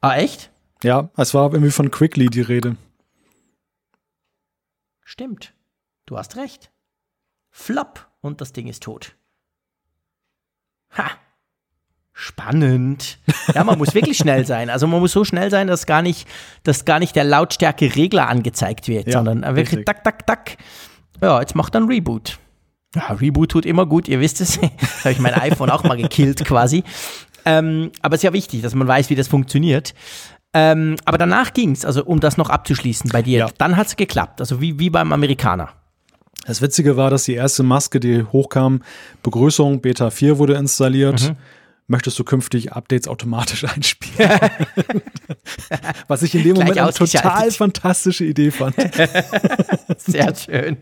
[0.00, 0.52] Ah, echt?
[0.84, 2.76] Ja, es war irgendwie von Quickly die Rede.
[5.02, 5.54] Stimmt.
[6.06, 6.70] Du hast recht.
[7.50, 9.16] Flop und das Ding ist tot.
[10.96, 11.10] Ha.
[12.14, 13.18] Spannend.
[13.54, 14.68] Ja, man muss wirklich schnell sein.
[14.70, 16.28] Also man muss so schnell sein, dass gar nicht,
[16.62, 19.86] dass gar nicht der Lautstärke-Regler angezeigt wird, Ja, sondern wirklich richtig.
[19.86, 20.56] tak, tak, tak.
[21.22, 22.38] Ja, jetzt macht dann Reboot.
[22.94, 24.58] Ja, Reboot tut immer gut, ihr wisst es.
[25.00, 26.84] Habe ich mein iPhone auch mal gekillt quasi.
[27.44, 29.94] Ähm, aber es ist ja wichtig, dass man weiß, wie das funktioniert.
[30.54, 33.48] Ähm, aber danach ging es, also um das noch abzuschließen bei dir, Ja.
[33.56, 35.70] dann hat es geklappt, also wie, wie beim Amerikaner.
[36.44, 38.82] Das Witzige war, dass die erste Maske, die hochkam,
[39.22, 41.30] Begrüßung, Beta 4 wurde installiert.
[41.30, 41.36] Mhm.
[41.88, 44.30] Möchtest du künftig Updates automatisch einspielen?
[46.08, 48.76] Was ich in dem Gleich Moment eine total fantastische Idee fand.
[49.98, 50.76] Sehr schön.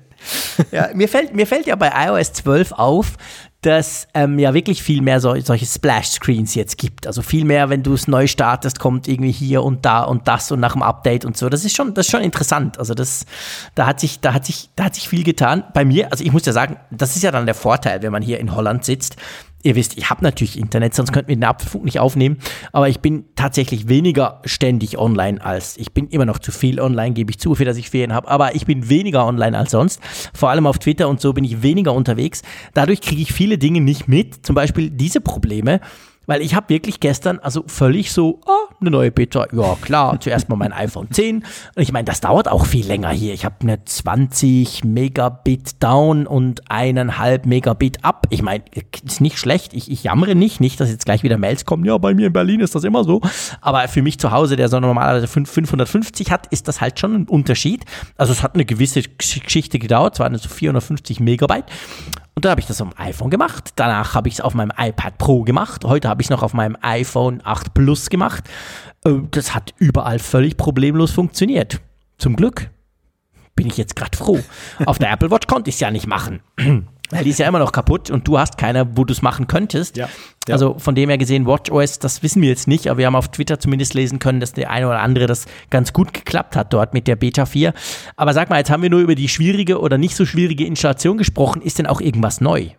[0.70, 3.16] Ja, mir, fällt, mir fällt ja bei iOS 12 auf,
[3.62, 7.06] dass ähm, ja wirklich viel mehr so, solche Splash-Screens jetzt gibt.
[7.06, 10.50] Also viel mehr, wenn du es neu startest, kommt irgendwie hier und da und das
[10.50, 11.48] und nach dem Update und so.
[11.48, 12.78] Das ist schon, das ist schon interessant.
[12.78, 13.26] Also das,
[13.74, 15.64] da hat sich, da hat sich, da hat sich viel getan.
[15.74, 18.22] Bei mir, also ich muss ja sagen, das ist ja dann der Vorteil, wenn man
[18.22, 19.16] hier in Holland sitzt.
[19.62, 22.38] Ihr wisst, ich habe natürlich Internet, sonst könnten wir den Apfelfunk nicht aufnehmen.
[22.72, 27.12] Aber ich bin tatsächlich weniger ständig online als, ich bin immer noch zu viel online,
[27.12, 28.28] gebe ich zu, für dass ich Ferien habe.
[28.28, 30.00] Aber ich bin weniger online als sonst.
[30.34, 32.42] Vor allem auf Twitter und so bin ich weniger unterwegs.
[32.74, 34.46] Dadurch kriege ich viele Dinge nicht mit.
[34.46, 35.80] Zum Beispiel diese Probleme,
[36.30, 40.48] Weil ich habe wirklich gestern, also völlig so, oh, eine neue Beta, ja klar, zuerst
[40.48, 41.38] mal mein iPhone 10.
[41.38, 43.34] Und ich meine, das dauert auch viel länger hier.
[43.34, 48.28] Ich habe eine 20 Megabit down und eineinhalb Megabit up.
[48.30, 48.62] Ich meine,
[49.04, 49.74] ist nicht schlecht.
[49.74, 51.84] Ich, ich jammere nicht, nicht, dass jetzt gleich wieder Mails kommen.
[51.84, 53.20] Ja, bei mir in Berlin ist das immer so.
[53.60, 57.28] Aber für mich zu Hause, der so normalerweise 550 hat, ist das halt schon ein
[57.28, 57.84] Unterschied.
[58.16, 61.64] Also es hat eine gewisse Geschichte gedauert, es waren so 450 Megabyte.
[62.34, 63.72] Und da habe ich das auf dem iPhone gemacht.
[63.76, 65.84] Danach habe ich es auf meinem iPad Pro gemacht.
[65.84, 68.48] Heute habe ich es noch auf meinem iPhone 8 Plus gemacht.
[69.04, 71.80] Äh, das hat überall völlig problemlos funktioniert.
[72.18, 72.70] Zum Glück
[73.56, 74.40] bin ich jetzt gerade froh.
[74.86, 76.40] Auf der Apple Watch konnte ich es ja nicht machen.
[77.10, 79.48] Weil die ist ja immer noch kaputt und du hast keine, wo du es machen
[79.48, 79.96] könntest.
[79.96, 80.08] Ja,
[80.48, 80.54] ja.
[80.54, 83.28] Also von dem her gesehen, WatchOS, das wissen wir jetzt nicht, aber wir haben auf
[83.28, 86.94] Twitter zumindest lesen können, dass der eine oder andere das ganz gut geklappt hat dort
[86.94, 87.74] mit der Beta 4.
[88.16, 91.18] Aber sag mal, jetzt haben wir nur über die schwierige oder nicht so schwierige Installation
[91.18, 91.62] gesprochen.
[91.62, 92.70] Ist denn auch irgendwas neu?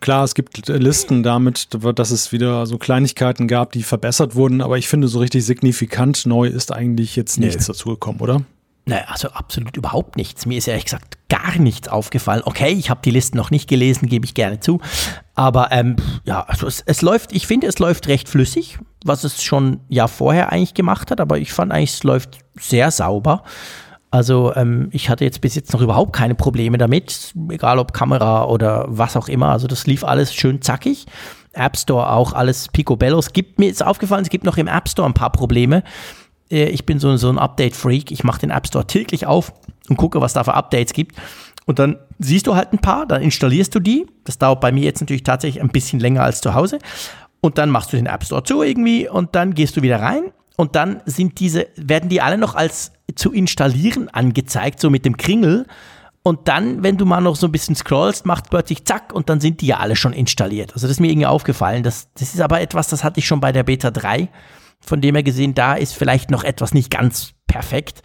[0.00, 4.78] Klar, es gibt Listen damit, dass es wieder so Kleinigkeiten gab, die verbessert wurden, aber
[4.78, 7.72] ich finde, so richtig signifikant neu ist eigentlich jetzt nichts nee.
[7.72, 8.42] dazu gekommen, oder?
[8.86, 10.46] Naja, also absolut überhaupt nichts.
[10.46, 12.42] Mir ist ehrlich gesagt gar nichts aufgefallen.
[12.44, 14.80] Okay, ich habe die Listen noch nicht gelesen, gebe ich gerne zu.
[15.34, 19.42] Aber ähm, ja, also es, es, läuft, ich finde, es läuft recht flüssig, was es
[19.42, 23.44] schon ja vorher eigentlich gemacht hat, aber ich fand eigentlich, es läuft sehr sauber.
[24.10, 28.44] Also ähm, ich hatte jetzt bis jetzt noch überhaupt keine Probleme damit, egal ob Kamera
[28.46, 29.50] oder was auch immer.
[29.50, 31.06] Also das lief alles schön zackig.
[31.52, 33.18] App Store auch alles picobello.
[33.18, 35.82] Es gibt mir ist aufgefallen, es gibt noch im App Store ein paar Probleme.
[36.50, 38.10] Äh, ich bin so, so ein Update-Freak.
[38.10, 39.52] Ich mache den App Store täglich auf
[39.88, 41.16] und gucke, was da für Updates gibt.
[41.66, 44.06] Und dann siehst du halt ein paar, dann installierst du die.
[44.24, 46.78] Das dauert bei mir jetzt natürlich tatsächlich ein bisschen länger als zu Hause.
[47.40, 50.32] Und dann machst du den App Store zu irgendwie und dann gehst du wieder rein
[50.56, 55.16] und dann sind diese, werden die alle noch als zu installieren angezeigt, so mit dem
[55.16, 55.66] Kringel.
[56.22, 59.40] Und dann, wenn du mal noch so ein bisschen scrollst, macht plötzlich zack und dann
[59.40, 60.74] sind die ja alle schon installiert.
[60.74, 61.82] Also das ist mir irgendwie aufgefallen.
[61.82, 64.28] Das, das ist aber etwas, das hatte ich schon bei der Beta 3.
[64.80, 68.02] Von dem her gesehen, da ist vielleicht noch etwas nicht ganz perfekt.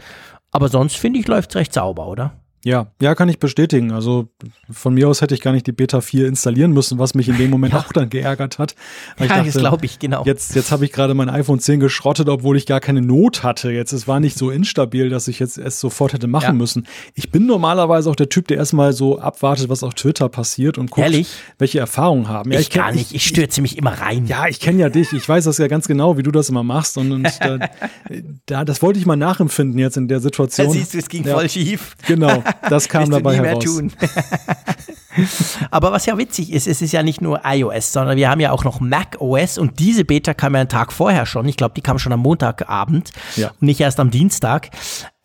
[0.51, 2.44] Aber sonst finde ich, läuft es recht sauber, oder?
[2.65, 3.91] Ja, ja, kann ich bestätigen.
[3.91, 4.27] Also
[4.71, 7.37] von mir aus hätte ich gar nicht die Beta 4 installieren müssen, was mich in
[7.37, 7.79] dem Moment ja.
[7.81, 8.73] auch dann geärgert hat.
[9.17, 10.25] Weil ja, dachte, das glaube ich, genau.
[10.25, 13.69] Jetzt, jetzt habe ich gerade mein iPhone 10 geschrottet, obwohl ich gar keine Not hatte.
[13.69, 16.53] Jetzt, es war nicht so instabil, dass ich jetzt es sofort hätte machen ja.
[16.53, 16.87] müssen.
[17.13, 20.89] Ich bin normalerweise auch der Typ, der erstmal so abwartet, was auf Twitter passiert und
[20.89, 21.35] guckt, Ehrlich?
[21.59, 22.51] welche Erfahrungen haben.
[22.51, 24.25] Ja, ich, ich kenn, gar nicht, ich, ich stürze mich immer rein.
[24.25, 25.13] Ja, ich kenne ja dich.
[25.13, 26.97] Ich weiß das ja ganz genau, wie du das immer machst.
[26.97, 27.59] Und, und da,
[28.47, 30.65] da, das wollte ich mal nachempfinden jetzt in der Situation.
[30.65, 31.95] Da siehst du, es ging voll schief.
[32.07, 33.91] Genau, das kam dabei tun.
[35.71, 38.51] Aber was ja witzig ist, es ist ja nicht nur iOS, sondern wir haben ja
[38.51, 41.47] auch noch Mac OS und diese Beta kam ja einen Tag vorher schon.
[41.47, 43.49] Ich glaube, die kam schon am Montagabend ja.
[43.49, 44.69] und nicht erst am Dienstag.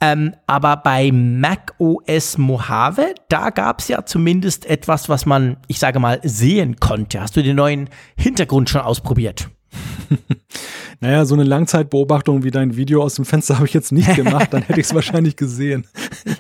[0.01, 5.79] Ähm, aber bei Mac OS Mojave, da gab es ja zumindest etwas, was man, ich
[5.79, 7.21] sage mal, sehen konnte.
[7.21, 9.51] Hast du den neuen Hintergrund schon ausprobiert?
[11.01, 14.49] naja, so eine Langzeitbeobachtung wie dein Video aus dem Fenster habe ich jetzt nicht gemacht,
[14.53, 15.87] dann hätte ich es wahrscheinlich gesehen.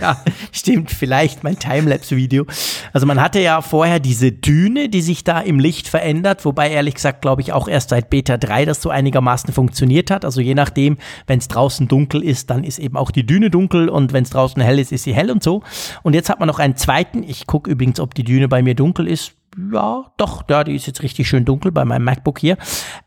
[0.00, 0.22] Ja,
[0.52, 2.46] stimmt, vielleicht mein Timelapse-Video.
[2.92, 6.94] Also man hatte ja vorher diese Düne, die sich da im Licht verändert, wobei ehrlich
[6.94, 10.24] gesagt, glaube ich, auch erst seit Beta 3 das so einigermaßen funktioniert hat.
[10.24, 13.88] Also je nachdem, wenn es draußen dunkel ist, dann ist eben auch die Düne dunkel
[13.88, 15.62] und wenn es draußen hell ist, ist sie hell und so.
[16.02, 17.22] Und jetzt hat man noch einen zweiten.
[17.22, 19.34] Ich gucke übrigens, ob die Düne bei mir dunkel ist
[19.72, 22.56] ja, doch, ja, die ist jetzt richtig schön dunkel bei meinem MacBook hier.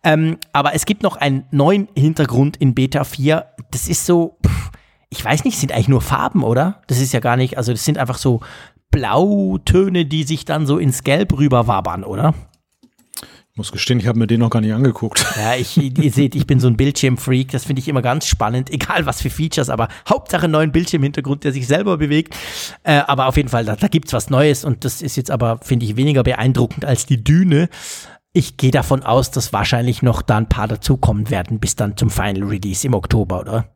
[0.03, 3.45] Ähm, aber es gibt noch einen neuen Hintergrund in Beta 4.
[3.71, 4.37] Das ist so,
[5.09, 6.81] ich weiß nicht, sind eigentlich nur Farben, oder?
[6.87, 8.41] Das ist ja gar nicht, also das sind einfach so
[8.91, 12.33] Blautöne, die sich dann so ins Gelb rüber wabern, oder?
[13.55, 15.23] Muss gestehen, ich habe mir den noch gar nicht angeguckt.
[15.37, 17.51] Ja, ich, ihr seht, ich bin so ein Bildschirmfreak.
[17.51, 21.51] Das finde ich immer ganz spannend, egal was für Features, aber Hauptsache neuen Bildschirmhintergrund, der
[21.51, 22.35] sich selber bewegt.
[22.83, 25.29] Äh, aber auf jeden Fall, da, da gibt es was Neues und das ist jetzt
[25.29, 27.69] aber, finde ich, weniger beeindruckend als die Düne.
[28.31, 32.09] Ich gehe davon aus, dass wahrscheinlich noch da ein paar dazukommen werden, bis dann zum
[32.09, 33.72] Final Release im Oktober, oder?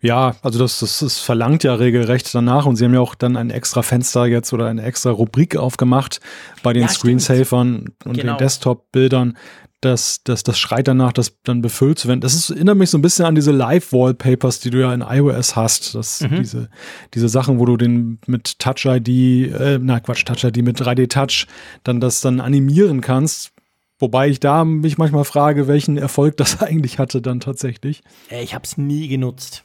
[0.00, 3.36] Ja, also das, das, das verlangt ja regelrecht danach und sie haben ja auch dann
[3.36, 6.20] ein extra Fenster jetzt oder eine extra Rubrik aufgemacht
[6.62, 8.34] bei den ja, Screensavern und genau.
[8.34, 9.36] den Desktop-Bildern.
[9.82, 12.22] Das, das, das schreit danach, das dann befüllt zu werden.
[12.22, 15.54] Das ist, erinnert mich so ein bisschen an diese Live-Wallpapers, die du ja in iOS
[15.54, 15.94] hast.
[15.94, 16.36] Das, mhm.
[16.36, 16.70] diese,
[17.12, 21.46] diese Sachen, wo du den mit Touch-ID, äh, na Quatsch, Touch-ID mit 3D-Touch
[21.84, 23.52] dann das dann animieren kannst
[23.98, 28.02] Wobei ich da mich manchmal frage, welchen Erfolg das eigentlich hatte dann tatsächlich.
[28.30, 29.64] Ich habe es nie genutzt.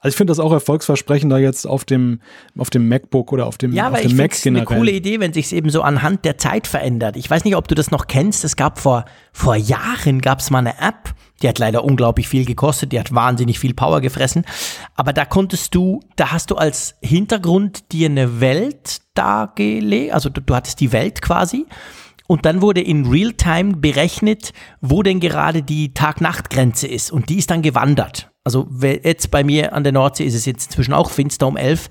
[0.00, 2.20] Also ich finde das auch erfolgsversprechender jetzt auf dem,
[2.58, 4.64] auf dem MacBook oder auf dem, ja, auf dem Mac generell.
[4.64, 7.16] Ja, eine coole Idee, wenn sich eben so anhand der Zeit verändert.
[7.16, 8.44] Ich weiß nicht, ob du das noch kennst.
[8.44, 12.44] Es gab vor, vor Jahren gab es mal eine App, die hat leider unglaublich viel
[12.44, 14.44] gekostet, die hat wahnsinnig viel Power gefressen.
[14.94, 20.42] Aber da konntest du, da hast du als Hintergrund dir eine Welt dargelegt, also du,
[20.42, 21.66] du hattest die Welt quasi
[22.26, 27.50] und dann wurde in Realtime berechnet, wo denn gerade die Tag-Nacht-Grenze ist und die ist
[27.50, 28.30] dann gewandert.
[28.46, 31.88] Also jetzt bei mir an der Nordsee ist es jetzt inzwischen auch finster um elf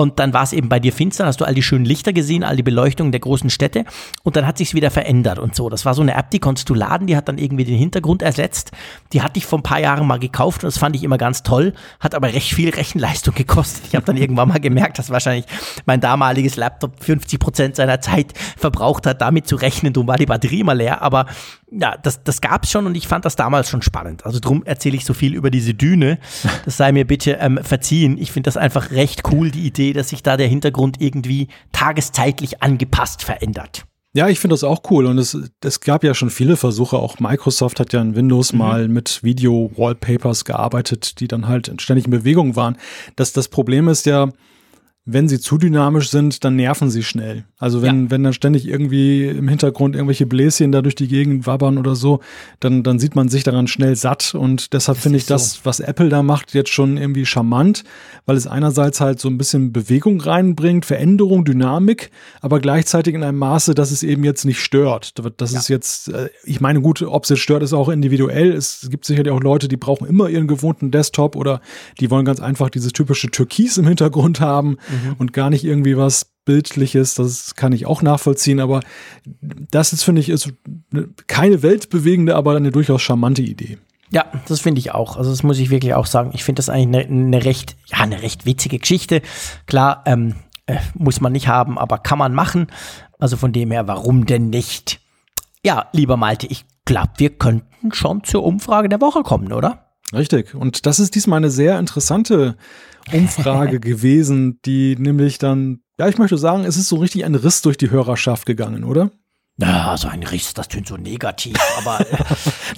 [0.00, 2.42] und dann war es eben bei dir finster, hast du all die schönen Lichter gesehen,
[2.42, 3.84] all die Beleuchtung der großen Städte
[4.22, 5.68] und dann hat sich's wieder verändert und so.
[5.68, 8.22] Das war so eine App, die konntest du laden, die hat dann irgendwie den Hintergrund
[8.22, 8.70] ersetzt.
[9.12, 11.42] Die hatte ich vor ein paar Jahren mal gekauft und das fand ich immer ganz
[11.42, 13.82] toll, hat aber recht viel Rechenleistung gekostet.
[13.88, 15.44] Ich habe dann irgendwann mal gemerkt, dass wahrscheinlich
[15.84, 19.92] mein damaliges Laptop 50 Prozent seiner Zeit verbraucht hat, damit zu rechnen.
[19.92, 21.26] Darum war die Batterie immer leer, aber
[21.70, 24.26] ja, das, das gab es schon und ich fand das damals schon spannend.
[24.26, 26.18] Also drum erzähle ich so viel über diese Düne.
[26.64, 28.18] Das sei mir bitte ähm, verziehen.
[28.18, 32.62] Ich finde das einfach recht cool, die Idee, dass sich da der Hintergrund irgendwie tageszeitlich
[32.62, 33.84] angepasst verändert.
[34.12, 35.06] Ja, ich finde das auch cool.
[35.06, 36.98] Und es, es gab ja schon viele Versuche.
[36.98, 38.58] Auch Microsoft hat ja in Windows mhm.
[38.58, 42.76] mal mit Video-Wallpapers gearbeitet, die dann halt ständig in Bewegung waren.
[43.14, 44.28] Das, das Problem ist ja,
[45.06, 47.44] wenn sie zu dynamisch sind, dann nerven sie schnell.
[47.58, 48.10] Also wenn, ja.
[48.10, 52.20] wenn dann ständig irgendwie im Hintergrund irgendwelche Bläschen da durch die Gegend wabbern oder so,
[52.60, 54.34] dann, dann sieht man sich daran schnell satt.
[54.34, 55.34] Und deshalb finde ich so.
[55.34, 57.84] das, was Apple da macht, jetzt schon irgendwie charmant,
[58.26, 62.10] weil es einerseits halt so ein bisschen Bewegung reinbringt, Veränderung, Dynamik,
[62.42, 65.14] aber gleichzeitig in einem Maße, dass es eben jetzt nicht stört.
[65.38, 65.60] Das ja.
[65.60, 68.52] ist jetzt, äh, ich meine, gut, ob es jetzt stört, ist auch individuell.
[68.52, 71.62] Es gibt sicherlich auch Leute, die brauchen immer ihren gewohnten Desktop oder
[72.00, 75.14] die wollen ganz einfach dieses typische Türkis im Hintergrund haben mhm.
[75.18, 78.80] und gar nicht irgendwie was Bildliches, das kann ich auch nachvollziehen, aber
[79.42, 80.52] das ist, finde ich, ist
[81.26, 83.78] keine weltbewegende, aber eine durchaus charmante Idee.
[84.10, 85.16] Ja, das finde ich auch.
[85.16, 86.30] Also das muss ich wirklich auch sagen.
[86.34, 89.22] Ich finde das eigentlich eine, eine, recht, ja, eine recht witzige Geschichte.
[89.66, 90.34] Klar, ähm,
[90.66, 92.66] äh, muss man nicht haben, aber kann man machen.
[93.18, 95.00] Also von dem her, warum denn nicht?
[95.64, 99.90] Ja, lieber Malte, ich glaube, wir könnten schon zur Umfrage der Woche kommen, oder?
[100.12, 100.54] Richtig.
[100.54, 102.56] Und das ist diesmal eine sehr interessante
[103.12, 107.62] Umfrage gewesen, die nämlich dann, ja, ich möchte sagen, es ist so richtig ein Riss
[107.62, 109.10] durch die Hörerschaft gegangen, oder?
[109.60, 112.24] Ja, so ein Riss, das tönt so negativ, aber äh,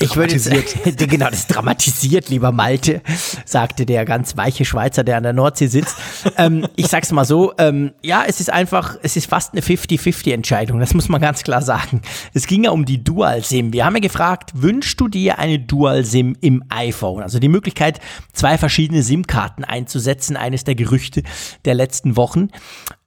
[0.00, 0.50] ich würde jetzt,
[0.98, 3.02] genau, das dramatisiert, lieber Malte,
[3.44, 5.96] sagte der ganz weiche Schweizer, der an der Nordsee sitzt.
[6.36, 10.80] ähm, ich sag's mal so, ähm, ja, es ist einfach, es ist fast eine 50-50-Entscheidung,
[10.80, 12.02] das muss man ganz klar sagen.
[12.34, 13.72] Es ging ja um die Dual-SIM.
[13.72, 17.22] Wir haben ja gefragt, wünschst du dir eine Dual-SIM im iPhone?
[17.22, 18.00] Also die Möglichkeit,
[18.32, 21.22] zwei verschiedene SIM-Karten einzusetzen, eines der Gerüchte
[21.64, 22.48] der letzten Wochen.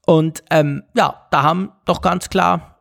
[0.06, 2.75] Und ähm, ja, da haben doch ganz klar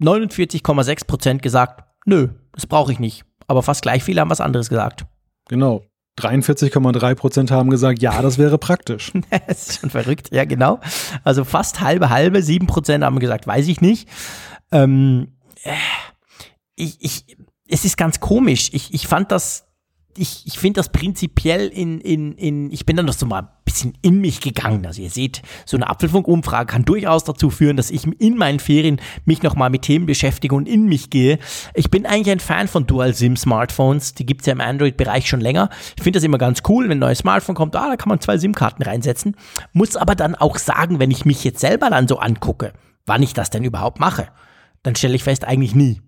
[0.00, 3.24] 49,6 Prozent gesagt, nö, das brauche ich nicht.
[3.46, 5.06] Aber fast gleich viele haben was anderes gesagt.
[5.48, 5.82] Genau.
[6.18, 9.12] 43,3 Prozent haben gesagt, ja, das wäre praktisch.
[9.46, 10.80] das ist schon verrückt, ja, genau.
[11.24, 14.08] Also fast halbe, halbe, 7 Prozent haben gesagt, weiß ich nicht.
[14.72, 15.72] Ähm, äh,
[16.74, 17.36] ich, ich,
[17.68, 18.70] es ist ganz komisch.
[18.72, 19.68] Ich, ich fand das
[20.18, 23.98] ich, ich finde das prinzipiell in, in, in, ich bin dann noch so mal bisschen
[24.02, 24.84] in mich gegangen.
[24.86, 29.00] Also ihr seht, so eine Apfelfunk-Umfrage kann durchaus dazu führen, dass ich in meinen Ferien
[29.24, 31.38] mich nochmal mit Themen beschäftige und in mich gehe.
[31.74, 34.14] Ich bin eigentlich ein Fan von Dual-SIM-Smartphones.
[34.14, 35.70] Die gibt's ja im Android-Bereich schon länger.
[35.96, 38.20] Ich finde das immer ganz cool, wenn ein neues Smartphone kommt, ah, da kann man
[38.20, 39.36] zwei SIM-Karten reinsetzen.
[39.72, 42.72] Muss aber dann auch sagen, wenn ich mich jetzt selber dann so angucke,
[43.06, 44.28] wann ich das denn überhaupt mache,
[44.82, 46.02] dann stelle ich fest, eigentlich nie.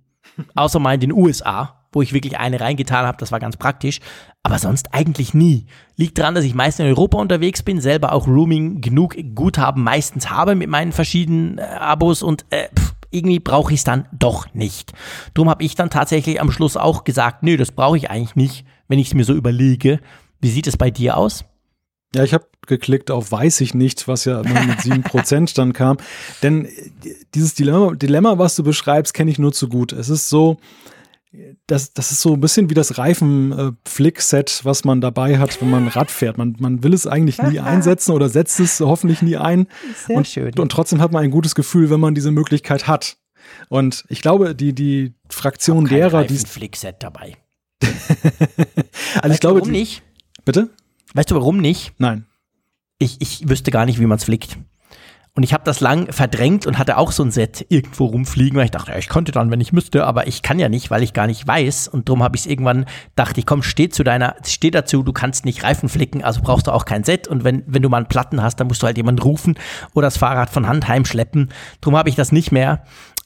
[0.54, 4.00] Außer mal in den USA, wo ich wirklich eine reingetan habe, das war ganz praktisch.
[4.42, 5.66] Aber sonst eigentlich nie.
[5.96, 10.30] Liegt daran, dass ich meist in Europa unterwegs bin, selber auch Rooming genug Guthaben meistens
[10.30, 14.52] habe mit meinen verschiedenen äh, Abos und äh, pff, irgendwie brauche ich es dann doch
[14.54, 14.92] nicht.
[15.34, 18.64] Drum habe ich dann tatsächlich am Schluss auch gesagt, nö, das brauche ich eigentlich nicht,
[18.88, 20.00] wenn ich es mir so überlege.
[20.40, 21.44] Wie sieht es bei dir aus?
[22.14, 25.72] Ja, ich habe geklickt auf weiß ich nicht, was ja immer mit sieben Prozent dann
[25.72, 25.98] kam.
[26.42, 26.70] Denn äh,
[27.34, 29.92] dieses Dilemma, Dilemma, was du beschreibst, kenne ich nur zu gut.
[29.92, 30.58] Es ist so,
[31.66, 35.86] das, das ist so ein bisschen wie das Reifen-Flick-Set, was man dabei hat, wenn man
[35.88, 36.38] Rad fährt.
[36.38, 39.68] Man, man will es eigentlich nie einsetzen oder setzt es hoffentlich nie ein.
[40.06, 40.58] Sehr und, schön.
[40.58, 43.16] Und trotzdem hat man ein gutes Gefühl, wenn man diese Möglichkeit hat.
[43.68, 46.36] Und ich glaube, die, die Fraktion derer, die.
[46.36, 47.36] Flick-Set dabei.
[47.82, 47.94] also
[49.22, 49.60] weißt ich glaube.
[49.60, 50.02] Warum die, nicht?
[50.44, 50.70] Bitte?
[51.14, 51.92] Weißt du, warum nicht?
[51.98, 52.26] Nein.
[52.98, 54.58] Ich, ich wüsste gar nicht, wie man es flickt.
[55.40, 58.66] Und ich habe das lang verdrängt und hatte auch so ein Set irgendwo rumfliegen, weil
[58.66, 61.02] ich dachte, ja, ich konnte dann, wenn ich müsste, aber ich kann ja nicht, weil
[61.02, 61.88] ich gar nicht weiß.
[61.88, 62.84] Und darum habe ich es irgendwann,
[63.16, 66.66] dachte ich, komm, steh zu deiner, steh dazu, du kannst nicht Reifen flicken, also brauchst
[66.66, 67.26] du auch kein Set.
[67.26, 69.54] Und wenn, wenn du mal einen Platten hast, dann musst du halt jemanden rufen
[69.94, 71.48] oder das Fahrrad von Hand heimschleppen.
[71.80, 72.84] Darum habe ich das nicht mehr,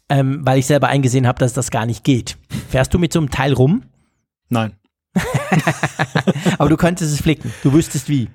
[0.09, 2.37] ähm, weil ich selber eingesehen habe, dass das gar nicht geht.
[2.69, 3.83] Fährst du mit so einem Teil rum?
[4.51, 4.77] Nein.
[6.59, 7.53] aber du könntest es flicken.
[7.65, 8.29] Du wüsstest wie.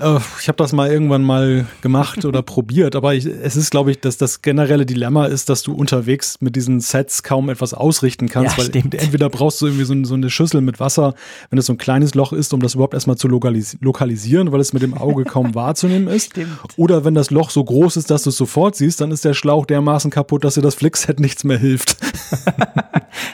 [0.00, 3.90] Äh, ich habe das mal irgendwann mal gemacht oder probiert, aber ich, es ist, glaube
[3.90, 8.28] ich, dass das generelle Dilemma ist, dass du unterwegs mit diesen Sets kaum etwas ausrichten
[8.28, 8.94] kannst, Ja, weil stimmt.
[8.94, 11.14] entweder brauchst du irgendwie so, so eine Schüssel mit Wasser,
[11.50, 14.60] wenn es so ein kleines Loch ist, um das überhaupt erstmal zu lokalis lokalisieren, weil
[14.60, 16.30] es mit dem Auge kaum wahrzunehmen ist.
[16.32, 16.48] Stimmt.
[16.76, 19.34] Oder wenn das Loch so groß ist, dass du es sofort siehst, dann ist der
[19.34, 21.96] Schlauch dermaßen kaputt, dass dir das Flickset nichts mehr hilft.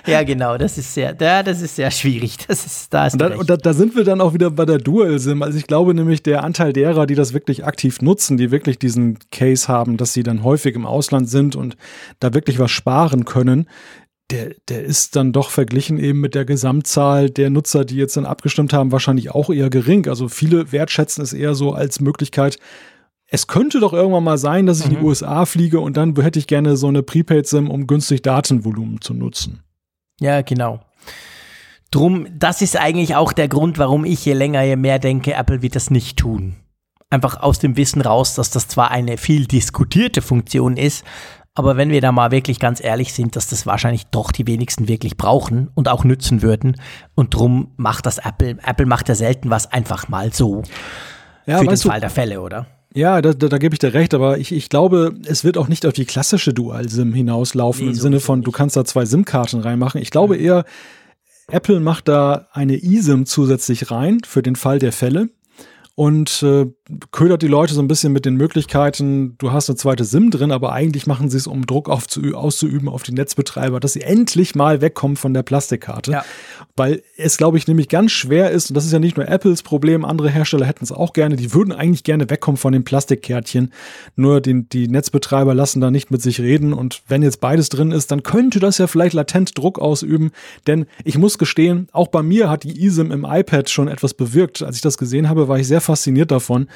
[0.07, 2.37] Ja, genau, das ist sehr, ja, das ist sehr schwierig.
[2.47, 4.65] Das ist, da ist Und, da, und da, da sind wir dann auch wieder bei
[4.67, 5.43] der Dual-SIM.
[5.43, 9.19] Also ich glaube nämlich, der Anteil derer, die das wirklich aktiv nutzen, die wirklich diesen
[9.33, 11.77] Case haben, dass sie dann häufig im Ausland sind und
[12.21, 13.69] da wirklich was sparen können,
[14.31, 18.25] der, der ist dann doch verglichen eben mit der Gesamtzahl der Nutzer, die jetzt dann
[18.25, 20.07] abgestimmt haben, wahrscheinlich auch eher gering.
[20.07, 22.59] Also viele wertschätzen es eher so als Möglichkeit,
[23.27, 26.39] es könnte doch irgendwann mal sein, dass ich in die USA fliege und dann hätte
[26.39, 29.65] ich gerne so eine Prepaid-SIM, um günstig Datenvolumen zu nutzen.
[30.21, 30.81] Ja, genau.
[31.95, 35.63] Drum, das ist eigentlich auch der Grund, warum ich je länger, je mehr denke, Apple
[35.63, 36.57] wird das nicht tun.
[37.09, 41.05] Einfach aus dem Wissen raus, dass das zwar eine viel diskutierte Funktion ist,
[41.55, 44.89] aber wenn wir da mal wirklich ganz ehrlich sind, dass das wahrscheinlich doch die wenigsten
[44.89, 46.77] wirklich brauchen und auch nützen würden.
[47.15, 48.59] Und drum macht das Apple.
[48.67, 50.65] Apple macht ja selten was einfach mal so.
[51.47, 52.67] Ja, für den Fall der Fälle, oder?
[52.93, 55.69] Ja, da, da, da gebe ich dir recht, aber ich, ich glaube, es wird auch
[55.69, 59.05] nicht auf die klassische Dual-SIM hinauslaufen Nee, im so Sinne von, du kannst da zwei
[59.05, 60.01] SIM-Karten reinmachen.
[60.01, 60.65] Ich glaube eher,
[61.49, 65.29] Apple macht da eine eSIM zusätzlich rein für den Fall der Fälle
[65.97, 66.67] und äh,
[67.13, 70.51] ködert die Leute so ein bisschen mit den Möglichkeiten, du hast eine zweite SIM drin,
[70.51, 74.81] aber eigentlich machen sie es, um Druck auszuüben auf die Netzbetreiber, dass sie endlich mal
[74.81, 76.11] wegkommen von der Plastikkarte.
[76.11, 76.25] Ja.
[76.75, 79.63] Weil es, glaube ich, nämlich ganz schwer ist, und das ist ja nicht nur Apples
[79.63, 83.73] Problem, andere Hersteller hätten es auch gerne, die würden eigentlich gerne wegkommen von den Plastikkärtchen.
[84.17, 86.73] Nur den, die Netzbetreiber lassen da nicht mit sich reden.
[86.73, 90.33] Und wenn jetzt beides drin ist, dann könnte das ja vielleicht latent Druck ausüben.
[90.67, 94.63] Denn ich muss gestehen, auch bei mir hat die eSIM im iPad schon etwas bewirkt.
[94.63, 96.69] Als ich das gesehen habe, war ich sehr fasziniert davon,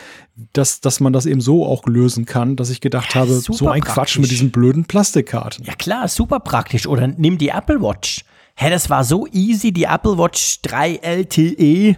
[0.53, 3.69] dass, dass man das eben so auch lösen kann, dass ich gedacht habe, super so
[3.69, 4.19] ein Quatsch praktisch.
[4.19, 5.65] mit diesen blöden Plastikkarten.
[5.65, 6.87] Ja klar, super praktisch.
[6.87, 8.25] Oder nimm die Apple Watch.
[8.61, 11.97] Hä, das war so easy, die Apple Watch 3 LTE,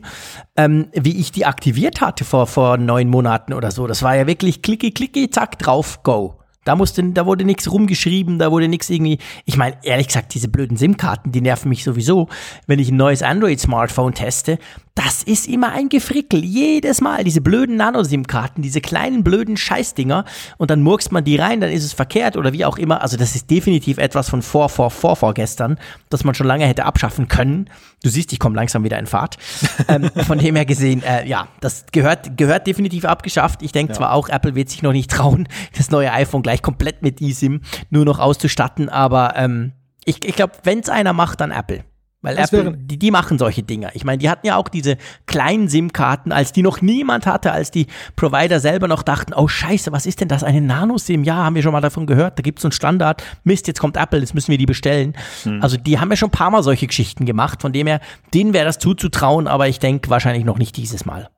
[0.56, 3.86] ähm, wie ich die aktiviert hatte vor, vor neun Monaten oder so.
[3.86, 6.40] Das war ja wirklich klicki, klicki, zack, drauf, go.
[6.64, 9.18] Da musste, da wurde nichts rumgeschrieben, da wurde nichts irgendwie.
[9.46, 12.28] Ich meine, ehrlich gesagt, diese blöden SIM-Karten, die nerven mich sowieso.
[12.66, 14.58] Wenn ich ein neues Android-Smartphone teste,
[14.94, 16.44] das ist immer ein Gefrickel.
[16.44, 20.24] Jedes Mal diese blöden Nano-SIM-Karten, diese kleinen blöden Scheißdinger.
[20.58, 23.00] Und dann murkst man die rein, dann ist es verkehrt oder wie auch immer.
[23.00, 26.84] Also das ist definitiv etwas von vor, vor, vor, vorgestern, das man schon lange hätte
[26.84, 27.70] abschaffen können.
[28.02, 29.36] Du siehst, ich komme langsam wieder in Fahrt.
[29.88, 33.62] ähm, von dem her gesehen, äh, ja, das gehört, gehört definitiv abgeschafft.
[33.62, 37.02] Ich denke zwar auch, Apple wird sich noch nicht trauen, das neue iPhone gleich komplett
[37.02, 37.60] mit eSIM
[37.90, 39.72] nur noch auszustatten, aber ähm,
[40.04, 41.84] ich, ich glaube, wenn es einer macht, dann Apple.
[42.22, 43.90] Weil Das Apple, die, die machen solche Dinger.
[43.94, 47.70] Ich meine, die hatten ja auch diese kleinen SIM-Karten, als die noch niemand hatte, als
[47.70, 50.44] die Provider selber noch dachten, oh scheiße, was ist denn das?
[50.44, 51.24] Eine Nano-SIM?
[51.24, 52.38] Ja, haben wir schon mal davon gehört.
[52.38, 53.22] Da gibt es einen Standard.
[53.44, 55.14] Mist, jetzt kommt Apple, jetzt müssen wir die bestellen.
[55.60, 57.62] Also die haben ja schon ein paar Mal solche Geschichten gemacht.
[57.62, 58.00] Von dem her,
[58.34, 61.30] denen wäre das zuzutrauen, aber ich denke wahrscheinlich noch nicht dieses Mal.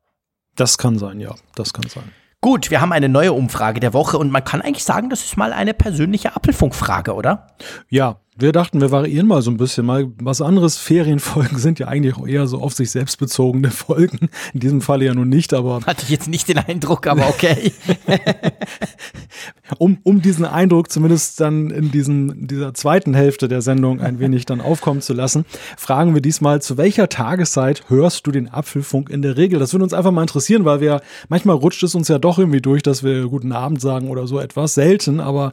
[0.56, 2.04] Das kann sein, ja, das kann sein.
[2.40, 5.36] Gut, wir haben eine neue Umfrage der Woche und man kann eigentlich sagen, das ist
[5.36, 7.46] mal eine persönliche Apfelfunkfrage, oder?
[7.88, 10.78] Ja, wir dachten, wir variieren mal so ein bisschen mal was anderes.
[10.78, 14.30] Ferienfolgen sind ja eigentlich auch eher so auf sich selbst bezogene Folgen.
[14.54, 17.72] In diesem Falle ja nun nicht, aber Hatte ich jetzt nicht den Eindruck, aber okay.
[19.78, 24.46] um, um diesen Eindruck zumindest dann in diesen, dieser zweiten Hälfte der Sendung ein wenig
[24.46, 25.44] dann aufkommen zu lassen,
[25.76, 29.58] fragen wir diesmal, zu welcher Tageszeit hörst du den Apfelfunk in der Regel?
[29.58, 32.62] Das würde uns einfach mal interessieren, weil wir, manchmal rutscht es uns ja doch irgendwie
[32.62, 34.72] durch, dass wir guten Abend sagen oder so etwas.
[34.72, 35.52] Selten, aber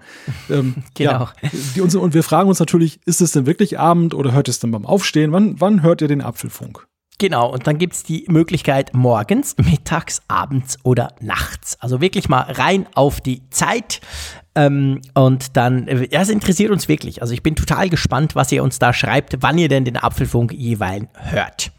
[0.50, 1.12] ähm, Genau.
[1.12, 1.34] ja,
[1.76, 4.72] die und wir fragen uns natürlich, ist es denn wirklich Abend oder hört es denn
[4.72, 5.32] beim Aufstehen?
[5.32, 6.88] Wann, wann hört ihr den Apfelfunk?
[7.20, 11.78] Genau, und dann gibt's die Möglichkeit morgens, mittags, abends oder nachts.
[11.82, 14.00] Also wirklich mal rein auf die Zeit.
[14.56, 17.22] Ähm, und dann, äh, ja, es interessiert uns wirklich.
[17.22, 20.54] Also ich bin total gespannt, was ihr uns da schreibt, wann ihr denn den Apfelfunk
[20.54, 21.72] jeweils hört.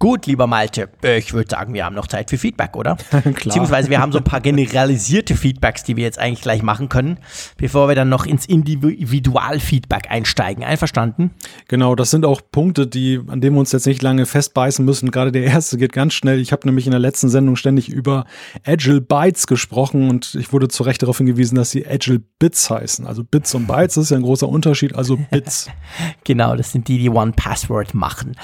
[0.00, 2.96] Gut, lieber Malte, äh, ich würde sagen, wir haben noch Zeit für Feedback, oder?
[3.24, 7.18] Beziehungsweise wir haben so ein paar generalisierte Feedbacks, die wir jetzt eigentlich gleich machen können,
[7.56, 10.62] bevor wir dann noch ins Individualfeedback einsteigen.
[10.62, 11.32] Einverstanden?
[11.66, 15.10] Genau, das sind auch Punkte, die, an denen wir uns jetzt nicht lange festbeißen müssen.
[15.10, 16.38] Gerade der erste geht ganz schnell.
[16.38, 18.24] Ich habe nämlich in der letzten Sendung ständig über
[18.64, 23.04] Agile Bytes gesprochen und ich wurde zu Recht darauf hingewiesen, dass sie Agile Bits heißen.
[23.04, 25.68] Also Bits und Bytes, das ist ja ein großer Unterschied, also Bits.
[26.24, 28.36] Genau, das sind die, die One Password machen.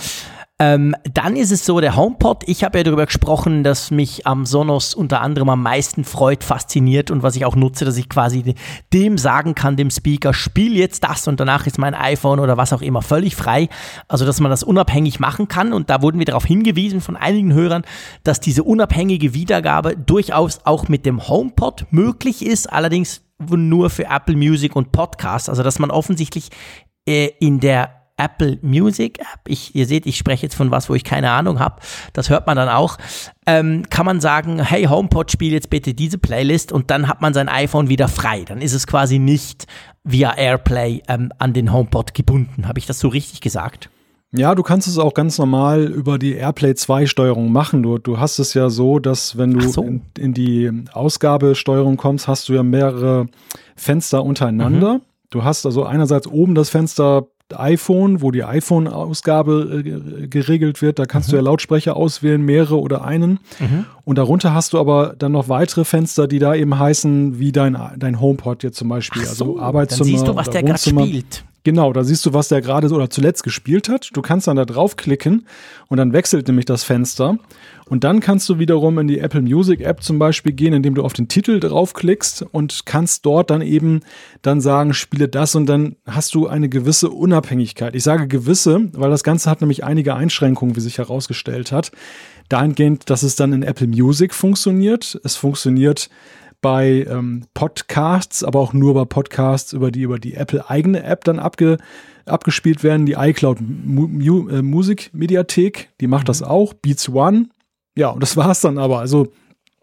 [0.65, 4.47] Ähm, dann ist es so, der HomePod, ich habe ja darüber gesprochen, dass mich am
[4.47, 8.55] Sonos unter anderem am meisten freut, fasziniert und was ich auch nutze, dass ich quasi
[8.93, 12.73] dem sagen kann, dem Speaker, spiel jetzt das und danach ist mein iPhone oder was
[12.73, 13.69] auch immer völlig frei.
[14.09, 17.53] Also, dass man das unabhängig machen kann und da wurden wir darauf hingewiesen von einigen
[17.53, 17.83] Hörern,
[18.23, 23.21] dass diese unabhängige Wiedergabe durchaus auch mit dem HomePod möglich ist, allerdings
[23.51, 25.51] nur für Apple Music und Podcasts.
[25.51, 26.49] Also, dass man offensichtlich
[27.07, 30.95] äh, in der Apple Music App, ich, ihr seht, ich spreche jetzt von was, wo
[30.95, 31.81] ich keine Ahnung habe,
[32.13, 32.97] das hört man dann auch,
[33.47, 37.35] ähm, kann man sagen, hey HomePod, spiel jetzt bitte diese Playlist und dann hat man
[37.35, 38.45] sein iPhone wieder frei.
[38.45, 39.67] Dann ist es quasi nicht
[40.05, 42.69] via AirPlay ähm, an den HomePod gebunden.
[42.69, 43.91] Habe ich das so richtig gesagt?
[44.37, 47.85] Ja, du kannst es auch ganz normal über die AirPlay 2 Steuerung machen.
[47.85, 49.83] Du, du hast es ja so, dass wenn du so.
[49.83, 53.27] in, in, die Ausgabesteuerung kommst, hast du ja mehrere
[53.77, 54.95] Fenster untereinander.
[54.95, 55.03] Mhm.
[55.31, 60.99] Du hast also einerseits oben das Fenster iPhone, wo die iPhone-Ausgabe äh, geregelt wird.
[60.99, 61.33] Da kannst mhm.
[61.33, 63.39] du ja Lautsprecher auswählen, mehrere oder einen.
[63.59, 63.87] Mhm.
[64.05, 67.77] Und darunter hast du aber dann noch weitere Fenster, die da eben heißen, wie dein,
[67.97, 69.23] dein HomePod jetzt zum Beispiel.
[69.23, 70.05] Also so, also Arbeitszimmer.
[70.05, 71.45] Dann siehst du, was der gerade spielt.
[71.65, 74.11] Genau, da siehst du, was der gerade oder zuletzt gespielt hat.
[74.13, 75.47] Du kannst dann da draufklicken
[75.89, 77.39] und dann wechselt nämlich das Fenster.
[77.87, 81.03] Und dann kannst du wiederum in die Apple Music App zum Beispiel gehen, indem du
[81.03, 84.01] auf den Titel draufklickst und kannst dort dann eben
[84.43, 87.95] dann sagen, spiele das und dann hast du eine gewisse Unabhängigkeit.
[87.95, 91.93] Ich sage gewisse, weil das Ganze hat nämlich einige Einschränkungen, wie sich herausgestellt hat.
[92.51, 95.19] Dahingehend, dass es dann in Apple Music funktioniert.
[95.25, 96.11] Es funktioniert
[96.65, 101.23] bei ähm, Podcasts, aber auch nur bei Podcasts, über die über die Apple eigene App
[101.25, 101.77] dann abge,
[102.25, 103.05] abgespielt werden.
[103.05, 106.29] Die iCloud Mu Mu äh, Musik Mediathek, die macht mhm.
[106.29, 106.73] das auch.
[106.73, 107.51] Beats One.
[107.97, 109.01] Ja, und das war's dann aber.
[109.01, 109.29] Also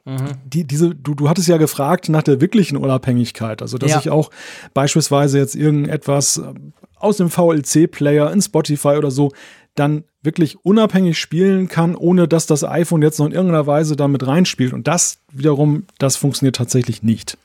[0.05, 0.31] mhm.
[0.43, 3.61] die, diese, du, du hattest ja gefragt nach der wirklichen Unabhängigkeit.
[3.61, 3.99] Also, dass ja.
[3.99, 4.31] ich auch
[4.73, 6.53] beispielsweise jetzt irgendetwas äh,
[6.95, 9.31] aus dem VLC-Player in Spotify oder so
[9.75, 14.25] dann wirklich unabhängig spielen kann, ohne dass das iPhone jetzt noch in irgendeiner Weise damit
[14.25, 14.73] reinspielt.
[14.73, 17.37] Und das wiederum, das funktioniert tatsächlich nicht.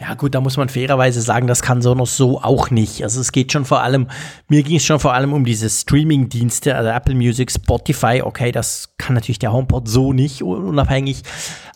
[0.00, 3.02] Ja, gut, da muss man fairerweise sagen, das kann Sonos so auch nicht.
[3.02, 4.08] Also es geht schon vor allem,
[4.48, 8.94] mir ging es schon vor allem um diese Streaming-Dienste, also Apple Music, Spotify, okay, das
[8.98, 11.22] kann natürlich der HomePod so nicht unabhängig.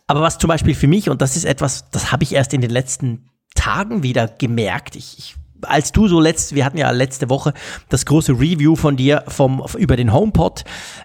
[0.06, 2.60] Aber was zum Beispiel für mich, und das ist etwas, das habe ich erst in
[2.60, 7.30] den letzten Tagen wieder gemerkt, ich, ich als du so letzt, wir hatten ja letzte
[7.30, 7.52] Woche
[7.88, 10.64] das große Review von dir vom, über den HomePod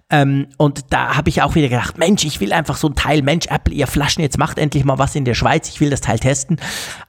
[0.10, 3.22] ähm, und da habe ich auch wieder gedacht, Mensch, ich will einfach so ein Teil,
[3.22, 6.02] Mensch, Apple, ihr Flaschen, jetzt macht endlich mal was in der Schweiz, ich will das
[6.02, 6.58] Teil testen.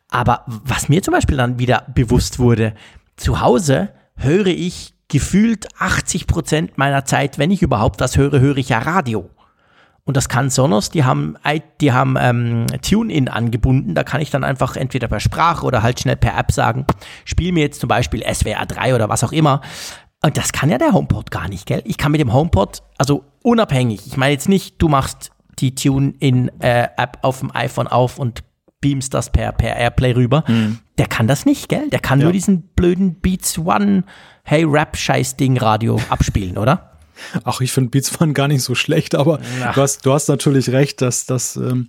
[0.09, 2.75] Aber was mir zum Beispiel dann wieder bewusst wurde,
[3.17, 8.57] zu Hause höre ich gefühlt 80 Prozent meiner Zeit, wenn ich überhaupt was höre, höre
[8.57, 9.31] ich ja Radio.
[10.07, 11.37] Und das kann Sonos, die haben,
[11.81, 13.95] die haben ähm, TuneIn angebunden.
[13.95, 16.87] Da kann ich dann einfach entweder per Sprache oder halt schnell per App sagen,
[17.25, 19.63] spiel mir jetzt zum Beispiel SWR 3 oder was auch immer.
[20.23, 21.83] Und das kann ja der HomePod gar nicht, gell?
[21.85, 27.17] Ich kann mit dem HomePod, also unabhängig, ich meine jetzt nicht, du machst die TuneIn-App
[27.17, 28.43] äh, auf dem iPhone auf und
[28.81, 30.45] beamst das per, per Airplay rüber.
[30.47, 30.81] Mhm.
[30.99, 31.89] Der kann das nicht, gell?
[31.89, 32.25] Der kann ja.
[32.25, 34.05] nur diesen blöden Beats One,
[34.43, 36.94] hey Rap-Scheiß-Ding Radio abspielen, oder?
[37.45, 39.39] Ach, ich finde Beats One gar nicht so schlecht, aber
[39.75, 41.89] du hast, du hast natürlich recht, dass das ähm,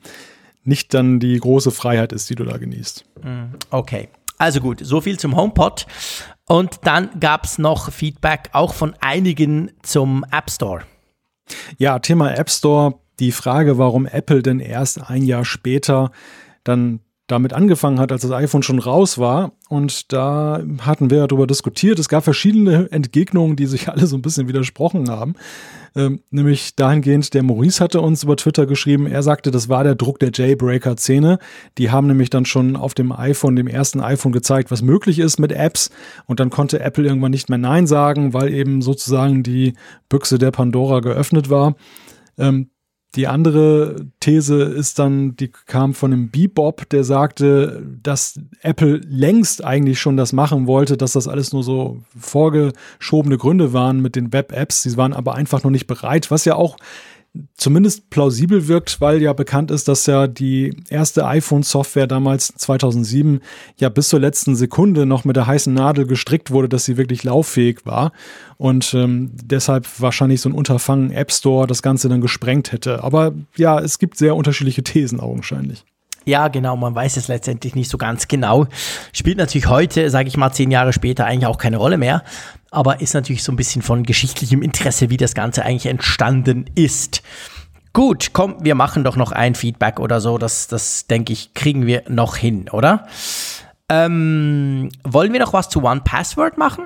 [0.63, 3.05] nicht dann die große Freiheit ist, die du da genießt.
[3.23, 4.09] Mm, okay.
[4.37, 5.85] Also gut, so viel zum HomePod.
[6.47, 10.81] Und dann gab es noch Feedback auch von einigen zum App Store.
[11.77, 12.99] Ja, Thema App Store.
[13.19, 16.11] Die Frage, warum Apple denn erst ein Jahr später
[16.65, 19.53] dann damit angefangen hat, als das iPhone schon raus war.
[19.67, 21.97] Und da hatten wir darüber diskutiert.
[21.97, 25.33] Es gab verschiedene Entgegnungen, die sich alle so ein bisschen widersprochen haben.
[25.95, 29.95] Ähm, nämlich dahingehend, der Maurice hatte uns über Twitter geschrieben, er sagte, das war der
[29.95, 31.39] Druck der Jailbreaker-Szene.
[31.77, 35.39] Die haben nämlich dann schon auf dem iPhone, dem ersten iPhone gezeigt, was möglich ist
[35.39, 35.89] mit Apps.
[36.27, 39.73] Und dann konnte Apple irgendwann nicht mehr Nein sagen, weil eben sozusagen die
[40.09, 41.75] Büchse der Pandora geöffnet war.
[42.37, 42.69] Ähm,
[43.15, 49.63] die andere These ist dann, die kam von einem Bebop, der sagte, dass Apple längst
[49.63, 54.33] eigentlich schon das machen wollte, dass das alles nur so vorgeschobene Gründe waren mit den
[54.33, 54.83] Web-Apps.
[54.83, 56.77] Sie waren aber einfach noch nicht bereit, was ja auch
[57.55, 63.41] zumindest plausibel wirkt, weil ja bekannt ist, dass ja die erste iPhone-Software damals 2007
[63.77, 67.23] ja bis zur letzten Sekunde noch mit der heißen Nadel gestrickt wurde, dass sie wirklich
[67.23, 68.11] lauffähig war
[68.57, 73.03] und ähm, deshalb wahrscheinlich so ein Unterfangen App Store das Ganze dann gesprengt hätte.
[73.03, 75.85] Aber ja, es gibt sehr unterschiedliche Thesen augenscheinlich.
[76.25, 78.65] Ja, genau, man weiß es letztendlich nicht so ganz genau.
[79.13, 82.23] Spielt natürlich heute, sage ich mal, zehn Jahre später eigentlich auch keine Rolle mehr
[82.75, 87.23] aber ist natürlich so ein bisschen von geschichtlichem Interesse, wie das Ganze eigentlich entstanden ist.
[87.93, 90.37] Gut, komm, wir machen doch noch ein Feedback oder so.
[90.37, 93.07] Das, das denke ich, kriegen wir noch hin, oder?
[93.87, 96.85] Ähm, wollen wir noch was zu One Password machen?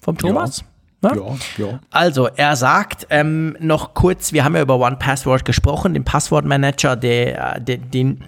[0.00, 0.62] Vom Thomas?
[1.02, 1.12] Ne?
[1.16, 1.80] Ja, ja.
[1.90, 6.96] Also, er sagt ähm, noch kurz, wir haben ja über One Password gesprochen, den Passwortmanager,
[6.96, 8.24] der, der, den,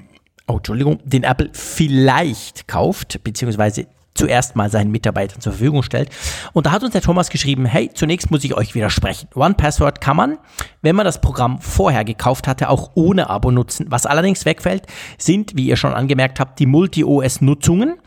[0.47, 6.11] oh, Entschuldigung, den Apple vielleicht kauft, beziehungsweise zuerst mal seinen Mitarbeitern zur Verfügung stellt.
[6.53, 9.28] Und da hat uns der Thomas geschrieben, hey, zunächst muss ich euch widersprechen.
[9.35, 10.39] One Password kann man,
[10.82, 13.86] wenn man das Programm vorher gekauft hatte, auch ohne Abo nutzen.
[13.89, 14.85] Was allerdings wegfällt,
[15.19, 17.99] sind, wie ihr schon angemerkt habt, die Multi-OS-Nutzungen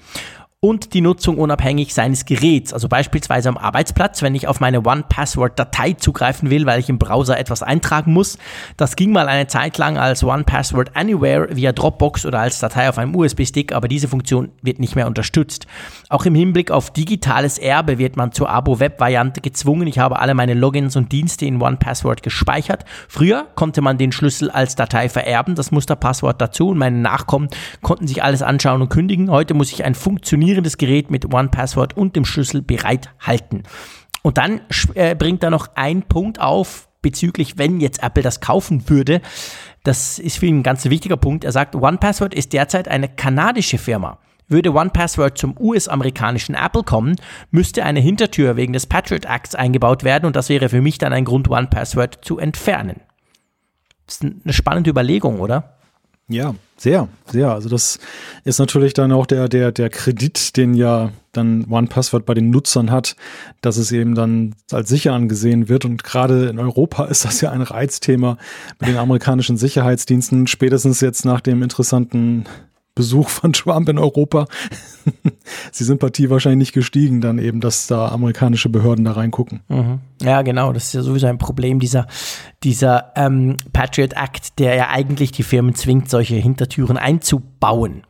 [0.66, 2.74] und die Nutzung unabhängig seines Geräts.
[2.74, 7.40] Also beispielsweise am Arbeitsplatz, wenn ich auf meine One-Password-Datei zugreifen will, weil ich im Browser
[7.40, 8.40] etwas eintragen muss.
[8.76, 12.98] Das ging mal eine Zeit lang als One-Password Anywhere via Dropbox oder als Datei auf
[12.98, 15.68] einem USB-Stick, aber diese Funktion wird nicht mehr unterstützt.
[16.10, 19.86] Auch im Hinblick auf digitales Erbe wird man zur Abo-Web-Variante gezwungen.
[19.86, 22.86] Ich habe alle meine Logins und Dienste in One-Password gespeichert.
[23.08, 27.50] Früher konnte man den Schlüssel als Datei vererben, das Musterpasswort dazu und meine Nachkommen
[27.84, 29.30] konnten sich alles anschauen und kündigen.
[29.30, 33.64] Heute muss ich ein funktionierendes funktionierendes Gerät mit One-Password und dem Schlüssel bereithalten.
[34.22, 34.62] Und dann
[34.96, 39.22] äh, bringt er noch einen Punkt auf bezüglich, wenn jetzt Apple das kaufen würde.
[39.84, 41.44] Das ist für ihn ein ganz wichtiger Punkt.
[41.44, 44.18] Er sagt, OnePassword ist derzeit eine kanadische Firma.
[44.48, 47.16] Würde OnePassword zum US-amerikanischen Apple kommen,
[47.50, 51.14] müsste eine Hintertür wegen des Patriot Acts eingebaut werden und das wäre für mich dann
[51.14, 53.02] ein Grund, OnePassword zu entfernen.
[54.06, 55.75] Das ist eine spannende Überlegung, oder?
[56.28, 57.52] Ja, sehr, sehr.
[57.52, 58.00] Also das
[58.44, 62.90] ist natürlich dann auch der, der, der Kredit, den ja dann OnePassword bei den Nutzern
[62.90, 63.16] hat,
[63.62, 65.86] dass es eben dann als sicher angesehen wird.
[65.86, 68.38] Und gerade in Europa ist das ja ein Reizthema
[68.80, 72.46] mit den amerikanischen Sicherheitsdiensten, spätestens jetzt nach dem interessanten
[72.96, 74.48] Besuch von Trump in Europa
[75.80, 79.62] die Sympathie wahrscheinlich nicht gestiegen, dann eben, dass da amerikanische Behörden da reingucken.
[79.68, 80.00] Mhm.
[80.22, 82.08] Ja, genau, das ist ja sowieso ein Problem, dieser,
[82.64, 88.04] dieser ähm, Patriot Act, der ja eigentlich die Firmen zwingt, solche Hintertüren einzubauen.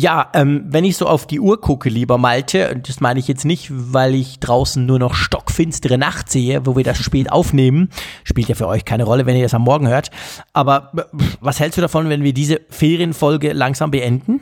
[0.00, 3.26] Ja, ähm, wenn ich so auf die Uhr gucke, lieber Malte, und das meine ich
[3.26, 7.88] jetzt nicht, weil ich draußen nur noch stockfinstere Nacht sehe, wo wir das spät aufnehmen,
[8.22, 10.12] spielt ja für euch keine Rolle, wenn ihr das am Morgen hört.
[10.52, 10.92] Aber
[11.40, 14.38] was hältst du davon, wenn wir diese Ferienfolge langsam beenden?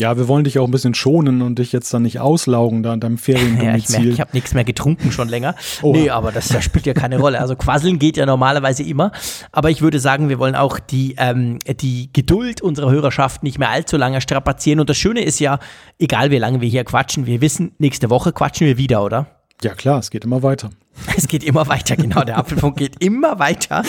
[0.00, 2.94] Ja, wir wollen dich auch ein bisschen schonen und dich jetzt dann nicht auslaugen da
[2.94, 3.60] an deinem Feriendomizil.
[3.70, 5.54] Ja, ich merke, ich habe nichts mehr getrunken schon länger.
[5.82, 5.92] Oh.
[5.92, 7.38] Nee, aber das, das, spielt ja keine Rolle.
[7.38, 9.12] Also quasseln geht ja normalerweise immer.
[9.52, 13.68] Aber ich würde sagen, wir wollen auch die, ähm, die Geduld unserer Hörerschaft nicht mehr
[13.68, 14.80] allzu lange strapazieren.
[14.80, 15.58] Und das Schöne ist ja,
[15.98, 19.26] egal wie lange wir hier quatschen, wir wissen, nächste Woche quatschen wir wieder, oder?
[19.62, 20.70] Ja klar, es geht immer weiter.
[21.16, 22.22] Es geht immer weiter, genau.
[22.24, 23.82] Der Apfelfunk geht immer weiter.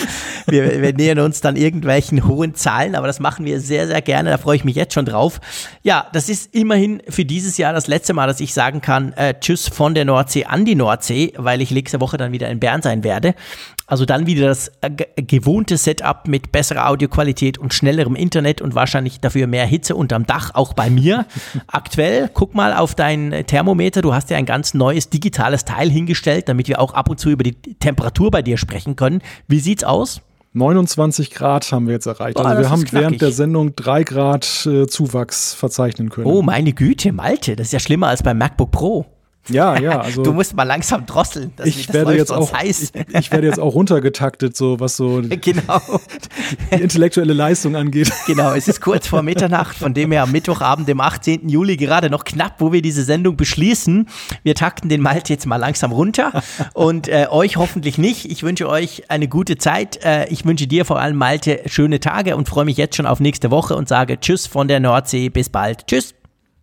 [0.46, 4.30] Wir, wir, nähern uns dann irgendwelchen hohen Zahlen, aber das machen wir sehr, sehr gerne.
[4.30, 5.40] Da freue ich mich jetzt schon drauf.
[5.82, 9.34] Ja, das ist immerhin für dieses Jahr das letzte Mal, dass ich sagen kann, äh,
[9.38, 12.82] tschüss von der Nordsee an die Nordsee, weil ich nächste Woche dann wieder in Bern
[12.82, 13.34] sein werde.
[13.92, 19.20] Also dann wieder das äh, gewohnte Setup mit besserer Audioqualität und schnellerem Internet und wahrscheinlich
[19.20, 21.26] dafür mehr Hitze unterm Dach, auch bei mir.
[21.66, 24.00] Aktuell, guck mal auf dein Thermometer.
[24.00, 27.30] Du hast ja ein ganz neues digitales Teil hingestellt, damit wir auch ab und zu
[27.30, 29.22] über die Temperatur bei dir sprechen können.
[29.48, 30.22] Wie sieht's aus?
[30.54, 32.36] 29 Grad haben wir jetzt erreicht.
[32.36, 36.26] Boah, also wir haben während der Sendung drei Grad äh, Zuwachs verzeichnen können.
[36.26, 39.06] Oh, meine Güte, Malte, das ist ja schlimmer als beim MacBook Pro.
[39.48, 40.00] Ja, ja.
[40.00, 41.52] Also du musst mal langsam drosseln.
[41.56, 45.80] Dass ich werde jetzt auch, ich, ich, werde jetzt auch runtergetaktet, so was so genau.
[46.72, 48.12] die intellektuelle Leistung angeht.
[48.26, 51.48] Genau, es ist kurz vor Mitternacht, von dem her am Mittwochabend, dem 18.
[51.48, 54.08] Juli, gerade noch knapp, wo wir diese Sendung beschließen.
[54.44, 56.42] Wir takten den Malte jetzt mal langsam runter
[56.74, 58.30] und äh, euch hoffentlich nicht.
[58.30, 60.04] Ich wünsche euch eine gute Zeit.
[60.04, 63.18] Äh, ich wünsche dir vor allem, Malte, schöne Tage und freue mich jetzt schon auf
[63.18, 65.30] nächste Woche und sage Tschüss von der Nordsee.
[65.30, 65.88] Bis bald.
[65.88, 66.14] Tschüss.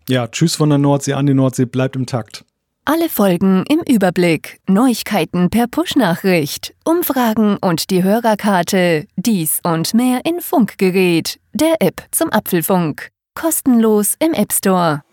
[0.08, 1.66] Ja, Tschüss von der Nordsee an die Nordsee.
[1.66, 2.46] Bleibt im Takt.
[2.92, 10.42] Alle Folgen im Überblick, Neuigkeiten per Push-Nachricht, Umfragen und die Hörerkarte, dies und mehr in
[10.42, 13.10] Funkgerät, der App zum Apfelfunk.
[13.36, 15.04] Kostenlos im App Store.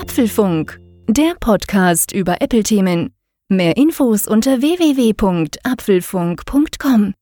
[0.00, 0.78] Apfelfunk,
[1.08, 3.12] der Podcast über Apple-Themen.
[3.48, 7.14] Mehr Infos unter www.apfelfunk.com.